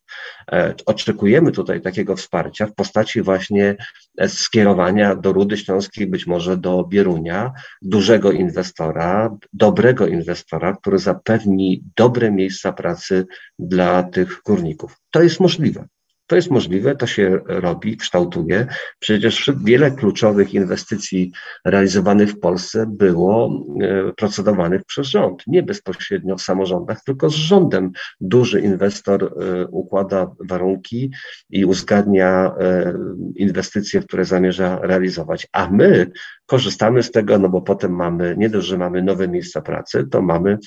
E, 0.52 0.74
oczekujemy 0.86 1.52
tutaj 1.52 1.80
takiego 1.80 2.16
wsparcia 2.16 2.66
w 2.66 2.74
postaci 2.74 3.22
właśnie 3.22 3.76
e, 4.18 4.28
skierowania 4.28 5.16
do 5.16 5.32
Rudy 5.32 5.56
Śląskiej, 5.56 6.06
być 6.06 6.26
może 6.26 6.56
do 6.56 6.84
Bierunia, 6.84 7.52
dużego 7.82 8.32
inwestora, 8.32 9.36
dobrego 9.52 10.06
inwestora, 10.06 10.76
który 10.76 10.98
zapewni 10.98 11.84
dobre 11.96 12.30
miejsca 12.30 12.72
pracy 12.72 13.26
dla 13.58 14.02
tych 14.02 14.40
górników. 14.46 14.96
To 15.10 15.22
jest 15.22 15.40
możliwe. 15.40 15.86
To 16.26 16.36
jest 16.36 16.50
możliwe, 16.50 16.96
to 16.96 17.06
się 17.06 17.40
robi, 17.46 17.96
kształtuje. 17.96 18.66
Przecież 18.98 19.50
wiele 19.64 19.90
kluczowych 19.90 20.54
inwestycji 20.54 21.32
realizowanych 21.64 22.30
w 22.30 22.40
Polsce 22.40 22.86
było 22.88 23.64
e, 23.80 24.12
procedowanych 24.12 24.84
przez 24.84 25.06
rząd, 25.06 25.42
nie 25.46 25.62
bezpośrednio 25.62 26.36
w 26.36 26.42
samorządach, 26.42 27.04
tylko 27.04 27.30
z 27.30 27.34
rządem. 27.34 27.92
Duży 28.20 28.60
inwestor 28.60 29.24
e, 29.24 29.66
układa 29.66 30.30
warunki 30.48 31.10
i 31.50 31.64
uzgadnia 31.64 32.54
e, 32.60 32.92
inwestycje, 33.36 34.00
które 34.00 34.24
zamierza 34.24 34.78
realizować, 34.82 35.46
a 35.52 35.70
my 35.70 36.10
korzystamy 36.46 37.02
z 37.02 37.10
tego, 37.10 37.38
no 37.38 37.48
bo 37.48 37.62
potem 37.62 37.94
mamy, 37.94 38.34
nie 38.38 38.50
dość, 38.50 38.66
że 38.66 38.78
mamy 38.78 39.02
nowe 39.02 39.28
miejsca 39.28 39.60
pracy, 39.60 40.06
to 40.10 40.22
mamy 40.22 40.58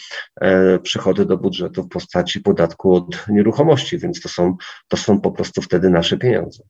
przychody 0.84 1.26
do 1.26 1.38
budżetu 1.38 1.84
w 1.84 1.90
postaci 1.90 2.40
podatku 2.40 2.96
od 2.96 3.28
nieruchomości, 3.30 3.98
więc 3.98 4.22
to 4.22 4.30
są, 4.30 4.56
to 4.88 4.98
są 4.98 5.22
po 5.22 5.32
prostu 5.32 5.49
prostu 5.54 5.62
wtedy 5.62 5.90
nasze 5.90 6.18
pieniądze. 6.18 6.64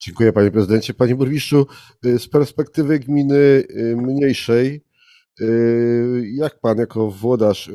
Dziękuję 0.00 0.32
panie 0.32 0.50
prezydencie. 0.50 0.94
Panie 0.94 1.14
burmistrzu, 1.14 1.66
y, 2.06 2.18
z 2.18 2.28
perspektywy 2.28 2.98
gminy 2.98 3.34
y, 3.34 3.96
mniejszej, 3.96 4.84
y, 5.40 6.22
jak 6.34 6.60
pan 6.60 6.78
jako 6.78 7.10
włodarz 7.10 7.70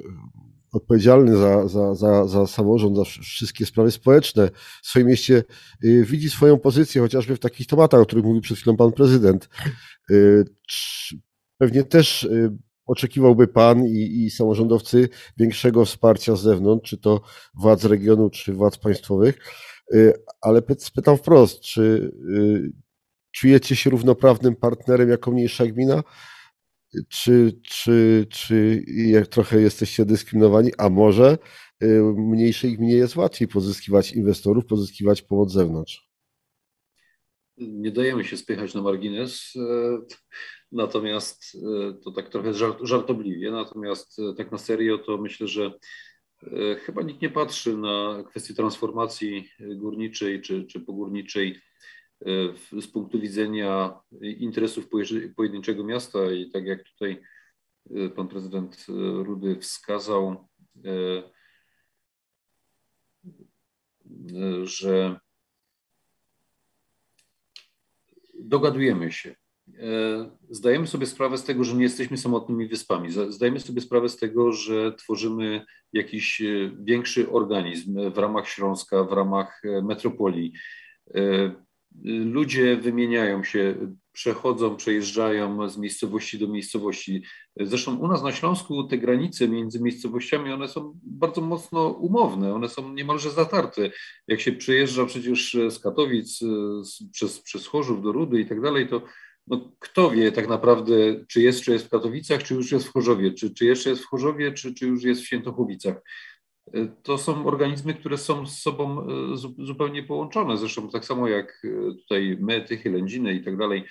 odpowiedzialny 0.71 1.37
za, 1.37 1.67
za, 1.67 1.95
za, 1.95 2.27
za 2.27 2.47
samorząd, 2.47 2.97
za 2.97 3.03
wszystkie 3.03 3.65
sprawy 3.65 3.91
społeczne 3.91 4.49
w 4.83 4.87
swoim 4.87 5.07
mieście 5.07 5.43
widzi 5.81 6.29
swoją 6.29 6.59
pozycję, 6.59 7.01
chociażby 7.01 7.35
w 7.35 7.39
takich 7.39 7.67
tematach, 7.67 8.01
o 8.01 8.05
których 8.05 8.25
mówił 8.25 8.41
przed 8.41 8.57
chwilą 8.57 8.77
pan 8.77 8.91
prezydent. 8.91 9.49
Pewnie 11.57 11.83
też 11.83 12.29
oczekiwałby 12.85 13.47
pan 13.47 13.85
i, 13.85 14.23
i 14.25 14.31
samorządowcy 14.31 15.09
większego 15.37 15.85
wsparcia 15.85 16.35
z 16.35 16.41
zewnątrz, 16.41 16.89
czy 16.89 16.97
to 16.97 17.21
władz 17.55 17.83
regionu, 17.83 18.29
czy 18.29 18.53
władz 18.53 18.77
państwowych. 18.77 19.39
Y, 19.93 20.13
ale 20.41 20.61
spytam 20.77 21.17
wprost, 21.17 21.61
czy 21.61 21.81
y, 21.81 22.71
czujecie 23.31 23.75
się 23.75 23.89
równoprawnym 23.89 24.55
partnerem 24.55 25.09
jako 25.09 25.31
mniejsza 25.31 25.65
gmina? 25.65 26.03
Czy, 27.09 27.59
czy, 27.63 28.27
czy 28.29 28.83
jak 28.87 29.27
trochę 29.27 29.61
jesteście 29.61 30.05
dyskryminowani, 30.05 30.71
a 30.77 30.89
może 30.89 31.37
y, 31.83 32.01
mniejszej 32.17 32.77
gminie 32.77 32.93
jest 32.93 33.15
łatwiej 33.15 33.47
pozyskiwać 33.47 34.11
inwestorów, 34.11 34.65
pozyskiwać 34.65 35.21
pomoc 35.21 35.49
z 35.51 35.53
zewnątrz? 35.53 36.11
Nie 37.57 37.91
dajemy 37.91 38.23
się 38.23 38.37
spychać 38.37 38.73
na 38.73 38.81
margines, 38.81 39.53
natomiast 40.71 41.57
to 42.03 42.11
tak 42.11 42.29
trochę 42.29 42.53
żartobliwie, 42.81 43.51
natomiast 43.51 44.17
tak 44.37 44.51
na 44.51 44.57
serio 44.57 44.97
to 44.97 45.17
myślę, 45.17 45.47
że 45.47 45.71
E, 45.71 45.79
chyba 46.85 47.01
nikt 47.01 47.21
nie 47.21 47.29
patrzy 47.29 47.77
na 47.77 48.23
kwestię 48.29 48.53
transformacji 48.53 49.51
górniczej 49.59 50.41
czy, 50.41 50.65
czy 50.65 50.79
pogórniczej 50.79 51.61
e, 52.21 52.81
z 52.81 52.87
punktu 52.87 53.19
widzenia 53.19 53.99
interesów 54.21 54.89
pojedynczego 55.35 55.83
miasta 55.83 56.31
i 56.31 56.51
tak 56.51 56.65
jak 56.65 56.83
tutaj 56.83 57.21
e, 57.95 58.09
pan 58.09 58.27
prezydent 58.27 58.85
Rudy 59.23 59.59
wskazał, 59.59 60.47
że 64.63 65.19
dogadujemy 68.39 69.11
się. 69.11 69.40
E, 69.81 70.29
zdajemy 70.49 70.87
sobie 70.87 71.05
sprawę 71.05 71.37
z 71.37 71.43
tego, 71.43 71.63
że 71.63 71.75
nie 71.75 71.83
jesteśmy 71.83 72.17
samotnymi 72.17 72.67
wyspami. 72.67 73.09
Zdajemy 73.29 73.59
sobie 73.59 73.81
sprawę 73.81 74.09
z 74.09 74.17
tego, 74.17 74.51
że 74.51 74.93
tworzymy 74.93 75.65
jakiś 75.93 76.41
e, 76.41 76.71
większy 76.79 77.31
organizm 77.31 78.11
w 78.11 78.17
ramach 78.17 78.47
Śląska, 78.47 79.03
w 79.03 79.11
ramach 79.11 79.61
e, 79.65 79.81
metropolii. 79.81 80.53
Ludzie 82.05 82.77
wymieniają 82.77 83.43
się, 83.43 83.75
przechodzą, 84.11 84.75
przejeżdżają 84.75 85.69
z 85.69 85.77
miejscowości 85.77 86.39
do 86.39 86.47
miejscowości. 86.47 87.23
Zresztą 87.59 87.97
u 87.97 88.07
nas 88.07 88.23
na 88.23 88.31
Śląsku 88.31 88.83
te 88.83 88.97
granice 88.97 89.47
między 89.47 89.81
miejscowościami, 89.81 90.51
one 90.51 90.67
są 90.67 90.99
bardzo 91.03 91.41
mocno 91.41 91.87
umowne, 91.87 92.53
one 92.53 92.69
są 92.69 92.93
niemalże 92.93 93.31
zatarte. 93.31 93.89
Jak 94.27 94.41
się 94.41 94.51
przejeżdża 94.51 95.05
przecież 95.05 95.57
z 95.69 95.79
Katowic, 95.79 96.39
przez, 97.11 97.41
przez 97.41 97.67
Chorzów 97.67 98.01
do 98.01 98.11
Rudy 98.11 98.41
i 98.41 98.45
tak 98.45 98.61
dalej, 98.61 98.87
to 98.87 99.01
no, 99.47 99.71
kto 99.79 100.11
wie 100.11 100.31
tak 100.31 100.47
naprawdę, 100.47 100.93
czy 101.27 101.41
jest, 101.41 101.61
czy 101.61 101.71
jest 101.71 101.85
w 101.85 101.89
Katowicach, 101.89 102.43
czy 102.43 102.53
już 102.53 102.71
jest 102.71 102.87
w 102.87 102.93
Chorzowie, 102.93 103.33
czy, 103.33 103.53
czy 103.53 103.65
jeszcze 103.65 103.89
jest 103.89 104.01
w 104.01 104.07
Chorzowie, 104.07 104.51
czy, 104.51 104.73
czy 104.73 104.87
już 104.87 105.03
jest 105.03 105.21
w 105.21 105.25
Świętochowicach. 105.25 106.01
E, 106.73 106.87
to 107.03 107.17
są 107.17 107.45
organizmy, 107.45 107.93
które 107.93 108.17
są 108.17 108.47
z 108.47 108.59
sobą 108.59 109.01
e, 109.01 109.65
zupełnie 109.65 110.03
połączone, 110.03 110.57
zresztą 110.57 110.89
tak 110.89 111.05
samo 111.05 111.27
jak 111.27 111.61
e, 111.65 111.93
tutaj 111.93 112.37
my, 112.39 112.61
Tychy, 112.61 112.89
Lędziny 112.89 113.33
i 113.33 113.43
tak 113.43 113.57
dalej. 113.57 113.83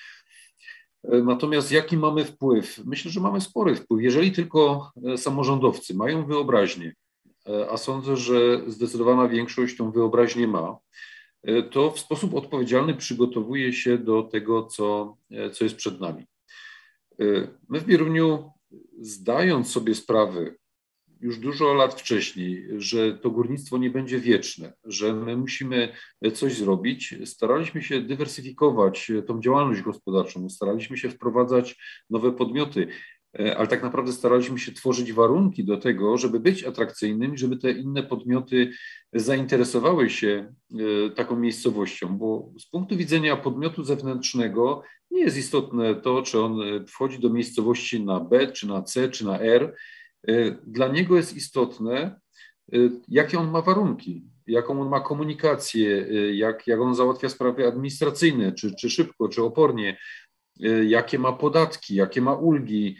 Natomiast 1.04 1.72
jaki 1.72 1.96
mamy 1.96 2.24
wpływ? 2.24 2.80
Myślę, 2.84 3.10
że 3.10 3.20
mamy 3.20 3.40
spory 3.40 3.74
wpływ. 3.74 4.02
Jeżeli 4.02 4.32
tylko 4.32 4.92
samorządowcy 5.16 5.94
mają 5.94 6.26
wyobraźnię, 6.26 6.94
a 7.70 7.76
sądzę, 7.76 8.16
że 8.16 8.60
zdecydowana 8.66 9.28
większość 9.28 9.76
tą 9.76 9.90
wyobraźnię 9.90 10.48
ma, 10.48 10.76
to 11.70 11.90
w 11.90 12.00
sposób 12.00 12.34
odpowiedzialny 12.34 12.94
przygotowuje 12.94 13.72
się 13.72 13.98
do 13.98 14.22
tego, 14.22 14.62
co, 14.66 15.16
e, 15.30 15.50
co 15.50 15.64
jest 15.64 15.76
przed 15.76 16.00
nami. 16.00 16.26
E, 17.20 17.24
my 17.68 17.80
w 17.80 17.86
Bieruniu, 17.86 18.50
zdając 19.00 19.70
sobie 19.70 19.94
sprawę 19.94 20.54
już 21.20 21.38
dużo 21.38 21.74
lat 21.74 22.00
wcześniej, 22.00 22.66
że 22.78 23.18
to 23.18 23.30
górnictwo 23.30 23.78
nie 23.78 23.90
będzie 23.90 24.20
wieczne, 24.20 24.72
że 24.84 25.12
my 25.12 25.36
musimy 25.36 25.92
coś 26.34 26.54
zrobić, 26.54 27.14
staraliśmy 27.24 27.82
się 27.82 28.00
dywersyfikować 28.00 29.12
tą 29.26 29.40
działalność 29.40 29.82
gospodarczą, 29.82 30.48
staraliśmy 30.48 30.96
się 30.96 31.10
wprowadzać 31.10 31.76
nowe 32.10 32.32
podmioty. 32.32 32.88
E, 33.38 33.56
ale 33.56 33.66
tak 33.66 33.82
naprawdę 33.82 34.12
staraliśmy 34.12 34.58
się 34.58 34.72
tworzyć 34.72 35.12
warunki 35.12 35.64
do 35.64 35.76
tego, 35.76 36.18
żeby 36.18 36.40
być 36.40 36.64
atrakcyjnym, 36.64 37.36
żeby 37.36 37.56
te 37.56 37.70
inne 37.70 38.02
podmioty 38.02 38.72
zainteresowały 39.12 40.10
się 40.10 40.54
e, 40.72 41.10
taką 41.10 41.36
miejscowością, 41.36 42.18
bo 42.18 42.52
z 42.58 42.66
punktu 42.66 42.96
widzenia 42.96 43.36
podmiotu 43.36 43.84
zewnętrznego 43.84 44.82
nie 45.10 45.20
jest 45.20 45.36
istotne 45.36 45.94
to, 45.94 46.22
czy 46.22 46.40
on 46.40 46.60
wchodzi 46.86 47.18
do 47.18 47.30
miejscowości 47.30 48.04
na 48.04 48.20
B, 48.20 48.52
czy 48.52 48.68
na 48.68 48.82
C, 48.82 49.08
czy 49.08 49.24
na 49.26 49.40
R. 49.40 49.74
E, 50.28 50.50
dla 50.66 50.88
niego 50.88 51.16
jest 51.16 51.36
istotne, 51.36 52.20
jakie 53.08 53.38
on 53.38 53.50
ma 53.50 53.62
warunki, 53.62 54.24
jaką 54.46 54.80
on 54.82 54.88
ma 54.88 55.00
komunikację, 55.00 56.06
jak, 56.36 56.66
jak 56.66 56.80
on 56.80 56.94
załatwia 56.94 57.28
sprawy 57.28 57.66
administracyjne, 57.66 58.52
czy, 58.52 58.74
czy 58.74 58.90
szybko, 58.90 59.28
czy 59.28 59.42
opornie, 59.42 59.96
jakie 60.86 61.18
ma 61.18 61.32
podatki, 61.32 61.94
jakie 61.94 62.20
ma 62.20 62.34
ulgi, 62.34 62.96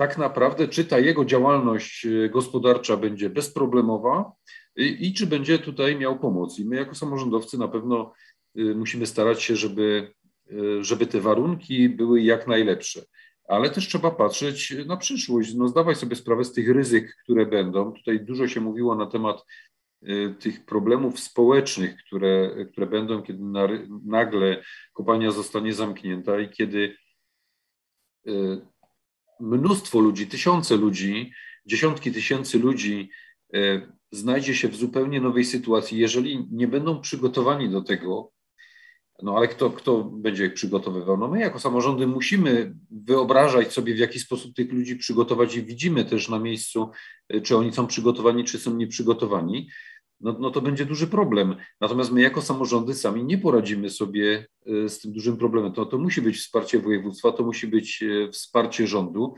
tak 0.00 0.18
naprawdę, 0.18 0.68
czy 0.68 0.84
ta 0.84 0.98
jego 0.98 1.24
działalność 1.24 2.06
y, 2.06 2.30
gospodarcza 2.32 2.96
będzie 2.96 3.30
bezproblemowa 3.30 4.32
i, 4.76 5.08
i 5.08 5.14
czy 5.14 5.26
będzie 5.26 5.58
tutaj 5.58 5.96
miał 5.96 6.18
pomoc. 6.18 6.58
I 6.58 6.64
my, 6.64 6.76
jako 6.76 6.94
samorządowcy, 6.94 7.58
na 7.58 7.68
pewno 7.68 8.12
y, 8.58 8.74
musimy 8.74 9.06
starać 9.06 9.42
się, 9.42 9.56
żeby, 9.56 10.12
żeby 10.80 11.06
te 11.06 11.20
warunki 11.20 11.88
były 11.88 12.22
jak 12.22 12.46
najlepsze. 12.46 13.02
Ale 13.48 13.70
też 13.70 13.88
trzeba 13.88 14.10
patrzeć 14.10 14.74
na 14.86 14.96
przyszłość, 14.96 15.54
no 15.54 15.68
zdawać 15.68 15.98
sobie 15.98 16.16
sprawę 16.16 16.44
z 16.44 16.52
tych 16.52 16.68
ryzyk, 16.68 17.16
które 17.24 17.46
będą. 17.46 17.92
Tutaj 17.92 18.20
dużo 18.20 18.48
się 18.48 18.60
mówiło 18.60 18.94
na 18.94 19.06
temat 19.06 19.44
tych 20.40 20.64
problemów 20.64 21.20
społecznych, 21.20 21.96
które, 22.06 22.50
które 22.72 22.86
będą, 22.86 23.22
kiedy 23.22 23.44
nagle 24.04 24.62
kopalnia 24.92 25.30
zostanie 25.30 25.74
zamknięta 25.74 26.40
i 26.40 26.50
kiedy 26.50 26.96
mnóstwo 29.40 30.00
ludzi, 30.00 30.26
tysiące 30.26 30.76
ludzi, 30.76 31.32
dziesiątki 31.66 32.12
tysięcy 32.12 32.58
ludzi 32.58 33.10
e, 33.54 33.92
znajdzie 34.12 34.54
się 34.54 34.68
w 34.68 34.76
zupełnie 34.76 35.20
nowej 35.20 35.44
sytuacji, 35.44 35.98
jeżeli 35.98 36.48
nie 36.50 36.68
będą 36.68 37.00
przygotowani 37.00 37.70
do 37.70 37.82
tego, 37.82 38.32
No 39.22 39.36
ale 39.36 39.48
kto, 39.48 39.70
kto 39.70 40.04
będzie 40.04 40.46
ich 40.46 40.54
przygotowywał? 40.54 41.16
No 41.16 41.28
my 41.28 41.40
jako 41.40 41.58
samorządy 41.58 42.06
musimy 42.06 42.74
wyobrażać 42.90 43.72
sobie, 43.72 43.94
w 43.94 43.98
jaki 43.98 44.18
sposób 44.18 44.54
tych 44.54 44.72
ludzi 44.72 44.96
przygotować 44.96 45.56
i 45.56 45.62
widzimy 45.62 46.04
też 46.04 46.28
na 46.28 46.38
miejscu, 46.38 46.90
czy 47.42 47.56
oni 47.56 47.72
są 47.72 47.86
przygotowani, 47.86 48.44
czy 48.44 48.58
są 48.58 48.74
nieprzygotowani. 48.74 49.68
No, 50.20 50.36
no 50.40 50.50
to 50.50 50.60
będzie 50.60 50.86
duży 50.86 51.06
problem. 51.06 51.56
Natomiast 51.80 52.12
my 52.12 52.20
jako 52.20 52.42
samorządy 52.42 52.94
sami 52.94 53.24
nie 53.24 53.38
poradzimy 53.38 53.90
sobie 53.90 54.46
e, 54.66 54.88
z 54.88 55.00
tym 55.00 55.12
dużym 55.12 55.36
problemem. 55.36 55.72
To, 55.72 55.86
to 55.86 55.98
musi 55.98 56.22
być 56.22 56.36
wsparcie 56.36 56.78
województwa, 56.78 57.32
to 57.32 57.44
musi 57.44 57.66
być 57.66 58.02
e, 58.02 58.30
wsparcie 58.30 58.86
rządu. 58.86 59.34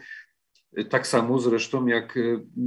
E, 0.76 0.84
tak 0.84 1.06
samo 1.06 1.38
zresztą 1.38 1.86
jak 1.86 2.18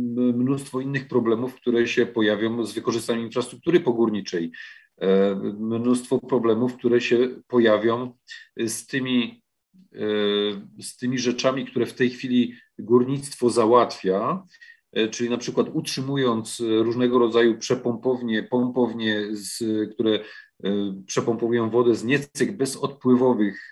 mnóstwo 0.09 0.81
innych 0.81 1.07
problemów, 1.07 1.55
które 1.55 1.87
się 1.87 2.05
pojawią 2.05 2.65
z 2.65 2.73
wykorzystaniem 2.73 3.25
infrastruktury 3.25 3.79
pogórniczej 3.79 4.51
mnóstwo 5.59 6.19
problemów, 6.19 6.77
które 6.77 7.01
się 7.01 7.29
pojawią 7.47 8.13
z 8.57 8.87
tymi, 8.87 9.41
z 10.79 10.97
tymi 10.97 11.19
rzeczami, 11.19 11.65
które 11.65 11.85
w 11.85 11.93
tej 11.93 12.09
chwili 12.09 12.55
górnictwo 12.79 13.49
załatwia, 13.49 14.43
czyli 15.11 15.29
na 15.29 15.37
przykład 15.37 15.67
utrzymując 15.73 16.59
różnego 16.59 17.19
rodzaju 17.19 17.57
przepompownie, 17.57 18.43
pompownie, 18.43 19.27
z, 19.31 19.63
które 19.93 20.19
przepompowują 21.05 21.69
wodę 21.69 21.95
z 21.95 22.03
niecyk 22.03 22.57
bezodpływowych 22.57 23.71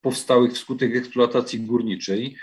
powstałych 0.00 0.52
wskutek 0.52 0.96
eksploatacji 0.96 1.60
górniczej, 1.60 2.36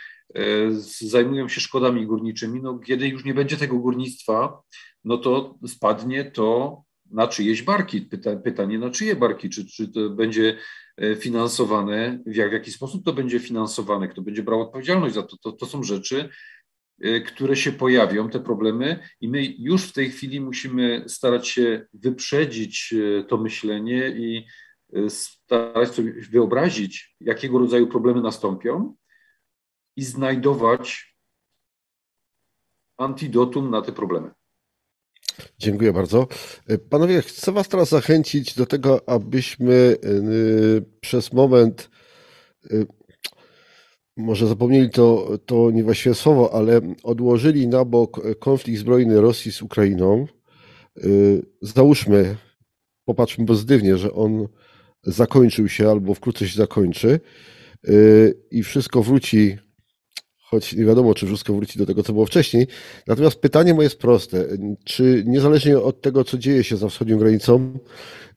zajmują 1.01 1.47
się 1.47 1.61
szkodami 1.61 2.07
górniczymi. 2.07 2.61
No, 2.61 2.79
kiedy 2.79 3.07
już 3.07 3.25
nie 3.25 3.33
będzie 3.33 3.57
tego 3.57 3.77
górnictwa, 3.77 4.61
no 5.03 5.17
to 5.17 5.55
spadnie 5.67 6.31
to 6.31 6.81
na 7.11 7.27
czyjeś 7.27 7.61
barki. 7.61 8.01
Pyta, 8.01 8.35
pytanie 8.35 8.79
na 8.79 8.89
czyje 8.89 9.15
barki, 9.15 9.49
czy, 9.49 9.65
czy 9.65 9.87
to 9.87 10.09
będzie 10.09 10.57
e, 10.97 11.15
finansowane, 11.15 12.19
w, 12.25 12.35
jak, 12.35 12.49
w 12.49 12.53
jaki 12.53 12.71
sposób 12.71 13.05
to 13.05 13.13
będzie 13.13 13.39
finansowane, 13.39 14.07
kto 14.07 14.21
będzie 14.21 14.43
brał 14.43 14.61
odpowiedzialność 14.61 15.15
za 15.15 15.23
to. 15.23 15.37
To, 15.37 15.51
to 15.51 15.65
są 15.65 15.83
rzeczy, 15.83 16.19
e, 16.19 16.29
które 17.25 17.55
się 17.55 17.71
pojawią, 17.71 18.29
te 18.29 18.39
problemy, 18.39 18.99
i 19.21 19.29
my 19.29 19.45
już 19.45 19.83
w 19.83 19.93
tej 19.93 20.09
chwili 20.09 20.41
musimy 20.41 21.03
starać 21.07 21.47
się 21.47 21.85
wyprzedzić 21.93 22.93
e, 22.93 23.23
to 23.23 23.37
myślenie 23.37 24.09
i 24.09 24.45
starać 25.09 25.91
sobie 25.91 26.13
wyobrazić, 26.31 27.15
jakiego 27.19 27.59
rodzaju 27.59 27.87
problemy 27.87 28.21
nastąpią 28.21 28.95
i 29.95 30.03
znajdować 30.03 31.15
antidotum 32.97 33.69
na 33.69 33.81
te 33.81 33.91
problemy. 33.91 34.31
Dziękuję 35.59 35.93
bardzo. 35.93 36.27
Panowie, 36.89 37.21
chcę 37.21 37.51
Was 37.51 37.67
teraz 37.67 37.89
zachęcić 37.89 38.55
do 38.55 38.65
tego, 38.65 39.09
abyśmy 39.09 39.95
przez 41.01 41.33
moment, 41.33 41.89
może 44.21 44.47
zapomnieli 44.47 44.89
to, 44.89 45.37
to 45.45 45.71
niewłaściwe 45.71 46.15
słowo, 46.15 46.53
ale 46.53 46.81
odłożyli 47.03 47.67
na 47.67 47.85
bok 47.85 48.37
konflikt 48.39 48.79
zbrojny 48.79 49.21
Rosji 49.21 49.51
z 49.51 49.61
Ukrainą. 49.61 50.27
Załóżmy, 51.61 52.35
popatrzmy 53.05 53.45
pozytywnie, 53.45 53.97
że 53.97 54.13
on 54.13 54.47
zakończył 55.03 55.69
się 55.69 55.89
albo 55.89 56.13
wkrótce 56.13 56.47
się 56.47 56.57
zakończy 56.57 57.19
i 58.51 58.63
wszystko 58.63 59.03
wróci 59.03 59.57
choć 60.51 60.73
nie 60.73 60.85
wiadomo, 60.85 61.13
czy 61.13 61.25
wszystko 61.25 61.53
wróci 61.53 61.79
do 61.79 61.85
tego, 61.85 62.03
co 62.03 62.13
było 62.13 62.25
wcześniej. 62.25 62.67
Natomiast 63.07 63.39
pytanie 63.39 63.73
moje 63.73 63.85
jest 63.85 63.99
proste. 63.99 64.45
Czy 64.83 65.23
niezależnie 65.27 65.79
od 65.79 66.01
tego, 66.01 66.23
co 66.23 66.37
dzieje 66.37 66.63
się 66.63 66.77
za 66.77 66.89
wschodnią 66.89 67.17
granicą, 67.17 67.79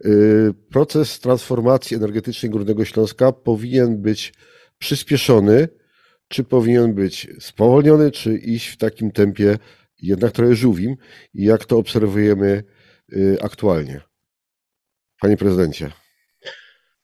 y, 0.05 0.55
proces 0.71 1.21
transformacji 1.21 1.97
energetycznej 1.97 2.51
Górnego 2.51 2.85
Śląska 2.85 3.33
powinien 3.33 4.03
być 4.03 4.33
przyspieszony, 4.79 5.69
czy 6.29 6.45
powinien 6.45 6.95
być 6.95 7.29
spowolniony, 7.41 8.11
czy 8.11 8.35
iść 8.39 8.69
w 8.69 8.77
takim 8.77 9.11
tempie 9.11 9.59
jednak 10.03 10.33
trochę 10.33 10.55
żółwim, 10.55 10.97
jak 11.35 11.65
to 11.65 11.79
obserwujemy 11.79 12.65
y, 13.13 13.39
aktualnie? 13.43 14.01
Panie 15.21 15.37
prezydencie. 15.37 15.91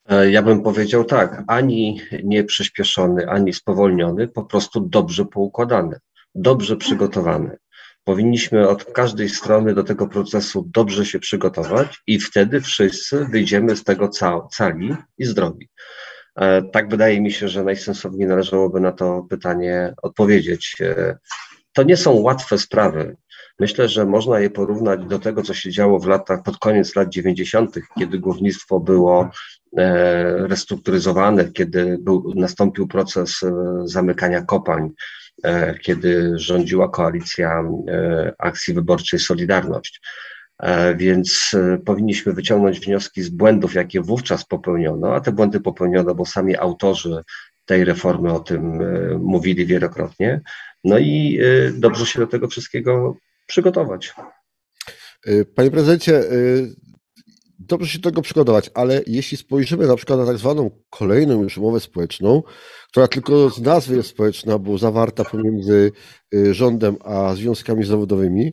E, 0.09 0.31
ja 0.31 0.43
bym 0.43 0.63
powiedział 0.63 1.05
tak, 1.05 1.43
ani 1.47 2.01
nie 2.25 2.45
przyspieszony, 2.45 3.29
ani 3.29 3.53
spowolniony, 3.53 4.29
po 4.29 4.45
prostu 4.45 4.81
dobrze 4.81 5.25
poukładany, 5.25 5.99
dobrze 6.35 6.77
przygotowany. 6.77 7.57
Powinniśmy 8.05 8.69
od 8.69 8.85
każdej 8.85 9.29
strony 9.29 9.75
do 9.75 9.85
tego 9.85 10.09
procesu 10.09 10.69
dobrze 10.75 11.07
się 11.07 11.19
przygotować 11.19 12.03
i 12.07 12.21
wtedy 12.21 12.61
wszyscy 12.61 13.25
wyjdziemy 13.25 13.77
z 13.77 13.85
tego 13.85 14.09
cali 14.51 14.97
i 15.19 15.25
zdrowi. 15.25 15.69
E, 16.37 16.63
tak 16.63 16.89
wydaje 16.89 17.21
mi 17.21 17.33
się, 17.33 17.49
że 17.49 17.65
najsensowniej 17.65 18.29
należałoby 18.29 18.81
na 18.81 18.93
to 18.93 19.27
pytanie 19.31 19.95
odpowiedzieć. 20.03 20.77
E, 20.81 21.19
to 21.73 21.83
nie 21.83 21.97
są 21.97 22.13
łatwe 22.13 22.59
sprawy. 22.59 23.17
Myślę, 23.59 23.89
że 23.89 24.07
można 24.07 24.41
je 24.41 24.51
porównać 24.51 25.05
do 25.05 25.19
tego, 25.19 25.43
co 25.43 25.55
się 25.55 25.71
działo 25.71 25.99
w 25.99 26.07
latach, 26.07 26.43
pod 26.43 26.59
koniec 26.59 26.97
lat 26.97 27.09
90., 27.09 27.79
kiedy 27.99 28.19
górnictwo 28.19 28.81
było 28.81 29.31
e, 29.77 30.49
restrukturyzowane, 30.49 31.53
kiedy 31.53 31.99
był, 32.01 32.33
nastąpił 32.37 32.89
proces 32.89 33.41
zamykania 33.85 34.43
kopalń, 34.43 34.89
kiedy 35.83 36.33
rządziła 36.35 36.89
koalicja 36.89 37.63
akcji 38.39 38.75
wyborczej 38.75 39.19
Solidarność. 39.19 40.01
Więc 40.97 41.57
powinniśmy 41.85 42.33
wyciągnąć 42.33 42.81
wnioski 42.81 43.23
z 43.23 43.29
błędów, 43.29 43.75
jakie 43.75 44.01
wówczas 44.01 44.45
popełniono, 44.45 45.15
a 45.15 45.21
te 45.21 45.33
błędy 45.33 45.61
popełniono, 45.61 46.15
bo 46.15 46.27
sami 46.27 46.57
autorzy 46.57 47.23
tej 47.65 47.85
reformy 47.85 48.33
o 48.33 48.41
tym 48.41 48.79
mówili 49.19 49.67
wielokrotnie. 49.67 50.41
No 50.85 50.99
i 50.99 51.41
dobrze 51.73 52.07
się 52.07 52.19
do 52.19 52.27
tego 52.27 52.49
wszystkiego 52.49 53.17
przygotować. 53.47 54.15
Panie 55.55 55.71
prezydencie, 55.71 56.25
dobrze 57.59 57.89
się 57.89 57.99
do 57.99 58.11
tego 58.11 58.23
przygotować, 58.23 58.71
ale 58.75 59.03
jeśli 59.07 59.37
spojrzymy 59.37 59.87
na 59.87 59.97
przykład 59.97 60.19
na 60.19 60.27
tak 60.27 60.39
zwaną 60.39 60.71
kolejną 60.91 61.43
już 61.43 61.59
umowę 61.59 61.81
społeczną, 61.81 62.43
która 62.91 63.09
tylko 63.09 63.51
z 63.51 63.61
nazwy 63.61 63.97
jest 63.97 64.09
społeczna, 64.09 64.59
bo 64.59 64.79
zawarta 64.79 65.25
pomiędzy 65.25 65.93
rządem 66.51 66.97
a 67.05 67.35
związkami 67.35 67.85
zawodowymi, 67.85 68.53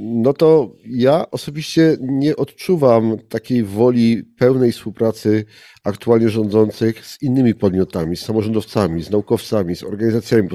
no 0.00 0.32
to 0.32 0.76
ja 0.84 1.30
osobiście 1.30 1.96
nie 2.00 2.36
odczuwam 2.36 3.18
takiej 3.28 3.64
woli 3.64 4.24
pełnej 4.38 4.72
współpracy 4.72 5.44
aktualnie 5.84 6.28
rządzących 6.28 7.06
z 7.06 7.22
innymi 7.22 7.54
podmiotami, 7.54 8.16
z 8.16 8.24
samorządowcami, 8.24 9.02
z 9.02 9.10
naukowcami, 9.10 9.76
z 9.76 9.82
organizacjami 9.82 10.48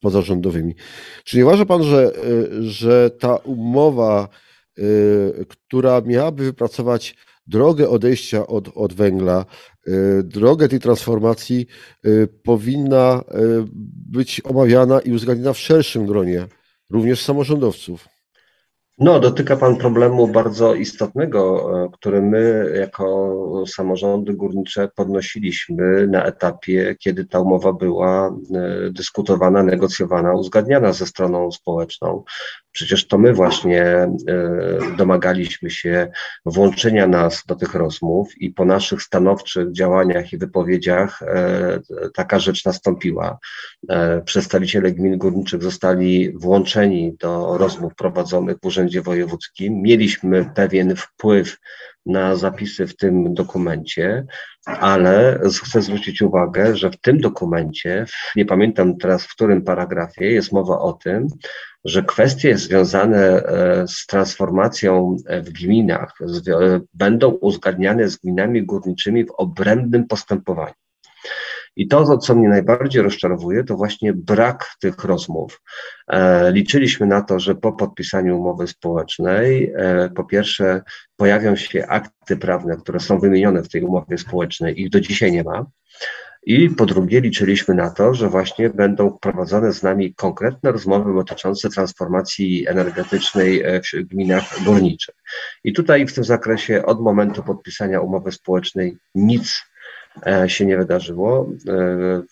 pozarządowymi. 0.00 0.74
Czy 1.24 1.36
nie 1.36 1.46
uważa 1.46 1.64
Pan, 1.64 1.82
że, 1.82 2.12
y, 2.28 2.62
że 2.62 3.10
ta 3.10 3.36
umowa, 3.36 4.28
y, 4.78 5.46
która 5.48 6.00
miałaby 6.00 6.44
wypracować 6.44 7.16
drogę 7.46 7.88
odejścia 7.88 8.46
od, 8.46 8.68
od 8.74 8.92
węgla, 8.92 9.44
drogę 10.22 10.68
tej 10.68 10.80
transformacji, 10.80 11.66
powinna 12.42 13.24
być 14.10 14.40
omawiana 14.44 15.00
i 15.00 15.12
uzgadniana 15.12 15.52
w 15.52 15.58
szerszym 15.58 16.06
gronie, 16.06 16.46
również 16.90 17.22
samorządowców? 17.22 18.13
No, 18.98 19.20
dotyka 19.20 19.56
Pan 19.56 19.76
problemu 19.76 20.28
bardzo 20.28 20.74
istotnego, 20.74 21.70
e, 21.84 21.88
który 21.92 22.22
my 22.22 22.72
jako 22.78 23.64
samorządy 23.66 24.34
górnicze 24.34 24.88
podnosiliśmy 24.96 26.06
na 26.06 26.24
etapie, 26.24 26.96
kiedy 26.98 27.24
ta 27.24 27.40
umowa 27.40 27.72
była 27.72 28.28
e, 28.28 28.90
dyskutowana, 28.90 29.62
negocjowana, 29.62 30.34
uzgadniana 30.34 30.92
ze 30.92 31.06
stroną 31.06 31.52
społeczną. 31.52 32.24
Przecież 32.74 33.06
to 33.06 33.18
my 33.18 33.32
właśnie 33.32 33.82
e, 33.82 34.08
domagaliśmy 34.96 35.70
się 35.70 36.10
włączenia 36.46 37.06
nas 37.06 37.42
do 37.46 37.54
tych 37.54 37.74
rozmów 37.74 38.38
i 38.38 38.50
po 38.50 38.64
naszych 38.64 39.02
stanowczych 39.02 39.72
działaniach 39.72 40.32
i 40.32 40.38
wypowiedziach 40.38 41.20
taka 42.14 42.38
rzecz 42.38 42.64
nastąpiła. 42.64 43.38
Przedstawiciele 44.24 44.92
gmin 44.92 45.18
górniczych 45.18 45.62
zostali 45.62 46.32
włączeni 46.38 47.16
do 47.20 47.58
rozmów 47.58 47.94
prowadzonych 47.94 48.56
w 48.62 48.66
Urzędzie 48.66 49.02
Wojewódzkim. 49.02 49.82
Mieliśmy 49.82 50.50
pewien 50.54 50.96
wpływ 50.96 51.56
na 52.06 52.36
zapisy 52.36 52.86
w 52.86 52.96
tym 52.96 53.34
dokumencie, 53.34 54.26
ale 54.66 55.40
chcę 55.64 55.82
zwrócić 55.82 56.22
uwagę, 56.22 56.76
że 56.76 56.90
w 56.90 57.00
tym 57.00 57.20
dokumencie, 57.20 58.04
nie 58.36 58.46
pamiętam 58.46 58.96
teraz 58.96 59.24
w 59.24 59.34
którym 59.34 59.62
paragrafie, 59.62 60.32
jest 60.32 60.52
mowa 60.52 60.78
o 60.78 60.92
tym, 60.92 61.26
że 61.84 62.02
kwestie 62.02 62.58
związane 62.58 63.18
e, 63.18 63.84
z 63.88 64.06
transformacją 64.06 65.16
w 65.42 65.50
gminach 65.50 66.14
będą 66.94 67.30
uzgadniane 67.30 68.08
z 68.08 68.16
gminami 68.16 68.66
górniczymi 68.66 69.24
w 69.24 69.30
obrębnym 69.30 70.06
postępowaniu. 70.06 70.83
I 71.76 71.88
to, 71.88 72.18
co 72.18 72.34
mnie 72.34 72.48
najbardziej 72.48 73.02
rozczarowuje, 73.02 73.64
to 73.64 73.76
właśnie 73.76 74.12
brak 74.12 74.66
tych 74.80 75.04
rozmów. 75.04 75.62
E, 76.08 76.52
liczyliśmy 76.52 77.06
na 77.06 77.22
to, 77.22 77.40
że 77.40 77.54
po 77.54 77.72
podpisaniu 77.72 78.38
umowy 78.38 78.66
społecznej, 78.66 79.72
e, 79.76 80.10
po 80.14 80.24
pierwsze, 80.24 80.82
pojawią 81.16 81.56
się 81.56 81.86
akty 81.86 82.36
prawne, 82.36 82.76
które 82.76 83.00
są 83.00 83.18
wymienione 83.18 83.62
w 83.62 83.68
tej 83.68 83.82
umowie 83.82 84.18
społecznej, 84.18 84.80
ich 84.80 84.90
do 84.90 85.00
dzisiaj 85.00 85.32
nie 85.32 85.44
ma. 85.44 85.66
I 86.46 86.70
po 86.70 86.86
drugie, 86.86 87.20
liczyliśmy 87.20 87.74
na 87.74 87.90
to, 87.90 88.14
że 88.14 88.28
właśnie 88.28 88.70
będą 88.70 89.18
prowadzone 89.18 89.72
z 89.72 89.82
nami 89.82 90.14
konkretne 90.14 90.72
rozmowy 90.72 91.14
dotyczące 91.14 91.68
transformacji 91.68 92.68
energetycznej 92.68 93.62
e, 93.62 93.80
w 93.80 94.08
gminach 94.08 94.62
górniczych. 94.64 95.14
I 95.64 95.72
tutaj 95.72 96.06
w 96.06 96.14
tym 96.14 96.24
zakresie 96.24 96.84
od 96.84 97.00
momentu 97.00 97.42
podpisania 97.42 98.00
umowy 98.00 98.32
społecznej 98.32 98.96
nic 99.14 99.64
się 100.46 100.66
nie 100.66 100.76
wydarzyło. 100.76 101.50
E, 101.68 101.72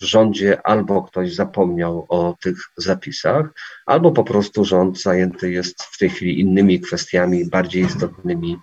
w 0.00 0.04
rządzie 0.04 0.66
albo 0.66 1.02
ktoś 1.02 1.34
zapomniał 1.34 2.06
o 2.08 2.36
tych 2.40 2.56
zapisach, 2.76 3.46
albo 3.86 4.12
po 4.12 4.24
prostu 4.24 4.64
rząd 4.64 5.02
zajęty 5.02 5.50
jest 5.50 5.82
w 5.82 5.98
tej 5.98 6.10
chwili 6.10 6.40
innymi 6.40 6.80
kwestiami 6.80 7.44
bardziej 7.50 7.84
istotnymi, 7.84 8.56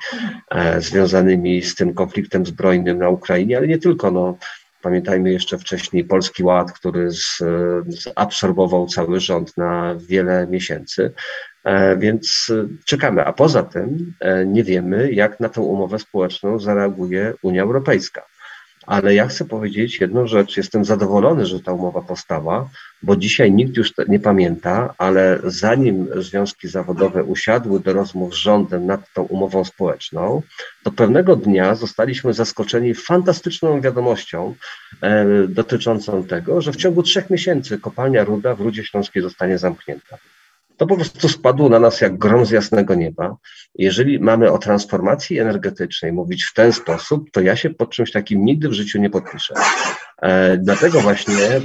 związanymi 0.80 1.62
z 1.62 1.76
tym 1.76 1.94
konfliktem 1.94 2.46
zbrojnym 2.46 2.98
na 2.98 3.10
Ukrainie, 3.10 3.58
ale 3.58 3.68
nie 3.68 3.78
tylko. 3.78 4.12
No, 4.12 4.38
Pamiętajmy 4.82 5.32
jeszcze 5.32 5.58
wcześniej 5.58 6.04
Polski 6.04 6.44
Ład, 6.44 6.72
który 6.72 7.12
z, 7.12 7.44
zabsorbował 7.88 8.88
cały 8.88 9.20
rząd 9.20 9.58
na 9.58 9.96
wiele 9.96 10.48
miesięcy, 10.48 11.14
e, 11.64 11.98
więc 11.98 12.52
czekamy. 12.86 13.26
A 13.26 13.34
poza 13.34 13.64
tym 13.64 14.14
e, 14.20 14.46
nie 14.46 14.64
wiemy, 14.64 15.12
jak 15.12 15.40
na 15.40 15.50
tę 15.50 15.62
umowę 15.62 16.00
społeczną 16.00 16.60
zareaguje 16.60 17.34
Unia 17.42 17.64
Europejska. 17.64 18.26
Ale 18.90 19.16
ja 19.16 19.28
chcę 19.28 19.46
powiedzieć 19.46 20.02
jedną 20.02 20.28
rzecz. 20.28 20.58
Jestem 20.58 20.86
zadowolony, 20.86 21.46
że 21.46 21.60
ta 21.60 21.74
umowa 21.74 22.02
powstała, 22.02 22.70
bo 23.04 23.16
dzisiaj 23.16 23.52
nikt 23.52 23.78
już 23.78 23.94
nie 24.08 24.20
pamięta, 24.20 24.94
ale 24.98 25.40
zanim 25.44 26.08
związki 26.16 26.68
zawodowe 26.68 27.24
usiadły 27.24 27.80
do 27.80 27.94
rozmów 27.94 28.34
z 28.34 28.38
rządem 28.38 28.86
nad 28.86 29.14
tą 29.14 29.24
umową 29.24 29.66
społeczną, 29.66 30.42
to 30.84 30.92
pewnego 30.92 31.36
dnia 31.36 31.76
zostaliśmy 31.76 32.34
zaskoczeni 32.34 32.94
fantastyczną 32.94 33.82
wiadomością 33.82 34.56
e, 35.02 35.26
dotyczącą 35.48 36.24
tego, 36.24 36.62
że 36.62 36.72
w 36.72 36.76
ciągu 36.76 37.04
trzech 37.04 37.30
miesięcy 37.30 37.80
kopalnia 37.80 38.24
Ruda 38.24 38.56
w 38.56 38.62
Rudzie 38.62 38.84
Śląskiej 38.84 39.24
zostanie 39.24 39.58
zamknięta 39.58 40.18
to 40.80 40.88
po 40.88 40.96
prostu 40.96 41.30
spadło 41.30 41.70
na 41.70 41.80
nas 41.80 42.02
jak 42.02 42.18
grom 42.18 42.46
z 42.46 42.52
jasnego 42.52 42.96
nieba. 42.96 43.36
Jeżeli 43.76 44.20
mamy 44.20 44.52
o 44.52 44.58
transformacji 44.58 45.40
energetycznej 45.40 46.14
mówić 46.14 46.44
w 46.44 46.54
ten 46.54 46.74
sposób, 46.74 47.32
to 47.32 47.42
ja 47.42 47.56
się 47.56 47.70
pod 47.70 47.90
czymś 47.90 48.12
takim 48.12 48.46
nigdy 48.46 48.70
w 48.70 48.74
życiu 48.74 49.00
nie 49.00 49.10
podpiszę. 49.10 49.54
E, 50.22 50.58
dlatego 50.58 51.02
właśnie 51.02 51.46
e, 51.46 51.62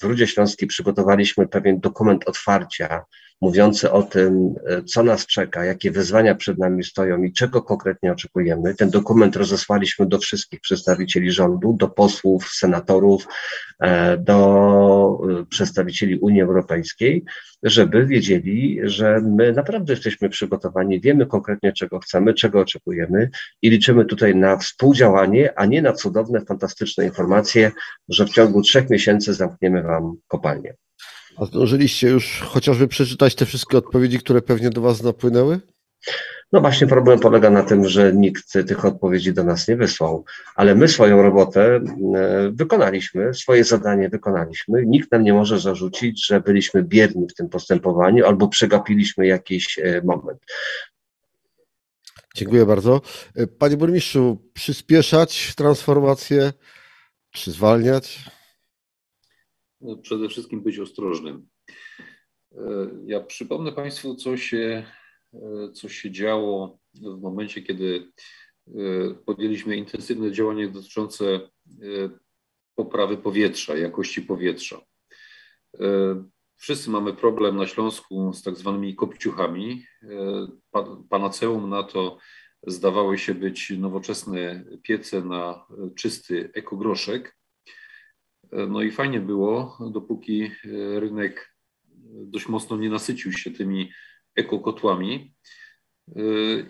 w 0.00 0.02
Rudzie 0.02 0.26
Śląskiej 0.26 0.68
przygotowaliśmy 0.68 1.48
pewien 1.48 1.80
dokument 1.80 2.28
otwarcia, 2.28 3.04
mówiący 3.40 3.90
o 3.90 4.02
tym, 4.02 4.54
e, 4.66 4.82
co 4.82 5.02
nas 5.02 5.26
czeka, 5.26 5.64
jakie 5.64 5.90
wyzwania 5.90 6.34
przed 6.34 6.58
nami 6.58 6.84
stoją 6.84 7.22
i 7.22 7.32
czego 7.32 7.62
konkretnie 7.62 8.12
oczekujemy. 8.12 8.74
Ten 8.74 8.90
dokument 8.90 9.36
rozesłaliśmy 9.36 10.06
do 10.06 10.18
wszystkich 10.18 10.60
przedstawicieli 10.60 11.32
rządu, 11.32 11.72
do 11.72 11.88
posłów, 11.88 12.48
senatorów, 12.48 13.26
do 14.18 15.18
przedstawicieli 15.50 16.18
Unii 16.18 16.42
Europejskiej, 16.42 17.24
żeby 17.62 18.06
wiedzieli, 18.06 18.80
że 18.82 19.20
my 19.20 19.52
naprawdę 19.52 19.92
jesteśmy 19.92 20.28
przygotowani, 20.28 21.00
wiemy 21.00 21.26
konkretnie, 21.26 21.72
czego 21.72 21.98
chcemy, 21.98 22.34
czego 22.34 22.60
oczekujemy 22.60 23.30
i 23.62 23.70
liczymy 23.70 24.04
tutaj 24.04 24.36
na 24.36 24.56
współdziałanie, 24.56 25.58
a 25.58 25.66
nie 25.66 25.82
na 25.82 25.92
cudowne, 25.92 26.40
fantastyczne 26.40 27.04
informacje, 27.04 27.67
że 28.08 28.26
w 28.26 28.30
ciągu 28.30 28.62
trzech 28.62 28.90
miesięcy 28.90 29.34
zamkniemy 29.34 29.82
Wam 29.82 30.16
kopalnię. 30.28 30.74
A 31.36 31.44
zdążyliście 31.44 32.08
już 32.08 32.40
chociażby 32.40 32.88
przeczytać 32.88 33.34
te 33.34 33.46
wszystkie 33.46 33.78
odpowiedzi, 33.78 34.18
które 34.18 34.42
pewnie 34.42 34.70
do 34.70 34.80
Was 34.80 35.02
napłynęły? 35.02 35.60
No 36.52 36.60
właśnie 36.60 36.86
problem 36.86 37.20
polega 37.20 37.50
na 37.50 37.62
tym, 37.62 37.88
że 37.88 38.12
nikt 38.12 38.52
tych 38.52 38.84
odpowiedzi 38.84 39.32
do 39.32 39.44
nas 39.44 39.68
nie 39.68 39.76
wysłał, 39.76 40.24
ale 40.54 40.74
my 40.74 40.88
swoją 40.88 41.22
robotę 41.22 41.80
e, 42.14 42.50
wykonaliśmy, 42.52 43.34
swoje 43.34 43.64
zadanie 43.64 44.08
wykonaliśmy. 44.08 44.86
Nikt 44.86 45.12
nam 45.12 45.22
nie 45.22 45.32
może 45.32 45.60
zarzucić, 45.60 46.26
że 46.26 46.40
byliśmy 46.40 46.82
bierni 46.82 47.26
w 47.28 47.34
tym 47.34 47.48
postępowaniu 47.48 48.26
albo 48.26 48.48
przegapiliśmy 48.48 49.26
jakiś 49.26 49.78
e, 49.78 50.02
moment. 50.04 50.38
Dziękuję 52.34 52.66
bardzo. 52.66 53.00
E, 53.36 53.46
panie 53.46 53.76
burmistrzu, 53.76 54.50
przyspieszać 54.52 55.54
transformację 55.54 56.52
czy 57.30 57.50
zwalniać? 57.50 58.30
No, 59.80 59.96
przede 59.96 60.28
wszystkim 60.28 60.62
być 60.62 60.78
ostrożnym. 60.78 61.48
Ja 63.06 63.20
przypomnę 63.20 63.72
Państwu, 63.72 64.14
co 64.14 64.36
się 64.36 64.86
E, 65.34 65.72
co 65.72 65.88
się 65.88 66.10
działo 66.10 66.78
w 66.94 67.20
momencie, 67.20 67.62
kiedy 67.62 68.12
e, 68.68 68.70
podjęliśmy 69.26 69.76
intensywne 69.76 70.32
działania 70.32 70.68
dotyczące 70.68 71.34
e, 71.34 71.40
poprawy 72.74 73.16
powietrza, 73.16 73.76
jakości 73.76 74.22
powietrza. 74.22 74.80
Wszyscy 76.56 76.90
mamy 76.90 77.14
problem 77.14 77.56
na 77.56 77.66
Śląsku 77.66 78.32
z 78.32 78.42
tak 78.42 78.56
zwanymi 78.56 78.96
kopciuchami. 78.96 79.84
Panaceum 81.10 81.70
na 81.70 81.82
to 81.82 82.18
zdawały 82.70 83.18
się 83.18 83.34
być 83.34 83.70
nowoczesne 83.70 84.64
piece 84.82 85.20
na 85.24 85.66
czysty 85.96 86.50
ekogroszek. 86.54 87.38
No 88.52 88.82
i 88.82 88.90
fajnie 88.90 89.20
było, 89.20 89.78
dopóki 89.92 90.50
rynek 90.98 91.54
dość 92.04 92.48
mocno 92.48 92.76
nie 92.76 92.90
nasycił 92.90 93.32
się 93.32 93.50
tymi 93.50 93.92
ekokotłami. 94.34 95.34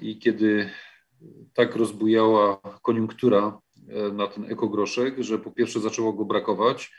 I 0.01 0.19
kiedy 0.19 0.71
tak 1.55 1.77
rozbujała 1.77 2.61
koniunktura 2.83 3.61
na 4.13 4.27
ten 4.27 4.45
ekogroszek, 4.53 5.15
że 5.19 5.39
po 5.39 5.51
pierwsze 5.51 5.81
zaczęło 5.81 6.13
go 6.13 6.25
brakować, 6.25 6.93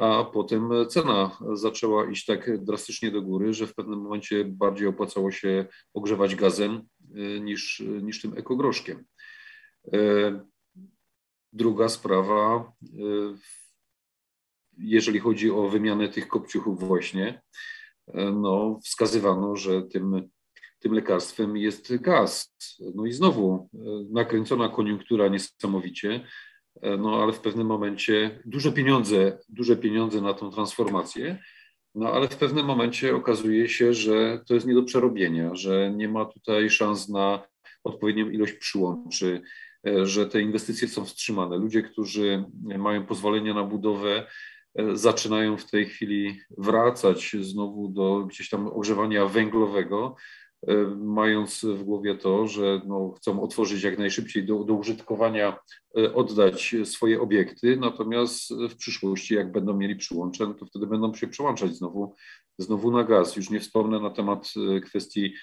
a 0.00 0.24
potem 0.32 0.70
cena 0.88 1.38
zaczęła 1.52 2.10
iść 2.10 2.26
tak 2.26 2.64
drastycznie 2.64 3.10
do 3.10 3.22
góry, 3.22 3.54
że 3.54 3.66
w 3.66 3.74
pewnym 3.74 4.00
momencie 4.00 4.44
bardziej 4.44 4.86
opłacało 4.86 5.30
się 5.30 5.66
ogrzewać 5.94 6.34
gazem 6.34 6.82
niż, 7.40 7.82
niż 8.02 8.22
tym 8.22 8.38
ekogroszkiem. 8.38 9.04
Druga 11.52 11.88
sprawa, 11.88 12.72
jeżeli 14.78 15.18
chodzi 15.18 15.50
o 15.50 15.68
wymianę 15.68 16.08
tych 16.08 16.28
kopciuchów 16.28 16.78
właśnie, 16.78 17.42
no, 18.14 18.78
wskazywano, 18.84 19.56
że 19.56 19.82
tym, 19.82 20.28
tym 20.78 20.92
lekarstwem 20.92 21.56
jest 21.56 21.96
gaz. 21.96 22.56
No 22.94 23.06
i 23.06 23.12
znowu 23.12 23.68
nakręcona 24.12 24.68
koniunktura 24.68 25.28
niesamowicie, 25.28 26.26
no 26.98 27.22
ale 27.22 27.32
w 27.32 27.40
pewnym 27.40 27.66
momencie 27.66 28.42
duże 28.44 28.72
pieniądze, 28.72 29.38
duże 29.48 29.76
pieniądze 29.76 30.20
na 30.20 30.34
tą 30.34 30.50
transformację, 30.50 31.42
no 31.94 32.12
ale 32.12 32.28
w 32.28 32.36
pewnym 32.36 32.66
momencie 32.66 33.16
okazuje 33.16 33.68
się, 33.68 33.94
że 33.94 34.40
to 34.46 34.54
jest 34.54 34.66
nie 34.66 34.74
do 34.74 34.82
przerobienia, 34.82 35.54
że 35.54 35.90
nie 35.90 36.08
ma 36.08 36.24
tutaj 36.24 36.70
szans 36.70 37.08
na 37.08 37.42
odpowiednią 37.84 38.30
ilość 38.30 38.52
przyłączy, 38.52 39.42
e, 39.86 40.06
że 40.06 40.26
te 40.26 40.40
inwestycje 40.40 40.88
są 40.88 41.04
wstrzymane. 41.04 41.56
Ludzie, 41.56 41.82
którzy 41.82 42.44
mają 42.78 43.06
pozwolenia 43.06 43.54
na 43.54 43.64
budowę, 43.64 44.26
E, 44.74 44.96
zaczynają 44.96 45.56
w 45.56 45.70
tej 45.70 45.86
chwili 45.86 46.40
wracać 46.58 47.36
znowu 47.40 47.88
do 47.88 48.24
gdzieś 48.24 48.48
tam 48.48 48.66
ogrzewania 48.66 49.26
węglowego, 49.26 50.16
mając 50.96 51.64
w 51.64 51.82
głowie 51.82 52.14
to, 52.14 52.46
że 52.46 52.80
no, 52.86 53.14
chcą 53.16 53.42
otworzyć 53.42 53.82
jak 53.82 53.98
najszybciej 53.98 54.44
do, 54.44 54.64
do 54.64 54.74
użytkowania, 54.74 55.58
e, 55.98 56.14
oddać 56.14 56.76
swoje 56.84 57.20
obiekty, 57.20 57.76
natomiast 57.76 58.54
w 58.54 58.76
przyszłości, 58.76 59.34
jak 59.34 59.52
będą 59.52 59.76
mieli 59.76 59.96
przyłącze, 59.96 60.46
no 60.46 60.54
to 60.54 60.66
wtedy 60.66 60.86
będą 60.86 61.14
się 61.14 61.28
przełączać 61.28 61.76
znowu, 61.76 62.14
znowu 62.58 62.90
na 62.90 63.04
gaz. 63.04 63.36
Już 63.36 63.50
nie 63.50 63.60
wspomnę 63.60 64.00
na 64.00 64.10
temat 64.10 64.52
kwestii 64.84 65.34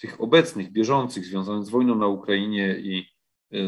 tych 0.00 0.20
obecnych, 0.20 0.72
bieżących, 0.72 1.24
związanych 1.24 1.64
z 1.64 1.70
wojną 1.70 1.94
na 1.94 2.06
Ukrainie 2.06 2.78
i 2.78 3.06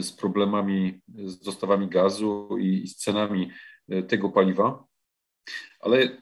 z 0.02 0.12
problemami 0.12 1.00
z 1.24 1.40
dostawami 1.40 1.88
gazu 1.88 2.48
i, 2.60 2.82
i 2.82 2.88
z 2.88 2.96
cenami 2.96 3.50
E, 3.88 4.02
tego 4.02 4.28
paliwa. 4.28 4.84
Ale 5.80 6.18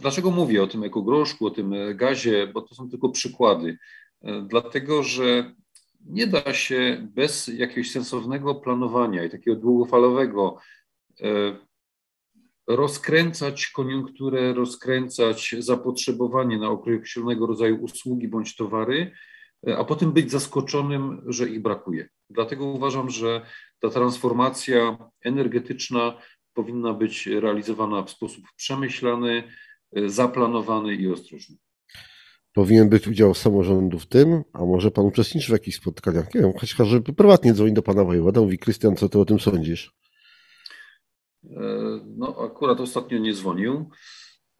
dlaczego 0.00 0.30
mówię 0.30 0.62
o 0.62 0.66
tym 0.66 0.84
ekogroszku, 0.84 1.46
o 1.46 1.50
tym 1.50 1.72
e, 1.72 1.94
gazie? 1.94 2.46
Bo 2.46 2.62
to 2.62 2.74
są 2.74 2.90
tylko 2.90 3.08
przykłady. 3.08 3.78
E, 4.22 4.42
dlatego, 4.42 5.02
że 5.02 5.54
nie 6.06 6.26
da 6.26 6.54
się 6.54 7.08
bez 7.14 7.48
jakiegoś 7.48 7.90
sensownego 7.90 8.54
planowania 8.54 9.24
i 9.24 9.30
takiego 9.30 9.56
długofalowego 9.56 10.58
rozkręcać 12.66 13.66
koniunkturę, 13.66 14.52
rozkręcać 14.52 15.54
zapotrzebowanie 15.58 16.58
na 16.58 16.68
określonego 16.70 17.46
rodzaju 17.46 17.76
usługi 17.76 18.28
bądź 18.28 18.56
towary, 18.56 19.12
a 19.78 19.84
potem 19.84 20.12
być 20.12 20.30
zaskoczonym, 20.30 21.22
że 21.26 21.48
ich 21.48 21.62
brakuje. 21.62 22.08
Dlatego 22.30 22.64
uważam, 22.64 23.10
że 23.10 23.46
ta 23.80 23.90
transformacja 23.90 24.98
energetyczna 25.22 26.18
powinna 26.54 26.94
być 26.94 27.26
realizowana 27.26 28.02
w 28.02 28.10
sposób 28.10 28.44
przemyślany, 28.56 29.42
zaplanowany 30.06 30.94
i 30.94 31.08
ostrożny. 31.08 31.56
Powinien 32.52 32.88
być 32.88 33.08
udział 33.08 33.34
samorządu 33.34 33.98
w 33.98 34.06
tym, 34.06 34.44
a 34.52 34.64
może 34.64 34.90
pan 34.90 35.04
uczestniczy 35.04 35.46
w 35.46 35.52
jakichś 35.52 35.76
spotkaniach? 35.76 36.34
Nie 36.34 36.40
wiem, 36.40 36.52
żeby 36.84 37.12
prywatnie 37.12 37.54
dzwoni 37.54 37.72
do 37.72 37.82
pana 37.82 38.04
wojewoda, 38.04 38.40
mówi 38.40 38.58
Krystian, 38.58 38.96
co 38.96 39.08
ty 39.08 39.18
o 39.18 39.24
tym 39.24 39.40
sądzisz? 39.40 39.94
No, 42.16 42.36
akurat 42.44 42.80
ostatnio 42.80 43.18
nie 43.18 43.34
dzwonił. 43.34 43.90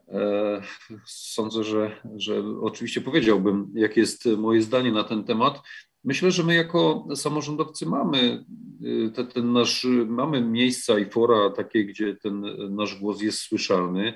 E, 0.08 0.62
sądzę, 1.06 1.64
że, 1.64 2.00
że 2.16 2.42
oczywiście 2.60 3.00
powiedziałbym, 3.00 3.72
jakie 3.74 4.00
jest 4.00 4.26
moje 4.26 4.62
zdanie 4.62 4.92
na 4.92 5.04
ten 5.04 5.24
temat. 5.24 5.62
Myślę, 6.04 6.30
że 6.30 6.42
my 6.42 6.54
jako 6.54 7.06
samorządowcy 7.14 7.86
mamy 7.86 8.44
y, 8.82 9.10
te, 9.14 9.24
ten 9.24 9.52
nasz, 9.52 9.86
mamy 10.06 10.40
miejsca 10.40 10.98
i 10.98 11.10
fora 11.10 11.50
takie, 11.50 11.84
gdzie 11.84 12.16
ten 12.16 12.44
nasz 12.74 13.00
głos 13.00 13.22
jest 13.22 13.38
słyszalny. 13.38 14.14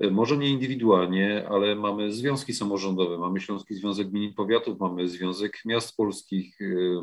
E, 0.00 0.10
może 0.10 0.36
nie 0.36 0.48
indywidualnie, 0.48 1.48
ale 1.48 1.74
mamy 1.74 2.12
związki 2.12 2.52
samorządowe, 2.52 3.18
mamy 3.18 3.40
Śląski 3.40 3.74
Związek 3.74 4.08
Gmin 4.08 4.22
i 4.22 4.34
Powiatów, 4.34 4.80
mamy 4.80 5.08
Związek 5.08 5.52
Miast 5.64 5.96
Polskich, 5.96 6.60
y, 6.60 6.96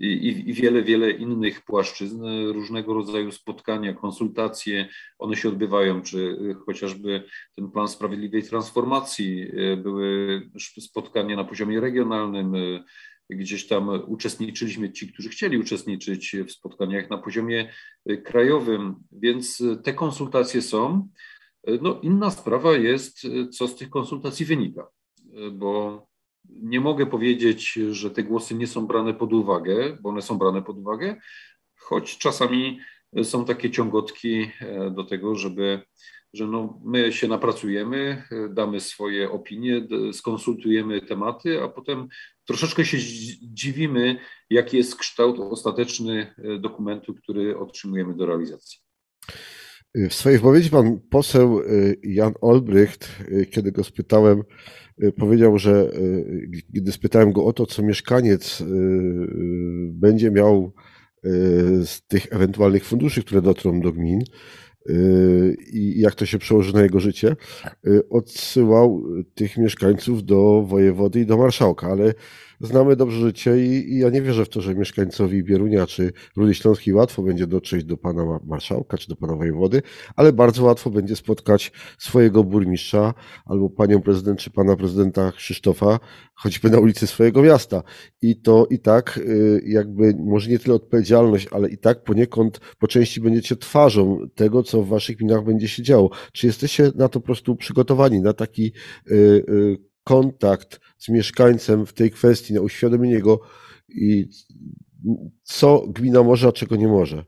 i, 0.00 0.28
i, 0.46 0.52
wiele, 0.52 0.82
wiele 0.82 1.10
innych 1.10 1.64
płaszczyzn, 1.64 2.26
różnego 2.52 2.94
rodzaju 2.94 3.32
spotkania, 3.32 3.92
konsultacje, 3.92 4.88
one 5.18 5.36
się 5.36 5.48
odbywają, 5.48 6.02
czy 6.02 6.36
chociażby 6.66 7.22
ten 7.56 7.70
plan 7.70 7.88
sprawiedliwej 7.88 8.42
transformacji, 8.42 9.46
były 9.76 10.42
spotkania 10.78 11.36
na 11.36 11.44
poziomie 11.44 11.80
regionalnym, 11.80 12.54
gdzieś 13.30 13.66
tam 13.66 13.88
uczestniczyliśmy, 14.06 14.92
ci, 14.92 15.12
którzy 15.12 15.28
chcieli 15.28 15.58
uczestniczyć 15.58 16.36
w 16.46 16.52
spotkaniach 16.52 17.10
na 17.10 17.18
poziomie 17.18 17.72
e, 18.06 18.16
krajowym, 18.16 18.94
więc 19.12 19.62
te 19.84 19.94
konsultacje 19.94 20.62
są. 20.62 21.08
No, 21.82 22.00
inna 22.02 22.30
sprawa 22.30 22.72
jest, 22.72 23.20
co 23.52 23.68
z 23.68 23.76
tych 23.76 23.90
konsultacji 23.90 24.46
wynika, 24.46 24.86
bo 25.52 26.06
nie 26.48 26.80
mogę 26.80 27.06
powiedzieć, 27.06 27.72
że 27.72 28.10
te 28.10 28.22
głosy 28.22 28.54
nie 28.54 28.66
są 28.66 28.86
brane 28.86 29.14
pod 29.14 29.32
uwagę, 29.32 29.98
bo 30.00 30.08
one 30.08 30.22
są 30.22 30.38
brane 30.38 30.62
pod 30.62 30.78
uwagę, 30.78 31.16
choć 31.76 32.18
czasami 32.18 32.78
są 33.22 33.44
takie 33.44 33.70
ciągotki 33.70 34.50
do 34.90 35.04
tego, 35.04 35.34
żeby, 35.34 35.80
że 36.32 36.46
no, 36.46 36.80
my 36.84 37.12
się 37.12 37.28
napracujemy, 37.28 38.22
damy 38.50 38.80
swoje 38.80 39.30
opinie, 39.30 39.86
skonsultujemy 40.12 41.00
tematy, 41.00 41.62
a 41.62 41.68
potem 41.68 42.08
troszeczkę 42.46 42.84
się 42.84 42.98
dziwimy, 43.42 44.16
jaki 44.50 44.76
jest 44.76 44.96
kształt 44.96 45.38
ostateczny 45.40 46.34
e, 46.38 46.58
dokumentu, 46.58 47.14
który 47.14 47.58
otrzymujemy 47.58 48.16
do 48.16 48.26
realizacji. 48.26 48.78
W 49.94 50.14
swojej 50.14 50.38
wypowiedzi 50.38 50.70
pan 50.70 51.00
poseł 51.10 51.60
Jan 52.02 52.32
Olbrycht, 52.40 53.22
kiedy 53.50 53.72
go 53.72 53.84
spytałem, 53.84 54.42
powiedział, 55.16 55.58
że 55.58 55.90
gdy 56.68 56.92
spytałem 56.92 57.32
go 57.32 57.44
o 57.44 57.52
to, 57.52 57.66
co 57.66 57.82
mieszkaniec 57.82 58.62
będzie 59.90 60.30
miał 60.30 60.74
z 61.84 62.06
tych 62.06 62.32
ewentualnych 62.32 62.84
funduszy, 62.84 63.22
które 63.22 63.42
dotrą 63.42 63.80
do 63.80 63.92
gmin 63.92 64.20
i 65.72 66.00
jak 66.00 66.14
to 66.14 66.26
się 66.26 66.38
przełoży 66.38 66.74
na 66.74 66.82
jego 66.82 67.00
życie, 67.00 67.36
odsyłał 68.10 69.02
tych 69.34 69.56
mieszkańców 69.56 70.24
do 70.24 70.62
wojewody 70.62 71.20
i 71.20 71.26
do 71.26 71.36
marszałka, 71.36 71.86
ale 71.86 72.14
znamy 72.60 72.96
dobrze 72.96 73.18
życie 73.18 73.66
i, 73.66 73.92
i, 73.92 73.98
ja 73.98 74.10
nie 74.10 74.22
wierzę 74.22 74.44
w 74.44 74.48
to, 74.48 74.60
że 74.60 74.74
mieszkańcowi 74.74 75.44
Bierunia 75.44 75.86
czy 75.86 76.12
Rudy 76.36 76.54
Śląskiej 76.54 76.94
łatwo 76.94 77.22
będzie 77.22 77.46
dotrzeć 77.46 77.84
do 77.84 77.96
pana 77.96 78.40
marszałka 78.46 78.98
czy 78.98 79.08
do 79.08 79.16
pana 79.16 79.36
wojewody, 79.36 79.82
ale 80.16 80.32
bardzo 80.32 80.64
łatwo 80.64 80.90
będzie 80.90 81.16
spotkać 81.16 81.72
swojego 81.98 82.44
burmistrza 82.44 83.14
albo 83.46 83.70
panią 83.70 84.02
prezydent 84.02 84.38
czy 84.38 84.50
pana 84.50 84.76
prezydenta 84.76 85.32
Krzysztofa, 85.32 85.98
choćby 86.34 86.70
na 86.70 86.78
ulicy 86.78 87.06
swojego 87.06 87.42
miasta. 87.42 87.82
I 88.22 88.40
to 88.40 88.66
i 88.70 88.78
tak 88.78 89.18
y, 89.18 89.62
jakby 89.66 90.14
może 90.18 90.50
nie 90.50 90.58
tyle 90.58 90.74
odpowiedzialność, 90.74 91.48
ale 91.50 91.68
i 91.68 91.78
tak 91.78 92.04
poniekąd 92.04 92.60
po 92.78 92.88
części 92.88 93.20
będziecie 93.20 93.56
twarzą 93.56 94.18
tego, 94.34 94.62
co 94.62 94.82
w 94.82 94.88
waszych 94.88 95.16
gminach 95.16 95.44
będzie 95.44 95.68
się 95.68 95.82
działo. 95.82 96.10
Czy 96.32 96.46
jesteście 96.46 96.92
na 96.94 97.08
to 97.08 97.20
po 97.20 97.26
prostu 97.26 97.56
przygotowani, 97.56 98.20
na 98.20 98.32
taki 98.32 98.72
y, 99.10 99.14
y, 99.48 99.93
kontakt 100.04 100.80
z 100.98 101.08
mieszkańcem 101.08 101.86
w 101.86 101.92
tej 101.92 102.10
kwestii, 102.10 102.54
na 102.54 102.60
uświadomienie 102.60 103.20
go 103.20 103.40
i 103.88 104.28
co 105.42 105.84
gmina 105.88 106.22
może, 106.22 106.48
a 106.48 106.52
czego 106.52 106.76
nie 106.76 106.88
może. 106.88 107.24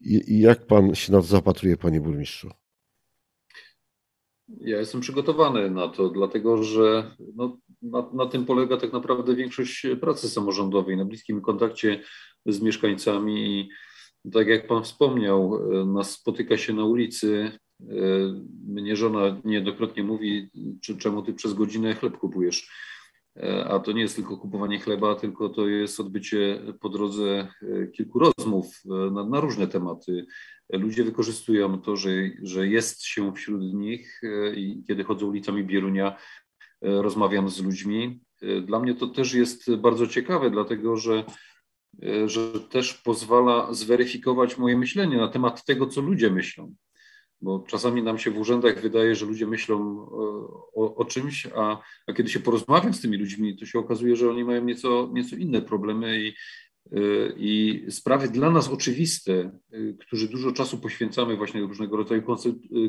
I, 0.00 0.22
i 0.32 0.40
jak 0.40 0.66
pan 0.66 0.94
się 0.94 1.12
na 1.12 1.18
to 1.18 1.26
zapatruje, 1.26 1.76
panie 1.76 2.00
burmistrzu? 2.00 2.50
Ja 4.60 4.78
jestem 4.78 5.00
przygotowany 5.00 5.70
na 5.70 5.88
to, 5.88 6.08
dlatego 6.08 6.62
że 6.62 7.16
no, 7.34 7.58
na, 7.82 8.10
na, 8.14 8.26
tym 8.26 8.46
polega 8.46 8.76
tak 8.76 8.92
naprawdę 8.92 9.34
większość 9.34 9.86
pracy 10.00 10.28
samorządowej, 10.28 10.96
na 10.96 11.04
bliskim 11.04 11.40
kontakcie 11.40 12.00
z 12.46 12.60
mieszkańcami. 12.60 13.70
I 14.24 14.30
tak 14.30 14.48
jak 14.48 14.66
Pan 14.66 14.84
wspomniał, 14.84 15.58
nas 15.86 16.10
spotyka 16.10 16.56
się 16.56 16.72
na 16.72 16.84
ulicy, 16.84 17.52
E, 17.52 17.71
mnie 18.66 18.96
żona 18.96 19.40
niejednokrotnie 19.44 20.02
mówi, 20.02 20.50
czy, 20.80 20.96
czemu 20.96 21.22
ty 21.22 21.34
przez 21.34 21.54
godzinę 21.54 21.94
chleb 21.94 22.18
kupujesz. 22.18 22.70
E, 23.36 23.64
a 23.64 23.78
to 23.78 23.92
nie 23.92 24.02
jest 24.02 24.16
tylko 24.16 24.36
kupowanie 24.36 24.80
chleba, 24.80 25.14
tylko 25.14 25.48
to 25.48 25.68
jest 25.68 26.00
odbycie 26.00 26.62
po 26.80 26.88
drodze 26.88 27.48
e, 27.62 27.86
kilku 27.86 28.18
rozmów 28.18 28.80
na, 29.12 29.24
na 29.24 29.40
różne 29.40 29.68
tematy. 29.68 30.26
Ludzie 30.72 31.04
wykorzystują 31.04 31.80
to, 31.80 31.96
że, 31.96 32.10
że 32.42 32.68
jest 32.68 33.04
się 33.04 33.34
wśród 33.34 33.62
nich 33.62 34.20
i 34.56 34.84
kiedy 34.88 35.04
chodzą 35.04 35.26
ulicami 35.26 35.64
Bierunia, 35.64 36.16
rozmawiam 36.82 37.48
z 37.48 37.62
ludźmi. 37.62 38.20
Dla 38.62 38.80
mnie 38.80 38.94
to 38.94 39.06
też 39.06 39.34
jest 39.34 39.74
bardzo 39.74 40.06
ciekawe, 40.06 40.50
dlatego 40.50 40.96
że, 40.96 41.24
że 42.26 42.60
też 42.70 42.94
pozwala 42.94 43.74
zweryfikować 43.74 44.58
moje 44.58 44.76
myślenie 44.76 45.16
na 45.16 45.28
temat 45.28 45.64
tego, 45.64 45.86
co 45.86 46.00
ludzie 46.00 46.30
myślą 46.30 46.74
bo 47.42 47.64
czasami 47.68 48.02
nam 48.02 48.18
się 48.18 48.30
w 48.30 48.38
urzędach 48.38 48.80
wydaje, 48.80 49.14
że 49.14 49.26
ludzie 49.26 49.46
myślą 49.46 49.98
o, 50.74 50.94
o, 50.94 51.04
czymś, 51.04 51.46
a, 51.56 51.82
a 52.06 52.12
kiedy 52.12 52.28
się 52.28 52.40
porozmawia 52.40 52.92
z 52.92 53.00
tymi 53.00 53.16
ludźmi, 53.16 53.56
to 53.56 53.66
się 53.66 53.78
okazuje, 53.78 54.16
że 54.16 54.30
oni 54.30 54.44
mają 54.44 54.64
nieco, 54.64 55.10
nieco 55.12 55.36
inne 55.36 55.62
problemy 55.62 56.20
i, 56.20 56.28
y, 56.98 57.34
i 57.36 57.82
sprawy 57.90 58.28
dla 58.28 58.50
nas 58.50 58.68
oczywiste, 58.68 59.58
y, 59.74 59.96
którzy 60.00 60.28
dużo 60.28 60.52
czasu 60.52 60.78
poświęcamy 60.78 61.36
właśnie 61.36 61.60
różnego 61.60 61.96
rodzaju 61.96 62.22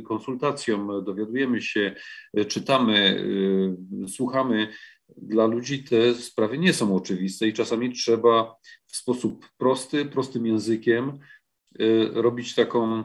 konsultacjom, 0.08 1.04
dowiadujemy 1.06 1.62
się, 1.62 1.96
czytamy, 2.48 3.26
słuchamy. 4.08 4.68
Dla 5.18 5.46
ludzi 5.46 5.84
te 5.84 6.16
sprawy 6.16 6.58
nie 6.58 6.74
są 6.74 6.96
oczywiste 6.96 7.48
i 7.48 7.54
czasami 7.54 7.94
trzeba 7.94 8.56
w 8.88 8.96
sposób 8.96 9.46
prosty, 9.58 10.06
prostym 10.06 10.46
językiem 10.46 11.20
robić 12.14 12.56
taką 12.56 13.04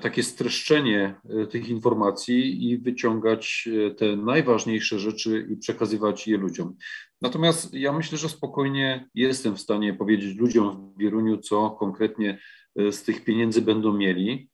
takie 0.00 0.22
streszczenie 0.22 1.14
e, 1.28 1.46
tych 1.46 1.68
informacji 1.68 2.70
i 2.70 2.78
wyciągać 2.78 3.68
e, 3.86 3.90
te 3.90 4.16
najważniejsze 4.16 4.98
rzeczy 4.98 5.46
i 5.50 5.56
przekazywać 5.56 6.28
je 6.28 6.36
ludziom. 6.36 6.76
Natomiast 7.20 7.74
ja 7.74 7.92
myślę, 7.92 8.18
że 8.18 8.28
spokojnie 8.28 9.08
jestem 9.14 9.56
w 9.56 9.60
stanie 9.60 9.94
powiedzieć 9.94 10.38
ludziom 10.38 10.92
w 10.92 10.98
Bieruniu, 10.98 11.38
co 11.38 11.70
konkretnie 11.70 12.38
e, 12.76 12.92
z 12.92 13.02
tych 13.02 13.24
pieniędzy 13.24 13.62
będą 13.62 13.92
mieli, 13.92 14.48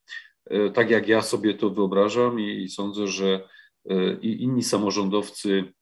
tak 0.73 0.89
jak 0.89 1.07
ja 1.07 1.21
sobie 1.21 1.53
to 1.53 1.69
wyobrażam 1.69 2.39
i 2.39 2.69
sądzę, 2.69 3.07
że 3.07 3.47
i 4.21 4.43
inni 4.43 4.63
samorządowcy 4.63 5.73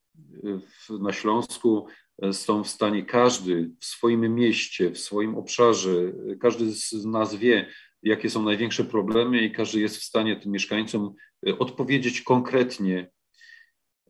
na 0.99 1.13
Śląsku 1.13 1.87
są 2.31 2.63
w 2.63 2.67
stanie 2.67 3.05
każdy 3.05 3.71
w 3.79 3.85
swoim 3.85 4.35
mieście, 4.35 4.91
w 4.91 4.99
swoim 4.99 5.35
obszarze, 5.35 5.91
każdy 6.39 6.71
z 6.71 7.05
nas 7.05 7.35
wie, 7.35 7.65
jakie 8.04 8.30
są 8.30 8.43
największe 8.43 8.84
problemy 8.84 9.41
i 9.41 9.52
każdy 9.52 9.80
jest 9.80 9.97
w 9.97 10.04
stanie 10.04 10.36
tym 10.36 10.52
mieszkańcom 10.52 11.14
e, 11.47 11.60
odpowiedzieć 11.60 12.22
konkretnie, 12.22 13.12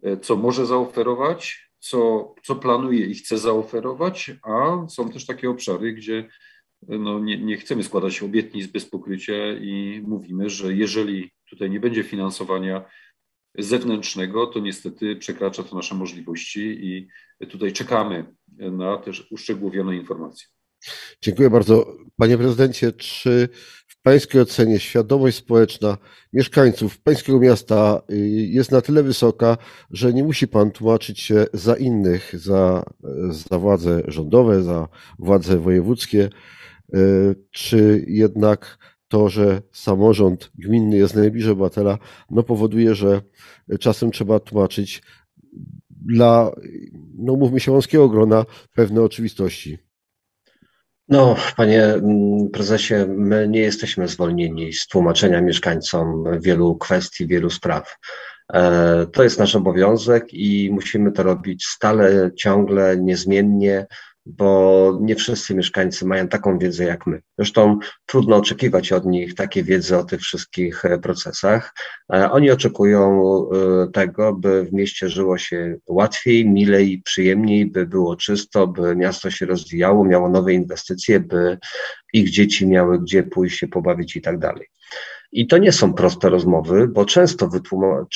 e, 0.03 0.17
co 0.17 0.35
może 0.35 0.65
zaoferować, 0.65 1.69
co, 1.79 2.33
co 2.43 2.55
planuje 2.55 3.05
i 3.05 3.15
chce 3.15 3.37
zaoferować, 3.37 4.31
a 4.43 4.87
są 4.87 5.09
też 5.11 5.25
takie 5.25 5.49
obszary, 5.49 5.93
gdzie 5.93 6.27
e, 6.89 6.97
no, 6.97 7.19
nie, 7.19 7.37
nie 7.37 7.57
chcemy 7.57 7.83
składać 7.83 8.23
obietnic 8.23 8.67
bez 8.67 8.85
pokrycia 8.85 9.53
i 9.61 10.03
mówimy, 10.07 10.49
że 10.49 10.73
jeżeli 10.73 11.31
tutaj 11.49 11.69
nie 11.69 11.79
będzie 11.79 12.03
finansowania 12.03 12.85
zewnętrznego, 13.57 14.47
to 14.47 14.59
niestety 14.59 15.15
przekracza 15.15 15.63
to 15.63 15.75
nasze 15.75 15.95
możliwości 15.95 16.61
i 16.61 17.07
tutaj 17.45 17.73
czekamy 17.73 18.35
na 18.57 18.97
też 18.97 19.27
uszczegółowione 19.31 19.95
informacje. 19.95 20.47
Dziękuję 21.21 21.49
bardzo. 21.49 21.97
Panie 22.17 22.37
prezydencie, 22.37 22.91
czy 22.91 23.49
pańskiej 24.03 24.41
ocenie 24.41 24.79
świadomość 24.79 25.37
społeczna 25.37 25.97
mieszkańców 26.33 26.97
pańskiego 26.99 27.39
miasta 27.39 28.01
y, 28.11 28.17
jest 28.51 28.71
na 28.71 28.81
tyle 28.81 29.03
wysoka, 29.03 29.57
że 29.91 30.13
nie 30.13 30.23
musi 30.23 30.47
pan 30.47 30.71
tłumaczyć 30.71 31.19
się 31.19 31.45
za 31.53 31.75
innych, 31.75 32.39
za, 32.39 32.83
za 33.29 33.59
władze 33.59 34.01
rządowe, 34.07 34.63
za 34.63 34.87
władze 35.19 35.57
wojewódzkie, 35.57 36.29
y, 36.93 37.35
czy 37.51 38.05
jednak 38.07 38.77
to, 39.07 39.29
że 39.29 39.61
samorząd 39.71 40.51
gminny 40.55 40.97
jest 40.97 41.15
najbliżej 41.15 41.51
obywatela, 41.51 41.97
no 42.29 42.43
powoduje, 42.43 42.95
że 42.95 43.21
czasem 43.79 44.11
trzeba 44.11 44.39
tłumaczyć 44.39 45.01
dla, 45.89 46.51
no 47.17 47.35
mówmy 47.35 47.59
się, 47.59 47.71
wąskiego 47.71 48.09
grona 48.09 48.45
pewne 48.73 49.01
oczywistości. 49.01 49.88
No, 51.09 51.35
panie 51.57 51.83
mm, 51.83 52.49
prezesie, 52.49 52.93
my 53.07 53.47
nie 53.47 53.59
jesteśmy 53.59 54.07
zwolnieni 54.07 54.73
z 54.73 54.87
tłumaczenia 54.87 55.41
mieszkańcom 55.41 56.23
wielu 56.39 56.75
kwestii, 56.75 57.27
wielu 57.27 57.49
spraw. 57.49 57.97
E, 58.53 59.05
to 59.13 59.23
jest 59.23 59.39
nasz 59.39 59.55
obowiązek 59.55 60.33
i 60.33 60.69
musimy 60.71 61.11
to 61.11 61.23
robić 61.23 61.65
stale, 61.65 62.31
ciągle, 62.35 62.97
niezmiennie, 62.97 63.85
bo 64.37 64.97
nie 65.01 65.15
wszyscy 65.15 65.55
mieszkańcy 65.55 66.05
mają 66.05 66.27
taką 66.27 66.59
wiedzę 66.59 66.83
jak 66.83 67.07
my. 67.07 67.21
Zresztą 67.37 67.79
trudno 68.05 68.35
oczekiwać 68.35 68.91
od 68.91 69.05
nich 69.05 69.35
takiej 69.35 69.63
wiedzy 69.63 69.97
o 69.97 70.03
tych 70.03 70.21
wszystkich 70.21 70.85
e, 70.85 70.99
procesach. 70.99 71.73
E, 72.13 72.31
oni 72.31 72.51
oczekują 72.51 73.19
tego, 73.93 74.33
by 74.33 74.65
w 74.65 74.73
mieście 74.73 75.09
żyło 75.09 75.37
się 75.37 75.77
łatwiej, 75.87 76.45
milej, 76.45 77.01
przyjemniej, 77.05 77.65
by 77.65 77.85
było 77.85 78.15
czysto, 78.15 78.67
by 78.67 78.95
miasto 78.95 79.31
się 79.31 79.45
rozwijało, 79.45 80.05
miało 80.05 80.29
nowe 80.29 80.53
inwestycje, 80.53 81.19
by 81.19 81.57
ich 82.13 82.29
dzieci 82.29 82.67
miały 82.67 82.99
gdzie 82.99 83.23
pójść 83.23 83.59
się 83.59 83.67
pobawić 83.67 84.15
i 84.15 84.21
tak 84.21 84.39
dalej. 84.39 84.67
I 85.31 85.47
to 85.47 85.57
nie 85.57 85.71
są 85.71 85.93
proste 85.93 86.29
rozmowy, 86.29 86.87
bo 86.87 87.05
często 87.05 87.49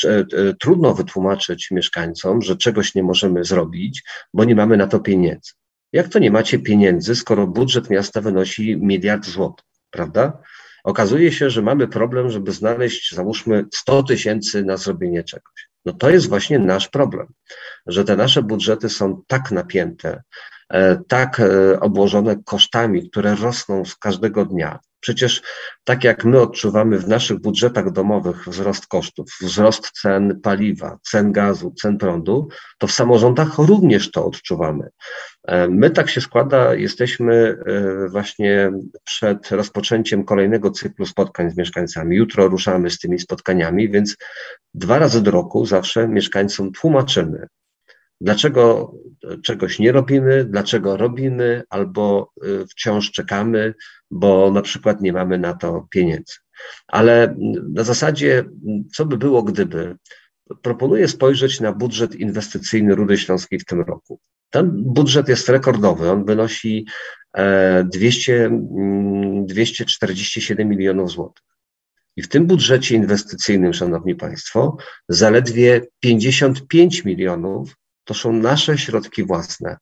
e, 0.05 0.24
trudno 0.59 0.93
wytłumaczyć 0.93 1.72
mieszkańcom, 1.72 2.41
że 2.41 2.55
czegoś 2.55 2.95
nie 2.95 3.03
możemy 3.03 3.43
zrobić, 3.43 4.03
bo 4.34 4.43
nie 4.43 4.55
mamy 4.55 4.78
na 4.78 4.88
to 4.88 4.99
pieniędzy. 4.99 5.51
Jak 5.94 6.08
to 6.08 6.20
nie 6.20 6.32
macie 6.32 6.60
pieniędzy, 6.60 7.16
skoro 7.16 7.48
budżet 7.48 7.89
miasta 7.89 8.22
wynosi 8.22 8.78
miliard 8.78 9.26
złotych, 9.26 9.66
prawda? 9.91 10.41
Okazuje 10.84 11.32
się, 11.32 11.50
że 11.50 11.62
mamy 11.62 11.88
problem, 11.88 12.30
żeby 12.30 12.52
znaleźć, 12.52 13.16
załóżmy, 13.16 13.66
100 13.74 14.04
tysięcy 14.04 14.64
na 14.64 14.78
zrobienie 14.78 15.24
czegoś. 15.24 15.70
No 15.86 15.94
to 15.94 16.10
jest 16.10 16.30
właśnie 16.30 16.60
nasz 16.60 16.88
problem, 16.88 17.28
że 17.88 18.04
te 18.04 18.16
nasze 18.16 18.44
budżety 18.44 18.89
są 18.89 19.22
tak 19.28 19.52
napięte, 19.52 20.24
e, 20.70 21.00
tak 21.08 21.39
e, 21.39 21.80
obłożone 21.80 22.36
kosztami, 22.46 23.10
które 23.10 23.36
rosną 23.36 23.86
z 23.86 23.96
każdego 23.96 24.46
dnia, 24.46 24.80
Przecież 25.04 25.41
tak 25.84 26.04
jak 26.04 26.26
my 26.26 26.41
odczuwamy 26.41 26.99
w 26.99 27.08
naszych 27.08 27.39
budżetach 27.39 27.91
domowych 27.91 28.47
wzrost 28.47 28.88
kosztów, 28.88 29.30
wzrost 29.41 29.91
cen 29.91 30.39
paliwa, 30.43 30.97
cen 31.01 31.32
gazu, 31.32 31.74
cen 31.82 31.97
prądu, 31.97 32.47
to 32.78 32.88
w 32.88 32.91
samorządach 32.91 33.58
również 33.58 34.12
to 34.12 34.26
odczuwamy. 34.26 34.89
E, 35.47 35.68
my 35.68 35.89
tak 35.89 36.10
się 36.10 36.22
składa, 36.22 36.76
jesteśmy 36.76 37.34
e, 37.66 38.08
właśnie 38.10 38.72
przed 39.04 39.51
rozpoczęciem 39.51 40.26
kolejnego 40.26 40.72
cyklu 40.72 41.06
spotkań 41.06 41.51
z 41.51 41.58
mieszkańcami. 41.58 42.18
Jutro 42.18 42.47
ruszamy 42.47 42.89
z 42.89 42.99
tymi 42.99 43.20
spotkaniami, 43.20 43.89
więc 43.89 44.16
dwa 44.74 44.99
razy 44.99 45.22
do 45.22 45.32
roku 45.32 45.66
zawsze 45.66 46.08
mieszkańcom 46.08 46.72
tłumaczymy, 46.72 47.47
dlaczego 48.22 48.93
czegoś 49.43 49.80
nie 49.80 49.91
robimy, 49.91 50.45
dlaczego 50.45 50.97
robimy, 50.97 51.64
albo 51.70 52.32
y, 52.45 52.66
wciąż 52.68 53.12
czekamy, 53.12 53.74
bo 54.14 54.51
na 54.51 54.61
przykład 54.61 55.01
nie 55.01 55.14
mamy 55.14 55.38
na 55.38 55.53
to 55.53 55.88
pieniędzy. 55.89 56.34
Ale 56.88 57.36
na 57.70 57.84
zasadzie, 57.84 58.43
co 58.93 59.05
by 59.05 59.18
było, 59.18 59.43
gdyby, 59.43 59.95
proponuję 60.61 61.07
spojrzeć 61.07 61.59
na 61.59 61.72
budżet 61.74 62.16
inwestycyjny 62.16 62.95
Rudy 62.95 63.18
Śląskiej 63.18 63.59
w 63.59 63.66
tym 63.66 63.82
roku. 63.82 64.20
Ten 64.49 64.72
budżet 64.84 65.30
jest 65.30 65.49
rekordowy, 65.49 66.09
on 66.09 66.26
wynosi 66.26 66.86
200, 67.84 68.45
e, 68.45 69.45
247 69.45 70.68
mm, 70.68 70.78
milionów 70.78 71.11
złotych. 71.11 71.43
I 72.16 72.22
w 72.22 72.28
tym 72.28 72.47
budżecie 72.47 72.95
inwestycyjnym, 72.95 73.74
Szanowni 73.74 74.16
Państwo, 74.16 74.78
zaledwie 75.09 75.82
55 75.99 77.05
milionów 77.05 77.76
to 78.03 78.14
są 78.14 78.34
nasze 78.34 78.78
środki 78.78 79.24
własne. 79.24 79.78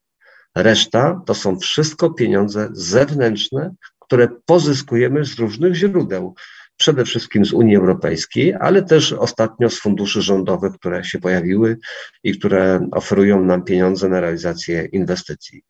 Reszta 0.56 1.22
to 1.26 1.34
są 1.34 1.60
wszystko 1.60 2.10
pieniądze 2.10 2.70
zewnętrzne, 2.72 3.74
które 4.12 4.28
pozyskujemy 4.46 5.26
z 5.26 5.40
różnych 5.40 5.76
źródeł 5.76 6.36
przede 6.78 7.06
wszystkim 7.06 7.46
z 7.46 7.54
Unii 7.54 7.76
Europejskiej, 7.76 8.54
ale 8.60 8.84
też 8.84 9.14
ostatnio 9.14 9.70
z 9.70 9.80
funduszy 9.80 10.22
rządowych, 10.22 10.74
które 10.74 11.04
się 11.04 11.20
pojawiły 11.20 11.78
i 12.24 12.40
które 12.40 12.88
oferują 12.92 13.46
nam 13.46 13.64
pieniądze 13.64 14.10
na 14.10 14.20
realizację 14.20 14.86
inwestycji. 14.86 15.64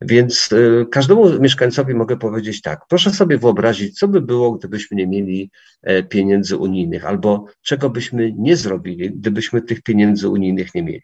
Więc 0.00 0.52
y, 0.52 0.86
każdemu 0.90 1.40
mieszkańcowi 1.40 1.94
mogę 1.94 2.16
powiedzieć 2.16 2.62
tak, 2.62 2.80
proszę 2.88 3.10
sobie 3.10 3.38
wyobrazić, 3.38 3.98
co 3.98 4.08
by 4.08 4.20
było, 4.20 4.52
gdybyśmy 4.52 4.96
nie 4.96 5.06
mieli 5.06 5.50
e, 5.82 6.02
pieniędzy 6.02 6.56
unijnych, 6.56 7.04
albo 7.04 7.44
czego 7.62 7.90
byśmy 7.90 8.32
nie 8.38 8.56
zrobili, 8.56 9.10
gdybyśmy 9.10 9.62
tych 9.62 9.82
pieniędzy 9.82 10.28
unijnych 10.28 10.74
nie 10.74 10.82
mieli. 10.82 11.02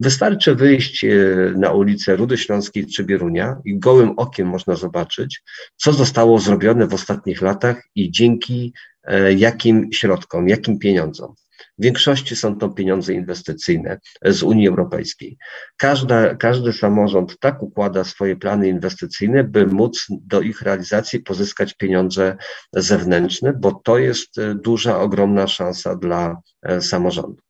Wystarczy 0.00 0.54
wyjść 0.54 1.04
e, 1.04 1.08
na 1.56 1.72
ulicę 1.72 2.16
Rudy 2.16 2.38
Śląskiej 2.38 2.86
czy 2.86 3.04
Bierunia 3.04 3.56
i 3.64 3.78
gołym 3.78 4.10
okiem 4.16 4.48
można 4.48 4.74
zobaczyć, 4.74 5.42
co 5.76 5.92
zostało 5.92 6.38
zrobione 6.38 6.86
w 6.86 6.94
ostatnich 6.94 7.42
latach 7.42 7.82
i 7.94 8.10
dzięki 8.10 8.72
E, 9.04 9.32
jakim 9.32 9.92
środkom, 9.92 10.48
jakim 10.48 10.78
pieniądzom. 10.78 11.34
W 11.78 11.82
większości 11.82 12.36
są 12.36 12.58
to 12.58 12.68
pieniądze 12.68 13.14
inwestycyjne 13.14 13.98
z 14.22 14.42
Unii 14.42 14.68
Europejskiej. 14.68 15.36
Każda, 15.76 16.34
każdy 16.34 16.72
samorząd 16.72 17.38
tak 17.38 17.62
układa 17.62 18.04
swoje 18.04 18.36
plany 18.36 18.68
inwestycyjne, 18.68 19.44
by 19.44 19.66
móc 19.66 20.06
do 20.10 20.40
ich 20.40 20.62
realizacji 20.62 21.20
pozyskać 21.20 21.74
pieniądze 21.74 22.36
zewnętrzne, 22.72 23.52
bo 23.52 23.72
to 23.84 23.98
jest 23.98 24.38
e, 24.38 24.54
duża, 24.54 25.00
ogromna 25.00 25.46
szansa 25.46 25.96
dla 25.96 26.36
e, 26.62 26.80
samorządu. 26.80 27.42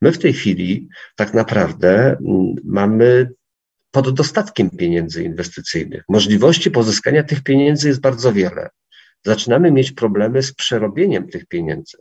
My 0.00 0.12
w 0.12 0.18
tej 0.18 0.32
chwili 0.32 0.88
tak 1.16 1.34
naprawdę 1.34 2.16
mamy 2.64 3.30
pod 3.90 4.14
dostatkiem 4.14 4.70
pieniędzy 4.70 5.24
inwestycyjnych. 5.24 6.04
Możliwości 6.08 6.70
pozyskania 6.70 7.22
tych 7.22 7.42
pieniędzy 7.42 7.88
jest 7.88 8.00
bardzo 8.00 8.32
wiele 8.32 8.70
zaczynamy 9.24 9.70
mieć 9.70 9.92
problemy 9.92 10.42
z 10.42 10.54
przerobieniem 10.54 11.28
tych 11.28 11.46
pieniędzy. 11.46 11.98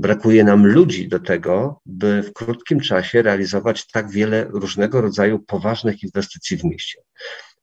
Brakuje 0.00 0.44
nam 0.44 0.66
ludzi 0.66 1.08
do 1.08 1.18
tego, 1.18 1.80
by 1.86 2.22
w 2.22 2.32
krótkim 2.32 2.80
czasie 2.80 3.22
realizować 3.22 3.86
tak 3.86 4.10
wiele 4.10 4.44
różnego 4.44 5.00
rodzaju 5.00 5.38
poważnych 5.38 6.02
inwestycji 6.02 6.56
w 6.56 6.64
mieście. 6.64 7.00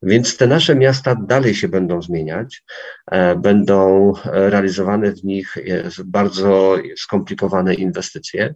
Więc 0.02 0.36
te 0.36 0.46
nasze 0.46 0.74
miasta 0.74 1.14
dalej 1.14 1.54
się 1.54 1.68
będą 1.68 2.02
zmieniać, 2.02 2.62
e, 3.10 3.36
będą 3.36 4.12
realizowane 4.24 5.12
w 5.12 5.24
nich 5.24 5.56
e, 5.56 5.90
bardzo 6.04 6.76
skomplikowane 6.96 7.74
inwestycje, 7.74 8.54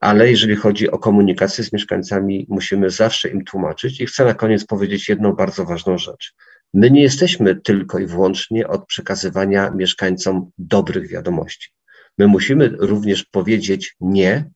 ale 0.00 0.30
jeżeli 0.30 0.56
chodzi 0.56 0.90
o 0.90 0.98
komunikację 0.98 1.64
z 1.64 1.72
mieszkańcami, 1.72 2.46
musimy 2.48 2.90
zawsze 2.90 3.28
im 3.28 3.44
tłumaczyć. 3.44 4.00
I 4.00 4.06
chcę 4.06 4.24
na 4.24 4.34
koniec 4.34 4.66
powiedzieć 4.66 5.08
jedną 5.08 5.32
bardzo 5.32 5.64
ważną 5.64 5.98
rzecz. 5.98 6.34
My 6.74 6.90
nie 6.90 7.02
jesteśmy 7.02 7.56
tylko 7.60 7.98
i 7.98 8.06
wyłącznie 8.06 8.68
od 8.68 8.86
przekazywania 8.86 9.70
mieszkańcom 9.70 10.50
dobrych 10.58 11.08
wiadomości. 11.08 11.74
My 12.18 12.26
musimy 12.26 12.68
również 12.78 13.24
powiedzieć 13.24 13.96
nie, 14.00 14.50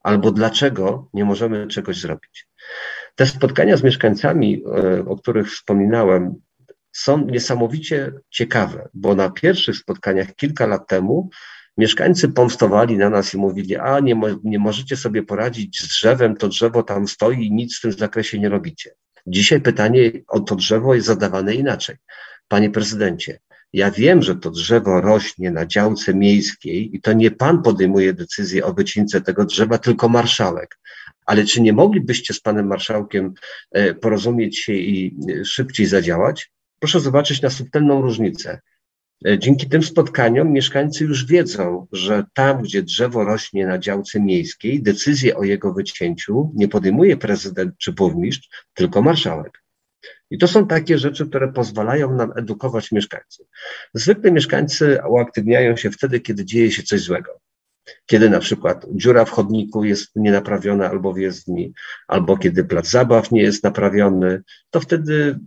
albo 0.00 0.32
dlaczego 0.32 1.08
nie 1.14 1.24
możemy 1.24 1.66
czegoś 1.66 2.00
zrobić. 2.00 2.48
Te 3.14 3.26
spotkania 3.26 3.76
z 3.76 3.82
mieszkańcami, 3.82 4.62
e, 4.66 5.04
o 5.06 5.16
których 5.16 5.52
wspominałem, 5.52 6.34
są 6.92 7.26
niesamowicie 7.26 8.12
ciekawe, 8.30 8.88
bo 8.94 9.14
na 9.14 9.30
pierwszych 9.30 9.76
spotkaniach 9.76 10.34
kilka 10.34 10.66
lat 10.66 10.88
temu 10.88 11.30
mieszkańcy 11.78 12.28
pomstowali 12.28 12.96
na 12.96 13.10
nas 13.10 13.34
i 13.34 13.38
mówili, 13.38 13.76
a 13.76 14.00
nie, 14.00 14.20
nie 14.44 14.58
możecie 14.58 14.96
sobie 14.96 15.22
poradzić 15.22 15.80
z 15.80 15.88
drzewem, 15.88 16.36
to 16.36 16.48
drzewo 16.48 16.82
tam 16.82 17.08
stoi 17.08 17.46
i 17.46 17.52
nic 17.52 17.78
w 17.78 17.80
tym 17.80 17.92
zakresie 17.92 18.38
nie 18.38 18.48
robicie. 18.48 18.90
Dzisiaj 19.26 19.60
pytanie 19.60 20.12
o 20.28 20.40
to 20.40 20.56
drzewo 20.56 20.94
jest 20.94 21.06
zadawane 21.06 21.54
inaczej. 21.54 21.96
Panie 22.48 22.70
prezydencie, 22.70 23.38
ja 23.72 23.90
wiem, 23.90 24.22
że 24.22 24.36
to 24.36 24.50
drzewo 24.50 25.00
rośnie 25.00 25.50
na 25.50 25.66
działce 25.66 26.14
miejskiej 26.14 26.96
i 26.96 27.00
to 27.00 27.12
nie 27.12 27.30
pan 27.30 27.62
podejmuje 27.62 28.12
decyzję 28.12 28.64
o 28.64 28.74
wycince 28.74 29.20
tego 29.20 29.44
drzewa, 29.44 29.78
tylko 29.78 30.08
marszałek. 30.08 30.78
Ale 31.26 31.44
czy 31.44 31.62
nie 31.62 31.72
moglibyście 31.72 32.34
z 32.34 32.40
panem 32.40 32.66
marszałkiem 32.66 33.34
e, 33.72 33.94
porozumieć 33.94 34.58
się 34.58 34.72
i 34.72 35.16
e, 35.30 35.44
szybciej 35.44 35.86
zadziałać? 35.86 36.50
Proszę 36.78 37.00
zobaczyć 37.00 37.42
na 37.42 37.50
subtelną 37.50 38.02
różnicę. 38.02 38.60
E, 39.26 39.38
dzięki 39.38 39.68
tym 39.68 39.82
spotkaniom 39.82 40.52
mieszkańcy 40.52 41.04
już 41.04 41.26
wiedzą, 41.26 41.86
że 41.92 42.24
tam, 42.34 42.62
gdzie 42.62 42.82
drzewo 42.82 43.24
rośnie 43.24 43.66
na 43.66 43.78
działce 43.78 44.20
miejskiej, 44.20 44.82
decyzję 44.82 45.36
o 45.36 45.44
jego 45.44 45.72
wycięciu 45.74 46.52
nie 46.54 46.68
podejmuje 46.68 47.16
prezydent 47.16 47.74
czy 47.78 47.92
burmistrz, 47.92 48.48
tylko 48.74 49.02
marszałek. 49.02 49.62
I 50.30 50.38
to 50.38 50.48
są 50.48 50.66
takie 50.66 50.98
rzeczy, 50.98 51.26
które 51.26 51.52
pozwalają 51.52 52.14
nam 52.14 52.32
edukować 52.36 52.92
mieszkańców. 52.92 53.46
Zwykle 53.94 54.32
mieszkańcy 54.32 54.98
uaktywniają 55.08 55.76
się 55.76 55.90
wtedy, 55.90 56.20
kiedy 56.20 56.44
dzieje 56.44 56.70
się 56.70 56.82
coś 56.82 57.00
złego. 57.00 57.40
Kiedy 58.06 58.30
na 58.30 58.40
przykład 58.40 58.86
dziura 58.94 59.24
w 59.24 59.30
chodniku 59.30 59.84
jest 59.84 60.16
nienaprawiona 60.16 60.90
albo 60.90 61.12
w 61.12 61.18
jezdni, 61.18 61.72
albo 62.08 62.36
kiedy 62.36 62.64
plac 62.64 62.90
zabaw 62.90 63.30
nie 63.30 63.42
jest 63.42 63.64
naprawiony, 63.64 64.42
to 64.70 64.80
wtedy 64.80 65.38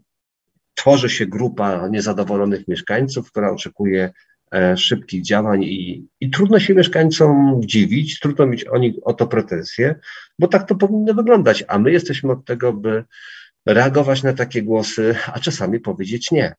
tworzy 0.75 1.09
się 1.09 1.25
grupa 1.25 1.87
niezadowolonych 1.87 2.67
mieszkańców, 2.67 3.31
która 3.31 3.51
oczekuje 3.51 4.11
e, 4.53 4.77
szybkich 4.77 5.23
działań 5.23 5.63
i, 5.63 6.07
i 6.19 6.29
trudno 6.29 6.59
się 6.59 6.75
mieszkańcom 6.75 7.61
dziwić, 7.65 8.19
trudno 8.19 8.45
mieć 8.45 8.63
o, 8.63 8.77
nich, 8.77 8.95
o 9.03 9.13
to 9.13 9.27
pretensje, 9.27 9.95
bo 10.39 10.47
tak 10.47 10.67
to 10.67 10.75
powinno 10.75 11.13
wyglądać, 11.13 11.63
a 11.67 11.79
my 11.79 11.91
jesteśmy 11.91 12.31
od 12.31 12.45
tego, 12.45 12.73
by 12.73 13.03
reagować 13.65 14.23
na 14.23 14.33
takie 14.33 14.63
głosy, 14.63 15.15
a 15.33 15.39
czasami 15.39 15.79
powiedzieć 15.79 16.31
nie. 16.31 16.55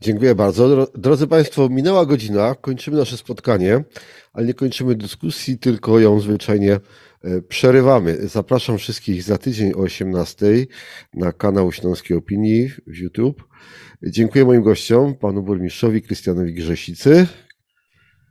Dziękuję 0.00 0.34
bardzo. 0.34 0.86
Drodzy 0.94 1.26
Państwo, 1.26 1.68
minęła 1.68 2.06
godzina, 2.06 2.54
kończymy 2.54 2.96
nasze 2.96 3.16
spotkanie, 3.16 3.84
ale 4.32 4.46
nie 4.46 4.54
kończymy 4.54 4.94
dyskusji, 4.94 5.58
tylko 5.58 6.00
ją 6.00 6.20
zwyczajnie 6.20 6.80
e, 7.22 7.42
przerywamy. 7.42 8.28
Zapraszam 8.28 8.78
wszystkich 8.78 9.22
za 9.22 9.38
tydzień 9.38 9.72
o 9.72 9.78
18 9.78 10.46
na 11.14 11.32
kanał 11.32 11.72
Śląskiej 11.72 12.16
Opinii 12.16 12.68
w 12.86 12.96
YouTube. 12.96 13.44
Dziękuję 14.02 14.44
moim 14.44 14.62
gościom, 14.62 15.14
panu 15.14 15.42
burmistrzowi 15.42 16.02
Krystianowi 16.02 16.54
Grzesicy. 16.54 17.26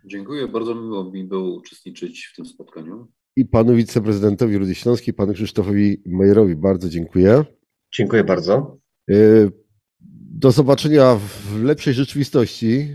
Dziękuję, 0.05 0.47
bardzo 0.47 0.75
miło 0.75 1.11
mi 1.11 1.23
było 1.23 1.55
uczestniczyć 1.55 2.29
w 2.33 2.35
tym 2.35 2.45
spotkaniu. 2.45 3.07
I 3.35 3.45
panu 3.45 3.75
wiceprezydentowi 3.75 4.57
Rudy 4.57 4.75
Śląskiej, 4.75 5.13
panu 5.13 5.33
Krzysztofowi 5.33 6.01
Majerowi 6.05 6.55
bardzo 6.55 6.89
dziękuję. 6.89 7.45
Dziękuję 7.93 8.23
bardzo. 8.23 8.77
E, 9.09 9.15
do 10.35 10.51
zobaczenia 10.51 11.15
w 11.15 11.63
lepszej 11.63 11.93
rzeczywistości, 11.93 12.87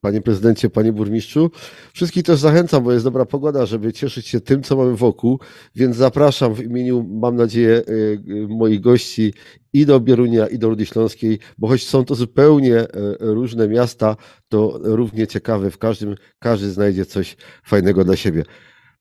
panie 0.00 0.20
prezydencie, 0.20 0.70
panie 0.70 0.92
burmistrzu. 0.92 1.50
Wszystkich 1.92 2.22
też 2.22 2.38
zachęcam, 2.38 2.84
bo 2.84 2.92
jest 2.92 3.04
dobra 3.04 3.24
pogoda, 3.26 3.66
żeby 3.66 3.92
cieszyć 3.92 4.26
się 4.26 4.40
tym, 4.40 4.62
co 4.62 4.76
mamy 4.76 4.96
wokół, 4.96 5.40
więc 5.74 5.96
zapraszam 5.96 6.54
w 6.54 6.60
imieniu, 6.60 7.06
mam 7.10 7.36
nadzieję, 7.36 7.82
y, 7.88 7.92
y, 8.28 8.48
moich 8.48 8.80
gości 8.80 9.34
i 9.72 9.86
do 9.86 10.00
Bierunia, 10.00 10.46
i 10.46 10.58
do 10.58 10.68
Rudy 10.68 10.86
Śląskiej, 10.86 11.38
bo 11.58 11.68
choć 11.68 11.86
są 11.86 12.04
to 12.04 12.14
zupełnie 12.14 12.86
różne 13.20 13.68
miasta, 13.68 14.16
to 14.48 14.80
równie 14.82 15.26
ciekawe, 15.26 15.70
w 15.70 15.78
każdym 15.78 16.14
każdy 16.38 16.70
znajdzie 16.70 17.06
coś 17.06 17.36
fajnego 17.64 18.04
dla 18.04 18.16
siebie. 18.16 18.44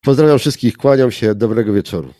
Pozdrawiam 0.02 0.40
wszystkich, 0.40 0.78
kłaniam 0.78 1.12
się, 1.12 1.36
dobrego 1.36 1.74
wieczoru. 1.74 2.14